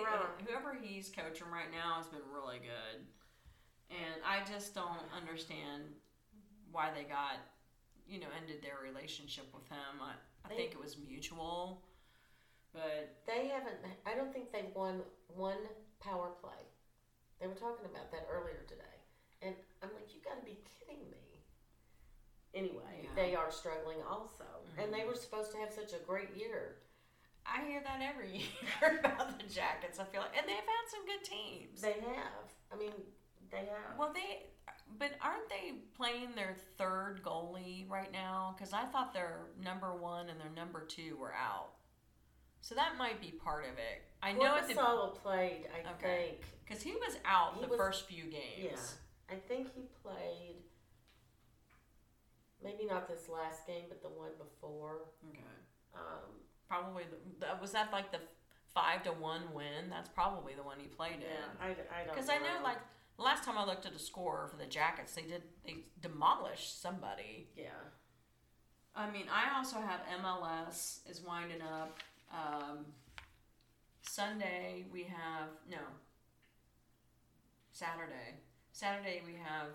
whoever 0.46 0.76
he's 0.82 1.10
coaching 1.10 1.48
right 1.54 1.70
now 1.72 1.98
has 2.02 2.08
been 2.08 2.26
really 2.34 2.60
good, 2.60 3.06
and 3.90 4.18
I 4.26 4.42
just 4.50 4.74
don't 4.74 5.06
understand 5.16 5.84
why 6.72 6.90
they 6.94 7.04
got, 7.06 7.38
you 8.08 8.20
know, 8.20 8.30
ended 8.42 8.62
their 8.62 8.78
relationship 8.84 9.46
with 9.54 9.66
him. 9.70 10.02
I, 10.02 10.14
I 10.46 10.50
They- 10.50 10.56
think 10.58 10.72
it 10.74 10.82
was 10.82 10.98
mutual, 10.98 11.82
but 12.74 13.22
They 13.26 13.48
haven't. 13.48 13.78
I 14.06 14.14
don't 14.16 14.34
think 14.34 14.52
they've 14.52 14.74
won 14.76 15.02
one 15.36 15.62
power 16.00 16.30
play. 16.42 16.62
They 17.40 17.48
were 17.48 17.56
talking 17.56 17.86
about 17.86 18.12
that 18.12 18.28
earlier 18.30 18.66
today, 18.68 18.98
and 19.42 19.56
I'm 19.82 19.90
like, 19.96 20.14
you 20.14 20.20
got 20.22 20.38
to 20.40 20.46
be 20.46 20.58
kidding 20.80 21.06
me. 21.10 21.29
Anyway, 22.54 23.02
Yeah. 23.04 23.10
they 23.16 23.36
are 23.36 23.52
struggling 23.52 24.02
also, 24.04 24.46
and 24.78 24.92
Mhm. 24.92 24.98
they 24.98 25.06
were 25.06 25.16
supposed 25.16 25.52
to 25.52 25.58
have 25.60 25.72
such 25.72 25.94
a 25.94 26.00
great 26.00 26.32
year. 26.36 26.82
I 27.46 27.64
hear 27.66 27.82
that 27.82 28.02
every 28.02 28.38
year 28.82 29.00
about 29.00 29.40
the 29.40 29.46
Jackets. 29.48 30.00
I 30.00 30.06
feel 30.06 30.22
like, 30.22 30.36
and 30.38 30.48
they've 30.48 30.58
had 30.58 30.88
some 30.90 31.06
good 31.06 31.24
teams. 31.24 31.82
They 31.82 31.94
have. 31.94 32.54
I 32.72 32.76
mean, 32.76 32.94
they 33.50 33.66
have. 33.66 33.98
Well, 33.98 34.14
they, 34.14 34.48
but 34.98 35.12
aren't 35.22 35.48
they 35.50 35.74
playing 35.96 36.34
their 36.36 36.56
third 36.78 37.22
goalie 37.24 37.90
right 37.90 38.12
now? 38.12 38.54
Because 38.58 38.74
I 38.74 38.86
thought 38.86 39.14
their 39.14 39.48
number 39.60 39.96
one 39.96 40.30
and 40.30 40.40
their 40.40 40.50
number 40.52 40.86
two 40.86 41.18
were 41.18 41.34
out. 41.34 41.74
So 42.62 42.76
that 42.76 42.98
might 42.98 43.22
be 43.22 43.32
part 43.32 43.66
of 43.66 43.78
it. 43.78 44.04
I 44.22 44.34
know 44.34 44.60
the 44.68 44.74
Korpisalo 44.74 45.16
played. 45.16 45.70
I 45.74 45.90
Okay. 45.94 46.30
think. 46.42 46.46
because 46.66 46.84
he 46.84 46.92
was 46.98 47.18
out 47.26 47.56
He 47.56 47.62
the 47.62 47.68
was- 47.68 47.78
first 47.78 48.06
few 48.08 48.26
games. 48.26 48.98
Yeah, 49.30 49.36
I 49.36 49.40
think 49.40 49.74
he 49.74 49.84
played. 50.04 50.64
Maybe 52.64 52.86
not 52.86 53.08
this 53.08 53.30
last 53.30 53.66
game, 53.66 53.86
but 53.88 54.02
the 54.02 54.10
one 54.10 54.32
before. 54.38 55.08
Okay. 55.30 55.40
Um, 55.96 56.36
Probably 56.68 57.04
the, 57.04 57.46
that 57.46 57.62
was 57.62 57.72
that 57.72 57.92
like 57.92 58.12
the 58.12 58.20
five 58.74 59.04
to 59.04 59.12
one 59.12 59.42
win. 59.54 59.90
That's 59.90 60.10
probably 60.10 60.54
the 60.54 60.64
one 60.64 60.78
he 60.80 60.88
played 60.88 61.18
yeah, 61.22 61.28
in. 61.28 61.62
I, 61.62 61.66
I 61.66 62.06
don't. 62.06 62.08
Know. 62.08 62.14
Because 62.14 62.30
I 62.30 62.38
know, 62.38 62.64
like 62.64 62.78
the 63.18 63.24
last 63.24 63.44
time 63.44 63.58
I 63.58 63.66
looked 63.66 63.86
at 63.86 63.94
a 63.94 64.00
score 64.00 64.48
for 64.50 64.58
the 64.58 64.66
Jackets, 64.66 65.14
they 65.14 65.24
did 65.24 65.44
they 65.66 65.78
demolished 66.02 66.82
somebody. 66.82 67.48
Yeah. 67.56 67.70
I 68.96 69.10
mean, 69.12 69.26
I 69.32 69.58
also 69.58 69.78
have 69.78 70.02
MLS 70.22 71.00
is 71.10 71.22
winding 71.26 71.62
up. 71.62 72.00
Um, 72.32 72.86
Sunday 74.02 74.86
we 74.92 75.04
have 75.04 75.50
no. 75.70 75.78
Saturday, 77.72 78.36
Saturday 78.72 79.22
we 79.26 79.34
have. 79.34 79.68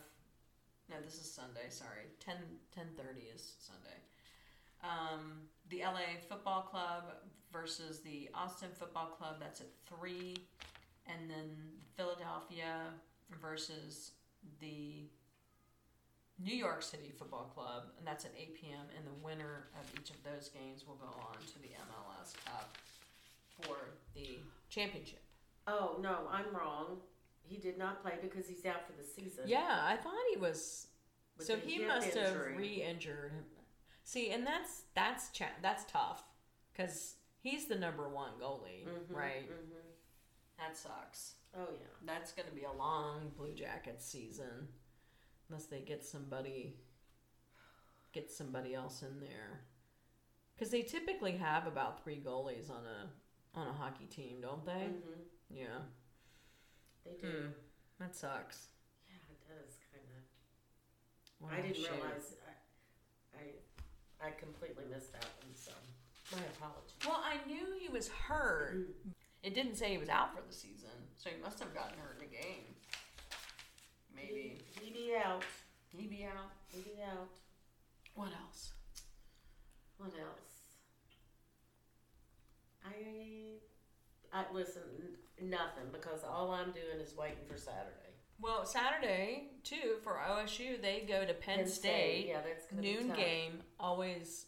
No, 0.90 0.96
this 1.04 1.14
is 1.14 1.30
Sunday. 1.30 1.68
Sorry, 1.70 2.06
10, 2.20 2.36
10.30 2.76 3.34
is 3.34 3.54
Sunday. 3.58 3.96
Um, 4.82 5.48
the 5.70 5.80
LA 5.80 6.20
Football 6.28 6.62
Club 6.62 7.04
versus 7.52 8.00
the 8.00 8.28
Austin 8.34 8.68
Football 8.78 9.06
Club. 9.06 9.36
That's 9.40 9.60
at 9.60 9.68
three, 9.88 10.36
and 11.06 11.30
then 11.30 11.56
Philadelphia 11.96 12.80
versus 13.40 14.12
the 14.60 15.06
New 16.42 16.54
York 16.54 16.82
City 16.82 17.12
Football 17.16 17.50
Club, 17.54 17.84
and 17.98 18.06
that's 18.06 18.24
at 18.24 18.32
8 18.36 18.54
p.m. 18.60 18.86
And 18.96 19.06
the 19.06 19.24
winner 19.24 19.68
of 19.80 19.90
each 19.98 20.10
of 20.10 20.16
those 20.22 20.48
games 20.48 20.84
will 20.86 20.96
go 20.96 21.06
on 21.06 21.34
to 21.34 21.58
the 21.62 21.68
MLS 21.68 22.34
Cup 22.44 22.76
for 23.62 23.76
the 24.14 24.38
championship. 24.68 25.22
Oh 25.66 25.96
no, 26.02 26.28
I'm 26.30 26.54
wrong. 26.54 26.98
He 27.46 27.58
did 27.58 27.78
not 27.78 28.02
play 28.02 28.14
because 28.20 28.46
he's 28.48 28.64
out 28.64 28.86
for 28.86 28.92
the 28.92 29.04
season. 29.06 29.44
Yeah, 29.46 29.80
I 29.82 29.96
thought 29.96 30.14
he 30.32 30.38
was. 30.38 30.88
with 31.36 31.46
so 31.46 31.56
he 31.56 31.84
must 31.84 32.14
have 32.14 32.34
re-injured 32.56 33.32
him. 33.32 33.44
See, 34.02 34.30
and 34.30 34.46
that's 34.46 34.82
that's 34.94 35.30
cha- 35.30 35.56
that's 35.62 35.84
tough 35.90 36.24
because 36.72 37.16
he's 37.40 37.66
the 37.66 37.74
number 37.76 38.08
one 38.08 38.32
goalie, 38.40 38.84
Mhm, 38.86 39.14
right? 39.14 39.50
mhm. 39.50 39.82
That 40.58 40.76
sucks. 40.76 41.34
Oh 41.56 41.68
yeah. 41.72 41.86
That's 42.04 42.32
going 42.32 42.48
to 42.48 42.54
be 42.54 42.64
a 42.64 42.72
long 42.72 43.30
Blue 43.36 43.54
Jackets 43.54 44.04
season 44.04 44.68
unless 45.48 45.66
they 45.66 45.80
get 45.80 46.04
somebody 46.04 46.76
get 48.12 48.30
somebody 48.30 48.74
else 48.74 49.02
in 49.02 49.20
there. 49.20 49.60
Because 50.54 50.70
they 50.70 50.82
typically 50.82 51.32
have 51.32 51.66
about 51.66 52.02
three 52.02 52.20
goalies 52.24 52.70
on 52.70 52.84
a 52.86 53.58
on 53.58 53.68
a 53.68 53.72
hockey 53.72 54.06
team, 54.06 54.40
don't 54.40 54.64
they? 54.64 54.72
hmm 54.88 55.20
Yeah. 55.50 55.78
They 57.04 57.12
do. 57.20 57.26
Hmm. 57.28 57.46
That 58.00 58.14
sucks. 58.16 58.68
Yeah, 59.08 59.16
it 59.30 59.40
does 59.48 59.76
kind 59.92 60.04
of. 60.16 60.22
Well, 61.40 61.50
I 61.52 61.60
didn't 61.60 61.76
shoot. 61.76 61.90
realize. 61.92 62.34
I, 63.36 63.38
I 64.24 64.28
I 64.28 64.30
completely 64.32 64.84
missed 64.90 65.12
that 65.12 65.24
one. 65.24 65.54
So 65.54 65.72
my 66.32 66.42
apologies. 66.56 66.96
Well, 67.06 67.22
I 67.22 67.36
knew 67.46 67.66
he 67.80 67.88
was 67.88 68.08
hurt. 68.08 68.88
It 69.42 69.54
didn't 69.54 69.76
say 69.76 69.90
he 69.90 69.98
was 69.98 70.08
out 70.08 70.34
for 70.34 70.42
the 70.46 70.54
season, 70.54 70.88
so 71.16 71.28
he 71.30 71.40
must 71.42 71.58
have 71.60 71.74
gotten 71.74 71.98
hurt 71.98 72.16
in 72.18 72.24
a 72.24 72.30
game. 72.30 72.64
Maybe 74.16 74.58
He 74.80 74.90
be 74.90 75.14
out. 75.22 75.42
he'd 75.94 76.08
be 76.08 76.24
out. 76.24 76.50
He 76.68 76.80
be 76.80 77.02
out. 77.02 77.28
What 78.14 78.30
else? 78.42 78.72
What 79.98 80.12
else? 80.14 80.62
I 82.84 83.58
I 84.34 84.44
listen 84.52 84.82
n- 85.40 85.48
nothing 85.48 85.84
because 85.92 86.24
all 86.28 86.50
I'm 86.50 86.72
doing 86.72 87.00
is 87.00 87.14
waiting 87.16 87.44
for 87.48 87.56
Saturday. 87.56 87.90
Well, 88.40 88.66
Saturday 88.66 89.50
too 89.62 89.96
for 90.02 90.14
OSU, 90.28 90.82
they 90.82 91.04
go 91.08 91.24
to 91.24 91.32
Penn, 91.34 91.66
State. 91.66 92.26
Yeah, 92.28 92.40
that's 92.46 92.66
gonna 92.66 92.82
be 92.82 92.94
noon 92.94 93.08
tough. 93.08 93.16
game 93.16 93.62
always 93.80 94.46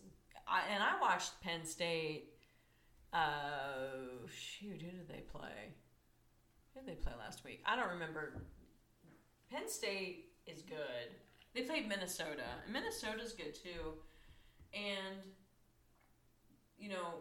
I, 0.49 0.63
and 0.73 0.83
i 0.83 1.01
watched 1.01 1.41
penn 1.43 1.65
state 1.65 2.31
uh 3.13 4.27
shoot 4.29 4.81
who 4.81 4.91
did 4.91 5.09
they 5.09 5.21
play 5.21 5.75
who 6.75 6.81
did 6.81 6.89
they 6.89 6.95
play 6.95 7.13
last 7.19 7.45
week 7.45 7.63
i 7.67 7.75
don't 7.75 7.89
remember 7.89 8.43
penn 9.51 9.69
state 9.69 10.27
is 10.47 10.63
good 10.63 11.11
they 11.55 11.63
played 11.63 11.89
minnesota 11.89 12.45
and 12.65 12.73
minnesota's 12.73 13.33
good 13.33 13.55
too 13.55 13.95
and 14.75 15.17
you 16.79 16.89
know 16.91 17.15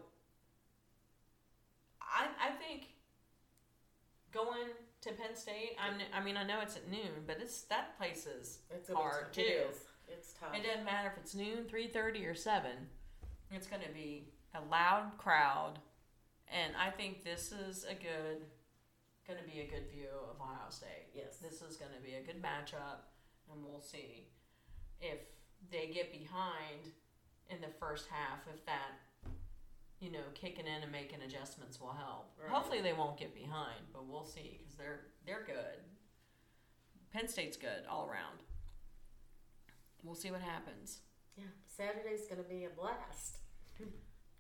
i 2.14 2.28
i 2.48 2.52
think 2.52 2.90
going 4.34 4.70
to 5.02 5.12
penn 5.12 5.36
state 5.36 5.76
i'm 5.80 5.96
i 6.14 6.24
mean 6.24 6.38
i 6.38 6.44
know 6.44 6.60
it's 6.62 6.76
at 6.76 6.90
noon 6.90 7.24
but 7.26 7.38
it's 7.42 7.62
that 7.64 7.98
place 7.98 8.26
is 8.28 8.60
It's 8.72 8.90
hard. 8.90 9.32
Too. 9.34 9.42
is. 9.42 9.78
It's 10.08 10.34
tough. 10.34 10.50
it 10.56 10.64
doesn't 10.64 10.86
matter 10.86 11.12
if 11.12 11.18
it's 11.18 11.34
noon, 11.34 11.66
three 11.68 11.88
thirty, 11.88 12.26
or 12.26 12.36
seven. 12.36 12.90
It's 13.50 13.66
going 13.66 13.82
to 13.82 13.92
be 13.92 14.30
a 14.54 14.62
loud 14.70 15.12
crowd, 15.18 15.80
and 16.48 16.74
I 16.78 16.92
think 16.92 17.24
this 17.24 17.52
is 17.52 17.86
a 17.86 17.96
good, 17.96 18.46
going 19.28 19.40
to 19.40 19.46
be 19.52 19.62
a 19.62 19.68
good 19.68 19.90
view 19.92 20.10
of 20.30 20.40
Ohio 20.40 20.70
State. 20.70 21.10
Yes. 21.16 21.38
This 21.42 21.64
is 21.64 21.78
going 21.78 21.92
to 21.98 22.02
be 22.06 22.16
a 22.16 22.22
good 22.22 22.40
matchup, 22.40 23.02
and 23.52 23.64
we'll 23.66 23.82
see 23.82 24.28
if 25.02 25.18
they 25.72 25.88
get 25.92 26.12
behind 26.12 26.94
in 27.50 27.60
the 27.62 27.74
first 27.80 28.06
half. 28.08 28.46
If 28.54 28.64
that, 28.68 28.94
you 30.00 30.12
know, 30.12 30.20
kicking 30.34 30.66
in 30.68 30.84
and 30.84 30.92
making 30.92 31.22
adjustments 31.22 31.80
will 31.80 31.94
help. 31.94 32.32
Right. 32.42 32.52
Hopefully, 32.52 32.82
they 32.82 32.94
won't 32.94 33.18
get 33.18 33.34
behind, 33.34 33.82
but 33.94 34.08
we'll 34.08 34.26
see 34.26 34.58
because 34.60 34.76
they're 34.76 35.02
they're 35.26 35.44
good. 35.46 35.80
Penn 37.12 37.28
State's 37.28 37.58
good 37.58 37.86
all 37.90 38.08
around. 38.08 38.44
We'll 40.04 40.16
see 40.16 40.32
what 40.32 40.42
happens. 40.42 41.00
Yeah, 41.38 41.46
Saturday's 41.66 42.26
going 42.28 42.44
to 42.44 42.50
be 42.50 42.66
a 42.66 42.70
blast. 42.70 43.38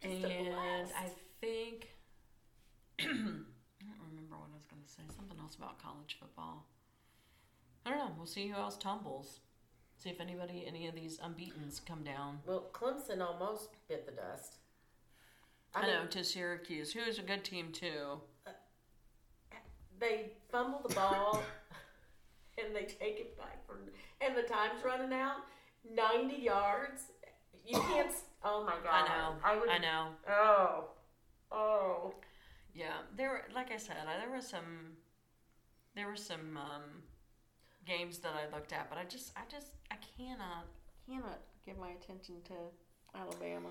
Just 0.01 0.23
a 0.23 0.27
and 0.27 0.47
blast. 0.47 0.93
I 0.97 1.09
think 1.41 1.89
I 2.99 3.05
don't 3.05 4.09
remember 4.09 4.35
what 4.35 4.49
I 4.51 4.57
was 4.57 4.65
going 4.69 4.83
to 4.83 4.89
say. 4.89 5.03
Something 5.15 5.39
else 5.39 5.55
about 5.55 5.81
college 5.81 6.17
football. 6.19 6.67
I 7.85 7.91
don't 7.91 7.99
know. 7.99 8.11
We'll 8.17 8.25
see 8.25 8.47
who 8.47 8.55
else 8.55 8.77
tumbles. 8.77 9.39
See 9.97 10.09
if 10.09 10.19
anybody, 10.19 10.65
any 10.67 10.87
of 10.87 10.95
these 10.95 11.17
unbeaten's 11.19 11.79
come 11.79 12.03
down. 12.03 12.39
Well, 12.45 12.69
Clemson 12.73 13.21
almost 13.21 13.69
bit 13.87 14.05
the 14.05 14.11
dust. 14.11 14.57
I, 15.75 15.81
mean, 15.81 15.89
know 15.89 16.05
to 16.07 16.23
Syracuse, 16.23 16.93
who 16.93 17.01
is 17.01 17.19
a 17.19 17.21
good 17.21 17.43
team 17.43 17.71
too. 17.71 18.21
they 19.99 20.31
fumble 20.51 20.81
the 20.87 20.95
ball 20.95 21.43
and 22.63 22.75
they 22.75 22.83
take 22.83 23.19
it 23.19 23.37
back 23.37 23.65
from, 23.67 23.77
and 24.21 24.35
the 24.35 24.43
time's 24.43 24.83
running 24.83 25.13
out. 25.13 25.37
Ninety 25.93 26.41
yards. 26.41 27.03
You 27.65 27.79
can't. 27.79 28.11
Oh 28.47 28.63
my 28.63 28.75
god! 28.83 28.91
I 28.93 29.07
know. 29.07 29.35
I 29.43 29.57
would. 29.57 29.69
I 29.69 29.77
know. 29.79 30.07
Oh. 30.29 30.83
Oh. 31.51 32.13
Yeah, 32.75 32.93
there 33.17 33.29
were 33.29 33.41
like 33.55 33.71
I 33.71 33.77
said, 33.77 33.95
I, 34.07 34.19
there 34.19 34.29
were 34.29 34.41
some, 34.41 34.97
there 35.95 36.07
were 36.07 36.15
some 36.15 36.57
um, 36.57 36.83
games 37.85 38.19
that 38.19 38.33
I 38.33 38.53
looked 38.53 38.73
at, 38.73 38.89
but 38.89 38.99
I 38.99 39.05
just, 39.05 39.31
I 39.37 39.41
just, 39.49 39.67
I 39.89 39.95
cannot, 40.17 40.67
cannot 41.07 41.39
give 41.65 41.79
my 41.79 41.89
attention 41.89 42.35
to 42.49 42.53
Alabama. 43.17 43.69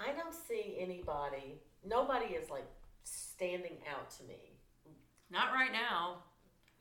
I 0.00 0.12
don't 0.12 0.34
see 0.34 0.76
anybody. 0.80 1.60
Nobody 1.86 2.26
is 2.34 2.50
like 2.50 2.66
standing 3.04 3.78
out 3.90 4.10
to 4.18 4.22
me. 4.24 4.58
Not 5.30 5.52
right 5.52 5.72
now. 5.72 6.24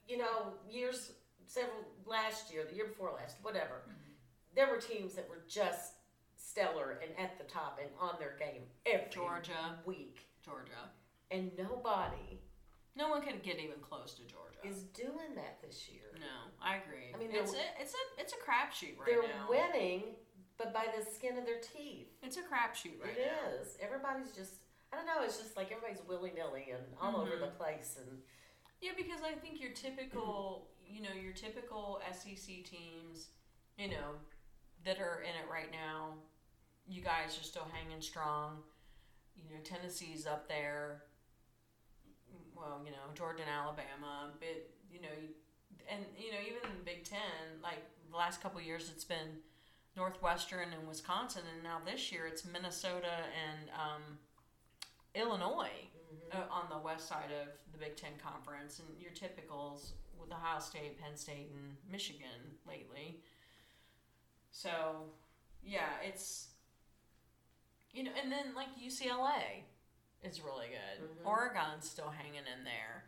You 0.08 0.18
know, 0.18 0.54
years, 0.70 1.12
several 1.46 1.86
last 2.06 2.52
year, 2.52 2.64
the 2.68 2.76
year 2.76 2.88
before 2.88 3.12
last, 3.16 3.38
whatever. 3.42 3.84
Mm-hmm. 3.88 4.12
There 4.56 4.68
were 4.68 4.78
teams 4.82 5.14
that 5.14 5.30
were 5.30 5.44
just 5.48 5.94
stellar 6.36 7.00
and 7.04 7.12
at 7.20 7.38
the 7.38 7.44
top 7.44 7.80
and 7.82 7.90
on 8.00 8.16
their 8.20 8.36
game 8.40 8.64
every 8.86 9.10
Georgia. 9.12 9.78
week, 9.86 10.20
Georgia. 10.44 10.90
and 11.30 11.52
nobody 11.58 12.40
No 12.96 13.10
one 13.10 13.22
can 13.22 13.36
get 13.44 13.60
even 13.60 13.80
close 13.82 14.14
to 14.16 14.22
Georgia. 14.24 14.58
is 14.64 14.84
doing 14.84 15.36
that 15.36 15.62
this 15.62 15.88
year. 15.90 16.10
no, 16.20 16.50
I 16.62 16.78
agree. 16.78 17.12
I 17.14 17.18
mean, 17.20 17.30
it's 17.32 17.54
a 17.54 17.58
it's 17.80 17.94
a 17.94 18.22
it's 18.22 18.34
a 18.34 18.38
crapshoot 18.38 18.98
right 18.98 19.16
now. 19.22 19.48
They're 19.52 19.72
winning, 19.72 20.04
but 20.60 20.72
by 20.74 20.86
the 20.96 21.04
skin 21.04 21.38
of 21.40 21.46
their 21.46 21.60
teeth. 21.60 22.10
It's 22.22 22.38
a 22.38 22.42
crapshoot 22.42 23.02
right 23.02 23.18
It 23.18 23.32
now. 23.32 23.50
is. 23.62 23.78
Everybody's 23.82 24.32
just. 24.34 24.54
I 24.94 24.98
don't 24.98 25.06
know. 25.06 25.24
It's 25.24 25.38
just 25.40 25.56
like 25.58 25.72
everybody's 25.72 26.06
willy 26.08 26.32
nilly 26.36 26.68
and 26.72 26.84
all 27.02 27.16
over 27.22 27.38
Mhm. 27.38 27.40
the 27.42 27.48
place, 27.58 27.98
and 27.98 28.22
Yeah, 28.82 28.94
because 28.96 29.22
I 29.24 29.34
think 29.34 29.60
your 29.60 29.72
typical, 29.72 30.70
you 30.88 31.02
know, 31.02 31.12
your 31.12 31.34
typical 31.34 32.02
SEC 32.14 32.64
teams, 32.64 33.30
you 33.78 33.90
know, 33.90 34.16
that 34.86 35.00
are 35.00 35.22
in 35.22 35.36
it 35.36 35.48
right 35.52 35.70
now, 35.72 36.18
you 36.88 37.02
guys 37.02 37.38
are 37.38 37.44
still 37.44 37.66
hanging 37.66 38.02
strong. 38.02 38.64
You 39.36 39.44
know, 39.54 39.62
Tennessee's 39.64 40.26
up 40.26 40.48
there. 40.48 41.04
Well, 42.56 42.82
you 42.86 42.92
know, 42.92 43.14
Georgia 43.16 43.42
and 43.44 43.52
Alabama, 43.52 44.32
but 44.40 44.70
you 44.92 45.02
know, 45.02 45.16
and 45.90 46.06
you 46.18 46.32
know, 46.32 46.40
even 46.42 46.70
in 46.72 46.78
the 46.78 46.84
Big 46.84 47.04
Ten, 47.04 47.62
like 47.62 47.84
the 48.10 48.18
last 48.18 48.42
couple 48.42 48.60
of 48.60 48.66
years, 48.66 48.90
it's 48.90 49.04
been 49.06 49.40
Northwestern 50.00 50.72
and 50.72 50.88
Wisconsin, 50.88 51.42
and 51.54 51.62
now 51.62 51.80
this 51.86 52.10
year 52.10 52.26
it's 52.26 52.46
Minnesota 52.46 53.12
and 53.36 53.70
um, 53.76 54.18
Illinois 55.14 55.88
uh, 56.32 56.38
on 56.50 56.68
the 56.70 56.78
west 56.78 57.10
side 57.10 57.32
of 57.42 57.50
the 57.74 57.78
Big 57.78 57.98
Ten 57.98 58.12
Conference, 58.24 58.80
and 58.80 58.88
your 59.00 59.12
typicals 59.12 59.92
with 60.18 60.32
Ohio 60.32 60.60
State, 60.60 60.98
Penn 61.02 61.18
State, 61.18 61.52
and 61.54 61.76
Michigan 61.92 62.56
lately. 62.66 63.20
So, 64.52 65.12
yeah, 65.62 66.00
it's 66.02 66.48
you 67.92 68.04
know, 68.04 68.12
and 68.22 68.32
then 68.32 68.56
like 68.56 68.70
UCLA 68.82 69.64
is 70.24 70.42
really 70.42 70.68
good. 70.68 71.10
Mhm. 71.10 71.26
Oregon's 71.28 71.90
still 71.90 72.10
hanging 72.10 72.46
in 72.48 72.64
there. 72.64 73.04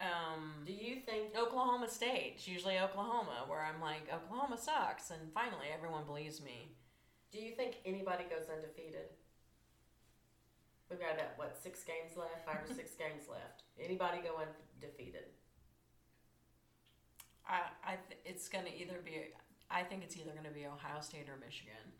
Um, 0.00 0.62
do 0.64 0.72
you 0.72 1.00
think? 1.00 1.36
Oklahoma 1.36 1.88
State, 1.88 2.34
it's 2.36 2.46
usually 2.46 2.78
Oklahoma, 2.78 3.44
where 3.46 3.60
I'm 3.60 3.80
like, 3.80 4.08
Oklahoma 4.12 4.56
sucks, 4.56 5.10
and 5.10 5.32
finally 5.32 5.66
everyone 5.74 6.04
believes 6.04 6.40
me. 6.40 6.70
Do 7.32 7.38
you 7.40 7.52
think 7.52 7.76
anybody 7.84 8.24
goes 8.24 8.48
undefeated? 8.48 9.10
We've 10.88 11.00
got 11.00 11.14
about 11.14 11.36
what 11.36 11.58
six 11.60 11.84
games 11.84 12.16
left, 12.16 12.46
five 12.46 12.62
or 12.64 12.74
six 12.74 12.94
games 13.02 13.28
left. 13.28 13.64
Anybody 13.78 14.18
go 14.22 14.40
undefeated? 14.40 15.34
I, 17.46 17.60
I 17.84 17.96
th- 18.08 18.20
it's 18.24 18.48
gonna 18.48 18.70
either 18.70 19.00
be, 19.04 19.34
I 19.70 19.82
think 19.82 20.04
it's 20.04 20.16
either 20.16 20.30
gonna 20.30 20.54
be 20.54 20.64
Ohio 20.64 21.00
State 21.00 21.28
or 21.28 21.36
Michigan 21.44 21.92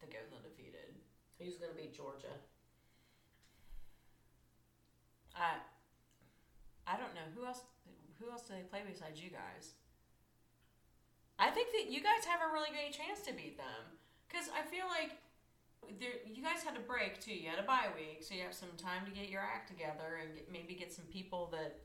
that 0.00 0.10
goes 0.10 0.32
undefeated. 0.34 0.96
Who's 1.38 1.56
going 1.56 1.70
to 1.70 1.76
beat 1.76 1.94
Georgia? 1.94 2.32
I, 5.34 5.60
I 6.86 6.96
don't 6.96 7.14
know 7.14 7.26
who 7.34 7.44
else. 7.44 7.62
Who 8.20 8.30
else 8.30 8.42
do 8.42 8.54
they 8.54 8.62
play 8.62 8.80
besides 8.86 9.22
you 9.22 9.30
guys? 9.30 9.74
I 11.38 11.50
think 11.50 11.68
that 11.72 11.92
you 11.92 12.00
guys 12.00 12.24
have 12.24 12.40
a 12.40 12.52
really 12.52 12.70
great 12.70 12.92
chance 12.92 13.20
to 13.26 13.34
beat 13.34 13.58
them 13.58 13.98
because 14.28 14.48
I 14.48 14.64
feel 14.64 14.86
like 14.88 15.18
you 16.34 16.42
guys 16.42 16.62
had 16.62 16.76
a 16.76 16.80
break 16.80 17.20
too. 17.20 17.34
You 17.34 17.50
had 17.50 17.58
a 17.58 17.66
bye 17.66 17.88
week, 17.94 18.22
so 18.22 18.34
you 18.34 18.42
have 18.42 18.54
some 18.54 18.70
time 18.76 19.04
to 19.04 19.12
get 19.12 19.28
your 19.28 19.42
act 19.42 19.68
together 19.68 20.20
and 20.22 20.34
get, 20.34 20.50
maybe 20.50 20.74
get 20.74 20.92
some 20.92 21.04
people 21.06 21.48
that 21.52 21.78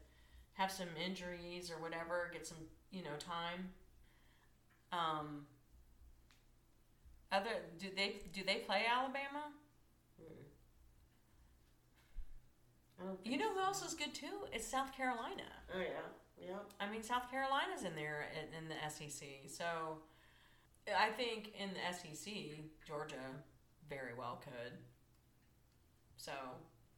have 0.54 0.72
some 0.72 0.88
injuries 1.04 1.70
or 1.70 1.82
whatever. 1.82 2.30
Get 2.32 2.48
some 2.48 2.58
you 2.92 3.04
know 3.04 3.18
time. 3.20 3.70
Um. 4.92 5.46
Other 7.32 7.50
do 7.80 7.88
they 7.96 8.16
do 8.34 8.44
they 8.46 8.56
play 8.56 8.84
Alabama? 8.90 9.52
Mm. 10.22 10.26
I 10.26 12.72
don't 12.72 12.88
think 12.88 12.91
You 13.24 13.38
know 13.38 13.54
who 13.54 13.60
else 13.60 13.84
is 13.86 13.94
good 13.94 14.14
too? 14.14 14.46
It's 14.54 14.66
South 14.68 14.96
Carolina. 14.96 15.44
Oh 15.76 15.80
yeah, 15.80 16.48
yeah. 16.48 16.58
I 16.80 16.90
mean, 16.92 17.04
South 17.04 17.30
Carolina's 17.30 17.84
in 17.84 17.96
there 17.96 18.28
in, 18.40 18.64
in 18.64 18.70
the 18.70 18.76
SEC, 18.90 19.28
so 19.48 19.98
I 20.88 21.10
think 21.10 21.54
in 21.60 21.70
the 21.70 21.94
SEC, 21.96 22.34
Georgia 22.88 23.16
very 23.90 24.14
well 24.18 24.42
could. 24.44 24.74
So, 26.18 26.32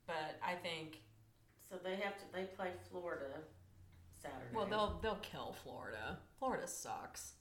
but 0.08 0.40
I 0.46 0.54
think 0.56 0.98
So 1.70 1.76
they 1.84 1.96
have 1.96 2.18
to. 2.18 2.24
They 2.34 2.44
play 2.44 2.72
Florida 2.92 3.40
Saturday. 4.22 4.54
well 4.54 4.66
they'll 4.66 5.00
they'll 5.02 5.22
kill 5.22 5.56
Florida. 5.64 6.18
Florida 6.40 6.68
sucks. 6.68 7.34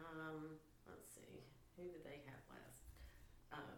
Um, 0.00 0.56
let's 0.88 1.14
see. 1.14 1.42
Who 1.76 1.84
did 1.84 2.04
they 2.04 2.20
have 2.26 2.40
last? 2.50 2.80
Uh, 3.52 3.76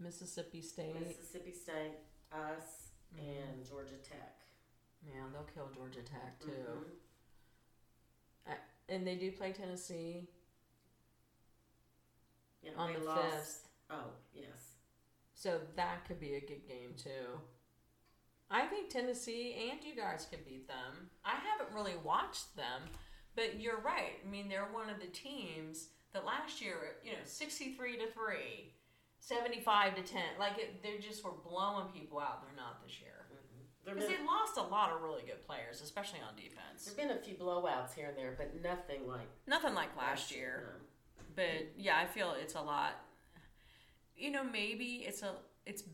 Mississippi 0.00 0.62
State. 0.62 0.94
Mississippi 0.98 1.52
State, 1.52 1.98
us. 2.32 2.87
And 3.16 3.64
Georgia 3.66 3.96
Tech. 4.02 4.36
Yeah, 5.06 5.22
they'll 5.32 5.48
kill 5.54 5.70
Georgia 5.74 6.02
Tech 6.02 6.38
too. 6.40 6.50
Mhm. 8.46 8.58
And 8.90 9.06
they 9.06 9.16
do 9.16 9.30
play 9.30 9.52
Tennessee 9.52 10.28
Yeah, 12.62 12.72
on 12.76 12.94
the 12.94 13.00
fifth. 13.00 13.68
Oh, 13.90 14.12
yes. 14.32 14.76
So 15.34 15.60
that 15.76 16.06
could 16.06 16.18
be 16.18 16.34
a 16.36 16.40
good 16.40 16.66
game 16.66 16.94
too. 16.96 17.40
I 18.50 18.66
think 18.66 18.88
Tennessee 18.88 19.68
and 19.70 19.84
you 19.84 19.94
guys 19.94 20.26
could 20.26 20.44
beat 20.46 20.66
them. 20.66 21.10
I 21.22 21.36
haven't 21.36 21.74
really 21.74 21.96
watched 21.96 22.56
them, 22.56 22.90
but 23.34 23.60
you're 23.60 23.80
right. 23.80 24.20
I 24.24 24.26
mean, 24.26 24.48
they're 24.48 24.72
one 24.72 24.88
of 24.88 25.00
the 25.00 25.08
teams 25.08 25.90
that 26.12 26.24
last 26.24 26.62
year, 26.62 26.96
you 27.04 27.12
know, 27.12 27.24
63 27.24 27.98
to 27.98 28.10
3, 28.10 28.72
75 29.28 29.94
to 29.96 30.02
10. 30.02 30.22
Like 30.38 30.58
it, 30.58 30.82
they 30.82 30.98
just 30.98 31.22
were 31.24 31.32
blowing 31.32 31.88
people 31.92 32.18
out. 32.18 32.42
They're 32.42 32.56
not 32.56 32.82
this 32.84 32.98
year. 33.00 33.26
Mhm. 33.32 33.84
There 33.84 33.94
Because 33.94 34.08
they 34.08 34.24
lost 34.24 34.56
a 34.56 34.62
lot 34.62 34.90
of 34.92 35.02
really 35.02 35.22
good 35.22 35.42
players, 35.46 35.80
especially 35.82 36.20
on 36.20 36.34
defense. 36.36 36.84
there've 36.84 36.96
been 36.96 37.10
a 37.10 37.18
few 37.20 37.34
blowouts 37.34 37.94
here 37.94 38.06
and 38.08 38.16
there, 38.16 38.34
but 38.36 38.54
nothing 38.62 39.06
like 39.06 39.28
Nothing 39.46 39.74
like 39.74 39.94
last 39.96 40.30
year. 40.30 40.80
No. 41.18 41.24
but 41.36 41.68
yeah, 41.76 41.98
I 41.98 42.06
feel 42.06 42.32
it's 42.32 42.54
a 42.54 42.60
lot. 42.62 42.92
You 44.16 44.30
know, 44.30 44.42
maybe 44.44 45.04
it's 45.06 45.22
a 45.22 45.34
it's 45.66 45.84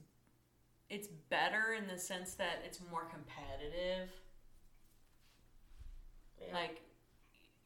it's 0.89 1.09
better 1.09 1.73
in 1.73 1.87
the 1.89 1.99
sense 1.99 2.35
that 2.35 2.63
it's 2.65 2.79
more 2.91 3.05
competitive. 3.07 4.11
Yeah, 6.41 6.53
Like, 6.55 6.83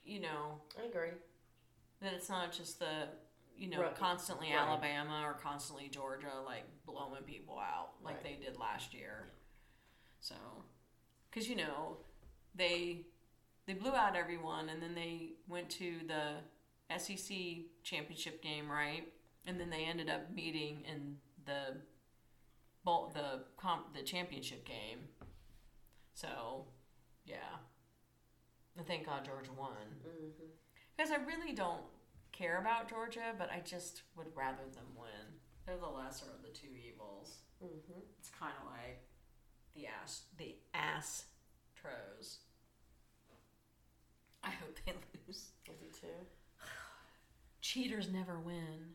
you 0.04 0.20
know, 0.20 0.60
I 0.80 0.84
agree. 0.86 1.10
that 2.00 2.12
it's 2.14 2.28
not 2.28 2.52
just 2.52 2.78
the 2.78 3.08
you 3.58 3.68
know 3.68 3.82
Right. 3.82 3.94
constantly 3.94 4.48
Right. 4.52 4.58
Alabama 4.60 5.22
or 5.26 5.34
constantly 5.34 5.88
Georgia 5.88 6.32
like 6.44 6.64
blowing 6.86 7.24
people 7.24 7.58
out 7.58 7.94
like 8.02 8.16
Right. 8.16 8.24
they 8.38 8.44
did 8.44 8.56
last 8.56 8.94
year. 8.94 9.30
So, 10.20 10.34
because 11.30 11.48
you 11.48 11.56
know 11.56 11.98
they 12.54 13.06
they 13.66 13.74
blew 13.74 13.94
out 13.94 14.16
everyone, 14.16 14.70
and 14.70 14.82
then 14.82 14.94
they 14.94 15.32
went 15.46 15.68
to 15.72 16.00
the 16.06 16.40
SEC 16.98 17.66
championship 17.82 18.40
game, 18.42 18.70
right? 18.70 19.12
And 19.46 19.60
then 19.60 19.68
they 19.68 19.84
ended 19.84 20.08
up 20.08 20.30
meeting 20.30 20.84
in 20.86 21.18
the 21.44 21.76
bowl, 22.82 23.10
the 23.12 23.44
comp, 23.58 23.94
the 23.94 24.02
championship 24.02 24.64
game. 24.64 25.08
So, 26.14 26.64
yeah. 27.26 27.58
Thank 28.86 29.04
God 29.06 29.24
Georgia 29.24 29.50
won. 29.52 29.72
Mm-hmm. 30.06 30.46
Because 30.96 31.10
I 31.12 31.16
really 31.16 31.52
don't 31.52 31.82
care 32.32 32.58
about 32.58 32.88
Georgia, 32.88 33.34
but 33.38 33.50
I 33.50 33.60
just 33.64 34.02
would 34.16 34.28
rather 34.34 34.64
them 34.74 34.94
win. 34.96 35.38
They're 35.66 35.76
the 35.76 35.86
lesser 35.86 36.26
of 36.26 36.42
the 36.42 36.48
two 36.56 36.68
evils. 36.74 37.38
hmm 37.60 38.00
It's 38.18 38.30
kind 38.30 38.52
of 38.62 38.70
like 38.70 39.02
the 39.74 39.86
ass, 39.86 40.22
the 40.38 40.56
ass 40.74 41.26
tros. 41.74 42.38
I 44.42 44.50
hope 44.50 44.78
they 44.86 44.92
lose. 45.26 45.48
I 45.68 45.72
do 45.72 45.86
too. 46.00 46.06
Cheaters 47.60 48.08
never 48.10 48.38
win. 48.38 48.94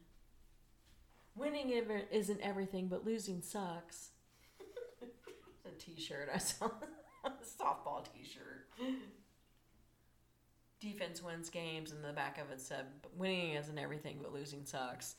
Winning 1.36 1.70
isn't 2.12 2.42
everything, 2.42 2.88
but 2.88 3.06
losing 3.06 3.42
sucks. 3.42 4.12
it's 5.02 5.66
a 5.66 5.72
T-shirt 5.72 6.30
I 6.34 6.38
saw. 6.38 6.66
a 7.26 7.30
softball 7.30 8.04
T-shirt. 8.14 8.68
Defense 10.84 11.24
wins 11.24 11.50
games, 11.50 11.94
and 11.94 12.04
the 12.04 12.12
back 12.12 12.38
of 12.38 12.52
it 12.52 12.60
said, 12.60 12.88
"Winning 13.16 13.54
isn't 13.54 13.78
everything, 13.78 14.20
but 14.22 14.34
losing 14.34 14.66
sucks." 14.66 15.16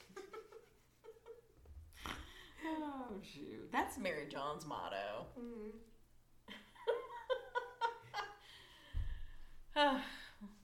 oh 2.67 3.07
shoot, 3.23 3.73
that's 3.73 3.97
Mary 3.97 4.27
John's 4.29 4.67
motto. 4.67 5.25
Mm-hmm. 5.41 5.71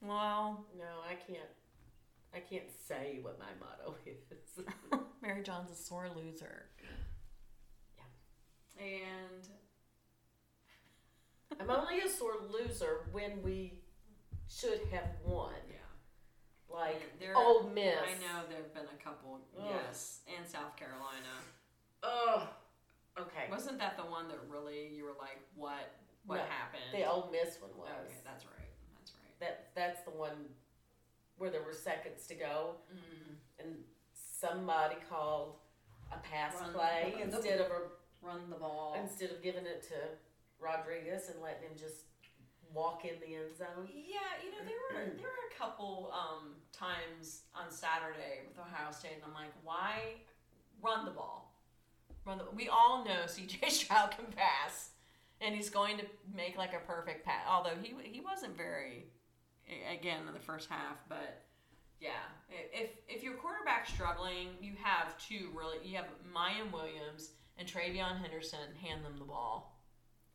well, 0.03 0.67
No, 0.79 0.85
I 1.09 1.15
can't. 1.15 1.49
I 2.35 2.41
can't 2.41 2.71
say 2.87 3.21
what 3.23 3.39
my 3.39 3.47
motto 3.59 3.97
is. 4.05 4.63
Mary 5.23 5.43
John's 5.43 5.71
a 5.71 5.75
sore 5.75 6.11
loser. 6.15 6.67
Yeah. 7.97 8.85
And 8.85 9.49
I'm 11.59 11.71
only 11.71 12.01
a 12.01 12.09
sore 12.09 12.35
loser 12.53 13.07
when 13.13 13.43
we 13.43 13.81
should 14.51 14.81
have 14.93 15.09
won. 15.25 15.55
yeah, 15.71 15.77
Like 16.69 17.19
There- 17.21 17.37
Ole 17.37 17.63
Miss. 17.71 17.97
I 17.99 18.13
know 18.15 18.47
there've 18.49 18.75
been 18.75 18.87
a 18.87 19.03
couple. 19.03 19.41
Ugh. 19.59 19.65
Yes, 19.71 20.21
and 20.37 20.47
South 20.47 20.77
Carolina. 20.77 21.39
Oh, 22.03 22.49
okay. 23.19 23.47
Wasn't 23.51 23.79
that 23.79 23.97
the 23.97 24.03
one 24.05 24.29
that 24.29 24.39
really 24.49 24.89
you 24.89 25.05
were 25.05 25.15
like, 25.19 25.39
what? 25.55 25.95
What 26.27 26.37
No, 26.37 26.43
happened? 26.45 26.83
The 26.93 27.05
Ole 27.09 27.29
Miss 27.33 27.61
one 27.61 27.71
was. 27.79 27.89
Okay, 28.07 28.15
that's 28.25 28.45
right. 28.45 28.69
That's 28.99 29.13
right. 29.15 29.41
That 29.41 29.71
that's 29.75 30.03
the 30.03 30.11
one 30.11 30.49
where 31.39 31.51
there 31.51 31.63
were 31.63 31.73
seconds 31.73 32.27
to 32.27 32.35
go 32.35 32.77
Mm. 32.93 33.37
and 33.61 33.85
somebody 34.15 34.97
called 35.09 35.57
a 36.13 36.19
pass 36.19 36.55
Run- 36.55 36.73
play 36.75 37.15
run 37.19 37.31
the- 37.31 37.37
instead 37.37 37.61
of 37.61 37.71
a 37.71 37.81
Run 38.21 38.51
the 38.51 38.57
ball. 38.57 38.95
instead 38.95 39.31
of 39.31 39.43
giving 39.43 39.65
it 39.65 39.83
to 39.85 40.19
Rodriguez 40.59 41.31
and 41.31 41.41
letting 41.41 41.63
him 41.71 41.77
just 41.79 42.05
walk 42.75 43.05
in 43.05 43.19
the 43.21 43.37
end 43.37 43.57
zone. 43.57 43.89
Yeah, 43.89 44.19
you 44.45 44.51
know 44.51 44.65
there 44.65 44.77
were 44.91 45.11
there 45.17 45.27
were 45.27 45.49
a 45.51 45.59
couple 45.59 46.13
um, 46.13 46.53
times 46.73 47.43
on 47.55 47.71
Saturday 47.71 48.43
with 48.49 48.59
Ohio 48.59 48.91
State, 48.93 49.13
and 49.15 49.23
I'm 49.27 49.35
like, 49.35 49.53
why 49.63 50.15
run 50.83 51.05
the 51.05 51.11
ball? 51.11 51.53
Run 52.25 52.39
the. 52.39 52.45
We 52.55 52.69
all 52.69 53.05
know 53.05 53.27
C.J. 53.27 53.69
Stroud 53.69 54.13
can 54.13 54.27
pass, 54.27 54.91
and 55.41 55.55
he's 55.55 55.71
going 55.71 55.99
to 55.99 56.05
make 56.35 56.57
like 56.57 56.75
a 56.75 56.81
perfect 56.87 57.25
pass. 57.25 57.45
Although 57.49 57.77
he 57.81 57.95
he 58.03 58.21
wasn't 58.21 58.57
very 58.57 59.07
again 59.93 60.21
in 60.27 60.35
the 60.35 60.41
first 60.41 60.69
half, 60.69 60.97
but 61.09 61.43
yeah, 62.01 62.25
if 62.73 62.91
if 63.09 63.23
your 63.23 63.35
quarterback's 63.35 63.93
struggling, 63.93 64.49
you 64.61 64.73
have 64.83 65.17
two 65.19 65.51
really. 65.55 65.77
You 65.85 65.97
have 65.97 66.07
Miyan 66.35 66.73
Williams 66.73 67.33
and 67.59 67.69
TreVeyon 67.69 68.21
Henderson. 68.21 68.75
Hand 68.81 69.05
them 69.05 69.17
the 69.19 69.25
ball. 69.25 69.79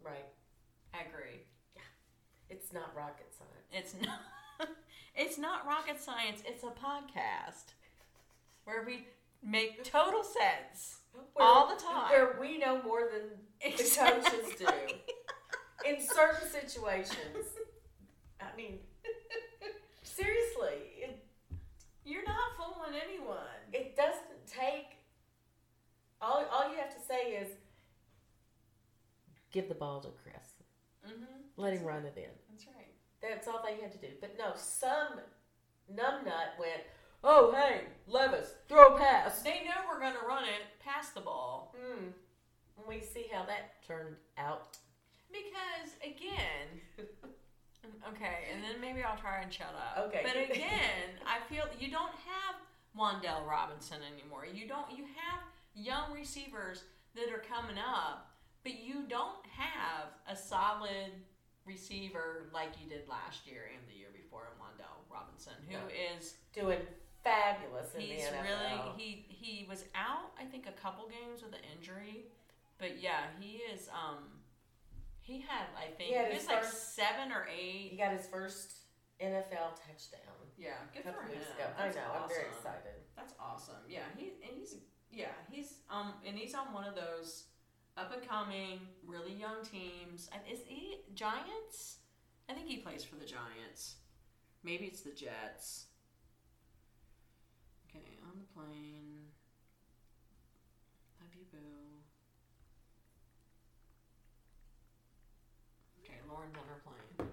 Right. 0.04 0.26
I 0.94 1.00
agree. 1.10 1.42
It's 2.50 2.72
not 2.74 2.96
rocket 2.96 3.34
science. 3.34 3.68
It's 3.72 3.96
not. 4.06 4.20
It's 5.18 5.38
not 5.38 5.66
rocket 5.66 6.02
science. 6.02 6.42
It's 6.46 6.64
a 6.66 6.72
podcast 6.72 7.72
where 8.66 8.84
we 8.86 9.08
make 9.42 9.82
total 9.86 10.24
sense 10.26 10.98
all 11.38 11.74
the 11.74 11.82
time. 11.82 12.10
Where 12.12 12.38
we 12.40 12.58
know 12.58 12.82
more 12.84 13.04
than 13.10 13.30
the 13.64 13.84
coaches 13.84 14.56
do. 14.60 14.68
In 15.90 16.02
certain 16.02 16.50
situations. 16.50 17.48
I 18.42 18.54
mean, 18.58 18.80
seriously, 20.04 20.84
it, 20.98 21.24
You're 22.04 22.26
not 22.26 22.58
fooling 22.58 23.00
anyone. 23.02 23.38
it 23.72 23.96
doesn't 23.96 24.46
take. 24.48 24.98
All, 26.22 26.46
all 26.52 26.70
you 26.70 26.78
have 26.78 26.94
to 26.94 27.02
say 27.02 27.36
is 27.42 27.48
give 29.54 29.70
the 29.70 29.76
ball 29.76 30.02
to 30.02 30.10
Chris. 30.10 30.36
Mm-hmm. 31.08 31.45
Let 31.58 31.74
him 31.74 31.84
run 31.84 32.06
it 32.06 32.14
in. 32.18 32.32
That's 32.52 32.66
right. 32.68 32.92
That's 33.22 33.48
all 33.48 33.64
they 33.66 33.82
had 33.82 33.92
to 33.94 33.98
do. 33.98 34.14
But 34.20 34.36
no, 34.38 34.52
some 34.56 35.20
numbnut 35.94 36.60
went, 36.60 36.82
oh, 37.24 37.54
hey, 37.54 37.82
Levis, 38.08 38.54
throw 38.68 38.96
a 38.96 39.00
pass. 39.00 39.42
They 39.42 39.64
know 39.66 39.88
we're 39.90 40.00
going 40.00 40.14
to 40.14 40.28
run 40.28 40.44
it 40.44 40.62
past 40.84 41.16
the 41.16 41.22
ball 41.22 41.74
Hmm. 41.78 42.08
And 42.78 42.88
we 42.88 43.00
see 43.00 43.28
how 43.32 43.46
that 43.46 43.82
turned 43.88 44.16
out. 44.38 44.78
because 45.32 45.96
again. 46.04 46.82
Okay, 48.10 48.50
and 48.52 48.64
then 48.64 48.82
maybe 48.82 49.04
I'll 49.04 49.18
try 49.18 49.42
and 49.42 49.54
shut 49.54 49.74
up. 49.76 50.08
Okay. 50.08 50.22
But 50.24 50.36
again, 50.52 51.22
I 51.26 51.38
feel 51.54 51.66
you 51.80 51.92
don't 51.92 52.10
have 52.12 52.56
Wan'Dale 52.98 53.48
Robinson 53.48 53.98
anymore. 54.12 54.46
You 54.52 54.68
don't. 54.68 54.88
You 54.96 55.04
have 55.06 55.42
young 55.76 56.12
receivers 56.14 56.84
that 57.16 57.30
are 57.32 57.44
coming 57.48 57.78
up, 57.78 58.32
but 58.64 58.80
you 58.80 59.04
don't 59.08 59.46
have 59.56 60.08
a 60.28 60.36
solid 60.36 61.12
receiver 61.66 62.48
like 62.54 62.70
you 62.82 62.88
did 62.90 63.08
last 63.10 63.48
year 63.48 63.70
and 63.74 63.82
the 63.90 63.98
year 63.98 64.10
before 64.14 64.48
in 64.54 64.56
Wan'Dale 64.62 65.02
Robinson, 65.12 65.54
who 65.68 65.74
No. 65.74 65.88
is 66.18 66.36
Doing 66.54 66.80
fabulous 67.24 67.94
in 67.96 68.02
he's 68.02 68.26
the 68.30 68.38
NFL. 68.38 68.44
really 68.44 68.94
he 68.98 69.26
he 69.30 69.66
was 69.68 69.86
out 69.96 70.32
I 70.40 70.46
think 70.46 70.68
a 70.68 70.72
couple 70.80 71.08
games 71.10 71.42
with 71.42 71.54
an 71.54 71.66
injury, 71.76 72.26
but 72.78 73.02
yeah, 73.02 73.28
he 73.40 73.58
is 73.74 73.90
um 73.90 74.42
he 75.22 75.42
had 75.42 75.66
I 75.76 75.90
think 75.98 76.14
He 76.14 76.18
he 76.18 76.34
was 76.38 76.48
like 76.48 76.64
first- 76.64 76.96
seven 76.96 77.32
or 77.32 77.48
eight. 77.50 77.90
He 77.92 77.98
got 77.98 78.12
his 78.14 78.28
first 78.28 78.86
NFL 79.20 79.74
touchdown 79.76 80.38
Yeah, 80.58 80.76
a 80.92 80.94
good 80.96 81.04
couple 81.04 81.22
for 81.22 81.28
him. 81.34 81.42
I 81.80 81.90
know. 81.90 82.22
I'm 82.22 82.30
very 82.30 82.46
excited. 82.48 83.02
That's 83.16 83.34
awesome. 83.40 83.82
Yeah, 83.90 84.04
he 84.16 84.34
and 84.44 84.54
he's 84.56 84.76
yeah 85.12 85.32
he's 85.50 85.80
um 85.90 86.14
and 86.28 86.38
he's 86.38 86.54
on 86.54 86.74
one 86.74 86.84
of 86.86 86.94
those 86.96 87.46
up 87.98 88.12
and 88.14 88.28
coming, 88.28 88.80
really 89.06 89.34
young 89.34 89.64
teams. 89.64 90.30
And 90.34 90.42
is 90.52 90.60
he 90.66 90.98
Giants? 91.14 91.98
I 92.50 92.54
think 92.54 92.68
he 92.68 92.78
plays 92.78 93.04
for 93.04 93.16
the 93.16 93.26
Giants. 93.26 93.96
Maybe 94.64 94.86
it's 94.86 95.02
the 95.02 95.12
Jets. 95.12 95.88
Okay, 97.90 98.18
on 98.24 98.38
the 98.38 98.46
plane. 98.54 99.32
Love 101.20 101.34
you, 101.36 101.46
boo. 101.52 101.58
Okay, 106.04 106.20
Lauren 106.30 106.54
Hunter 106.54 106.80
playing. 106.84 107.30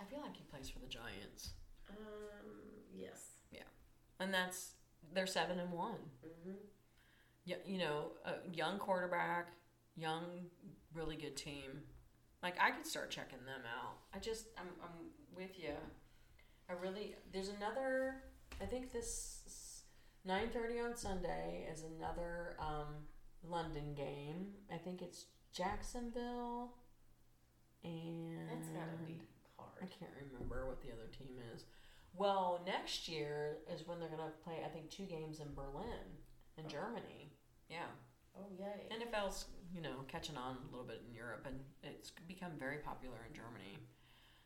I 0.00 0.04
feel 0.04 0.20
like 0.20 0.36
he 0.36 0.44
plays 0.44 0.68
for 0.68 0.78
the 0.78 0.86
Giants. 0.86 1.52
Um, 1.88 1.96
yes. 2.94 3.36
Yeah, 3.52 3.62
and 4.18 4.32
that's 4.32 4.74
they're 5.12 5.26
seven 5.26 5.58
and 5.58 5.72
one. 5.72 5.98
hmm 6.22 6.50
Yeah, 6.52 6.79
you 7.44 7.78
know, 7.78 8.12
a 8.24 8.34
young 8.54 8.78
quarterback, 8.78 9.48
young, 9.96 10.24
really 10.94 11.16
good 11.16 11.36
team. 11.36 11.82
Like 12.42 12.54
I 12.60 12.70
could 12.70 12.86
start 12.86 13.10
checking 13.10 13.44
them 13.44 13.62
out. 13.78 13.96
I 14.14 14.18
just, 14.18 14.46
I'm, 14.58 14.66
I'm 14.82 14.90
with 15.36 15.58
you. 15.58 15.74
I 16.68 16.74
really. 16.80 17.16
There's 17.32 17.48
another. 17.50 18.16
I 18.62 18.66
think 18.66 18.92
this 18.92 19.82
nine 20.24 20.48
thirty 20.52 20.78
on 20.78 20.94
Sunday 20.96 21.66
is 21.72 21.82
another 21.98 22.56
um, 22.60 22.94
London 23.42 23.92
game. 23.94 24.46
I 24.72 24.76
think 24.78 25.02
it's 25.02 25.26
Jacksonville, 25.52 26.74
and 27.82 28.48
That's 28.50 28.68
gotta 28.68 28.96
be 29.06 29.20
hard. 29.56 29.70
I 29.82 29.86
can't 29.86 30.12
remember 30.30 30.66
what 30.68 30.80
the 30.80 30.88
other 30.92 31.08
team 31.16 31.36
is. 31.54 31.64
Well, 32.16 32.62
next 32.66 33.08
year 33.08 33.58
is 33.72 33.86
when 33.86 33.98
they're 33.98 34.08
gonna 34.08 34.30
play. 34.44 34.58
I 34.64 34.68
think 34.68 34.90
two 34.90 35.04
games 35.06 35.40
in 35.40 35.52
Berlin, 35.54 36.06
in 36.56 36.64
Oh. 36.66 36.68
Germany. 36.68 37.29
Yeah. 37.70 37.86
Oh 38.36 38.46
yay! 38.58 38.88
NFL's, 38.90 39.46
you 39.74 39.80
know, 39.80 40.04
catching 40.08 40.36
on 40.36 40.56
a 40.68 40.70
little 40.70 40.86
bit 40.86 41.02
in 41.08 41.14
Europe 41.14 41.46
and 41.46 41.60
it's 41.82 42.10
become 42.26 42.52
very 42.58 42.78
popular 42.78 43.16
in 43.28 43.34
Germany. 43.34 43.78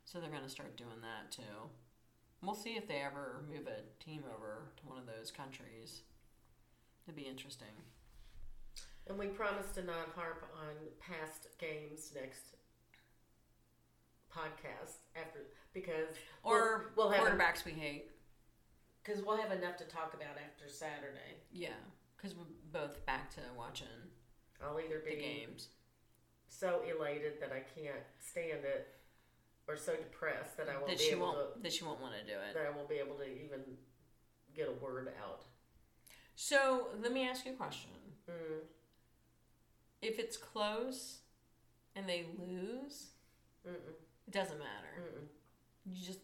So 0.04 0.20
they're 0.20 0.30
going 0.30 0.42
to 0.42 0.48
start 0.48 0.76
doing 0.76 1.00
that 1.02 1.32
too. 1.32 1.70
We'll 2.42 2.54
see 2.54 2.74
if 2.76 2.86
they 2.86 3.00
ever 3.00 3.42
move 3.50 3.66
a 3.66 3.80
team 4.04 4.22
over 4.28 4.68
to 4.76 4.86
one 4.86 4.98
of 4.98 5.06
those 5.06 5.30
countries. 5.30 6.02
It'd 7.06 7.16
be 7.16 7.22
interesting. 7.22 7.72
And 9.06 9.18
we 9.18 9.26
promise 9.26 9.66
to 9.74 9.82
not 9.82 10.10
harp 10.14 10.44
on 10.60 10.74
past 11.00 11.48
games 11.58 12.12
next 12.14 12.56
podcast 14.34 14.98
after 15.16 15.40
because 15.72 16.16
Or 16.42 16.92
we'll, 16.96 17.08
we'll 17.08 17.16
have 17.18 17.26
quarterbacks 17.38 17.64
we 17.64 17.72
hate. 17.72 18.10
because 19.02 19.22
we'll 19.22 19.36
have 19.36 19.52
enough 19.52 19.76
to 19.78 19.84
talk 19.84 20.14
about 20.14 20.36
after 20.42 20.68
Saturday. 20.68 21.40
Yeah, 21.52 21.68
because 22.24 22.36
we're 22.36 22.44
both 22.72 23.04
back 23.04 23.30
to 23.34 23.40
watching 23.56 23.86
I'll 24.64 24.80
either 24.80 25.02
the 25.04 25.14
games. 25.16 25.68
so 26.48 26.80
elated 26.88 27.34
that 27.40 27.52
I 27.52 27.60
can't 27.78 28.00
stand 28.18 28.64
it, 28.64 28.88
or 29.68 29.76
so 29.76 29.94
depressed 29.94 30.56
that 30.56 30.68
I 30.70 30.76
won't 30.76 30.88
That 30.88 30.98
be 30.98 31.04
she 31.04 31.10
able 31.10 31.26
won't. 31.26 31.62
That 31.62 31.72
she 31.72 31.84
won't 31.84 32.00
want 32.00 32.14
to 32.14 32.22
do 32.22 32.32
to 32.32 32.48
it. 32.48 32.54
that 32.54 32.66
I 32.66 32.74
won't 32.74 32.88
be 32.88 32.96
able 32.96 33.16
to 33.16 33.24
even 33.26 33.60
get 34.54 34.68
a 34.68 34.84
word 34.84 35.12
out. 35.22 35.44
So 36.34 36.88
let 37.02 37.12
me 37.12 37.28
ask 37.28 37.44
you 37.44 37.52
a 37.52 37.56
question. 37.56 37.90
Mm. 38.30 38.60
If 40.00 40.18
it's 40.18 40.36
close 40.36 41.18
and 41.94 42.08
they 42.08 42.24
lose, 42.38 43.10
Mm-mm. 43.66 43.74
it 44.26 44.32
doesn't 44.32 44.58
matter. 44.58 45.02
Mm-mm. 45.02 45.26
You 45.86 46.06
just 46.06 46.20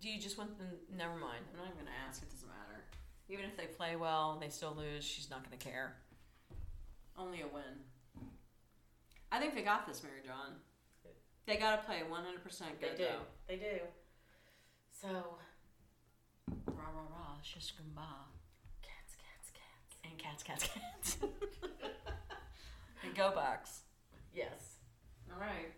do 0.00 0.08
you 0.08 0.18
just 0.18 0.38
want 0.38 0.56
them? 0.58 0.68
Never 0.96 1.12
mind. 1.14 1.44
I'm 1.52 1.58
not 1.58 1.66
even 1.66 1.84
gonna 1.84 1.96
ask. 2.08 2.22
It 2.22 2.30
doesn't 2.30 2.48
matter. 2.48 2.84
Even 3.30 3.44
if 3.44 3.56
they 3.56 3.66
play 3.66 3.96
well, 3.96 4.38
they 4.40 4.48
still 4.48 4.74
lose. 4.76 5.04
She's 5.04 5.30
not 5.30 5.44
gonna 5.44 5.56
care. 5.56 5.94
Only 7.16 7.42
a 7.42 7.46
win. 7.46 7.62
I 9.30 9.38
think 9.38 9.54
they 9.54 9.62
got 9.62 9.86
this, 9.86 10.02
Mary 10.02 10.20
John. 10.26 10.54
They 11.46 11.56
gotta 11.56 11.82
play 11.82 12.02
100 12.08 12.42
percent 12.42 12.80
They 12.80 12.88
do. 12.96 13.04
though. 13.04 13.20
They 13.48 13.56
do. 13.56 13.78
So 15.00 15.08
Rah 16.66 16.84
rah 16.94 17.06
rah, 17.16 17.36
shish 17.42 17.72
kumbah. 17.74 18.26
cats, 18.82 19.14
cats, 19.16 19.50
cats. 19.52 19.96
and 20.04 20.18
cats, 20.18 20.42
cats, 20.42 20.68
cats. 20.68 21.16
and 23.04 23.14
go 23.14 23.32
Bucks. 23.34 23.80
Yes. 24.34 24.76
All 25.32 25.40
right. 25.40 25.72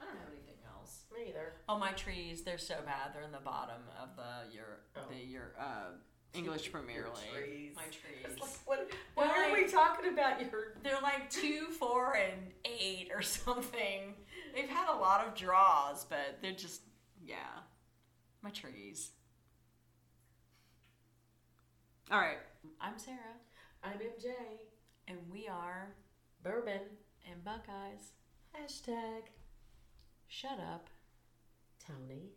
I 0.00 0.04
don't 0.04 0.16
have 0.18 0.28
anything 0.32 0.60
else. 0.74 1.04
Me 1.14 1.28
either. 1.30 1.52
Oh, 1.68 1.78
my 1.78 1.92
trees, 1.92 2.42
they're 2.42 2.58
so 2.58 2.76
bad. 2.84 3.12
They're 3.14 3.22
in 3.22 3.32
the 3.32 3.38
bottom 3.38 3.82
of 4.00 4.10
the 4.16 4.54
your 4.54 4.80
Oh. 4.96 5.00
the 5.10 5.16
your 5.24 5.52
uh, 5.58 5.92
English 6.34 6.70
Premier 6.70 6.96
Your 6.96 7.08
League. 7.08 7.44
trees. 7.44 7.72
My 7.76 7.82
trees. 7.84 8.38
like, 8.40 8.50
what, 8.66 8.90
why 9.14 9.26
They're 9.26 9.36
are 9.44 9.48
like- 9.50 9.66
we 9.66 9.70
talking 9.70 10.12
about 10.12 10.40
your? 10.40 10.74
They're 10.82 11.00
like 11.02 11.30
two, 11.30 11.66
four, 11.78 12.14
and 12.16 12.52
eight 12.64 13.10
or 13.14 13.22
something. 13.22 14.14
They've 14.54 14.68
had 14.68 14.88
a 14.92 14.96
lot 14.96 15.26
of 15.26 15.34
draws, 15.34 16.04
but 16.04 16.38
they're 16.42 16.52
just 16.52 16.82
yeah. 17.24 17.36
My 18.42 18.50
trees. 18.50 19.10
All 22.10 22.18
right. 22.18 22.38
I'm 22.80 22.98
Sarah, 22.98 23.18
I'm 23.82 23.98
MJ. 23.98 24.32
and 25.08 25.18
we 25.32 25.46
are 25.48 25.94
Bourbon. 26.42 26.80
and 27.30 27.44
Buckeyes. 27.44 28.12
Hashtag 28.56 29.22
Shut 30.28 30.58
up. 30.60 30.88
Tony. 31.86 32.30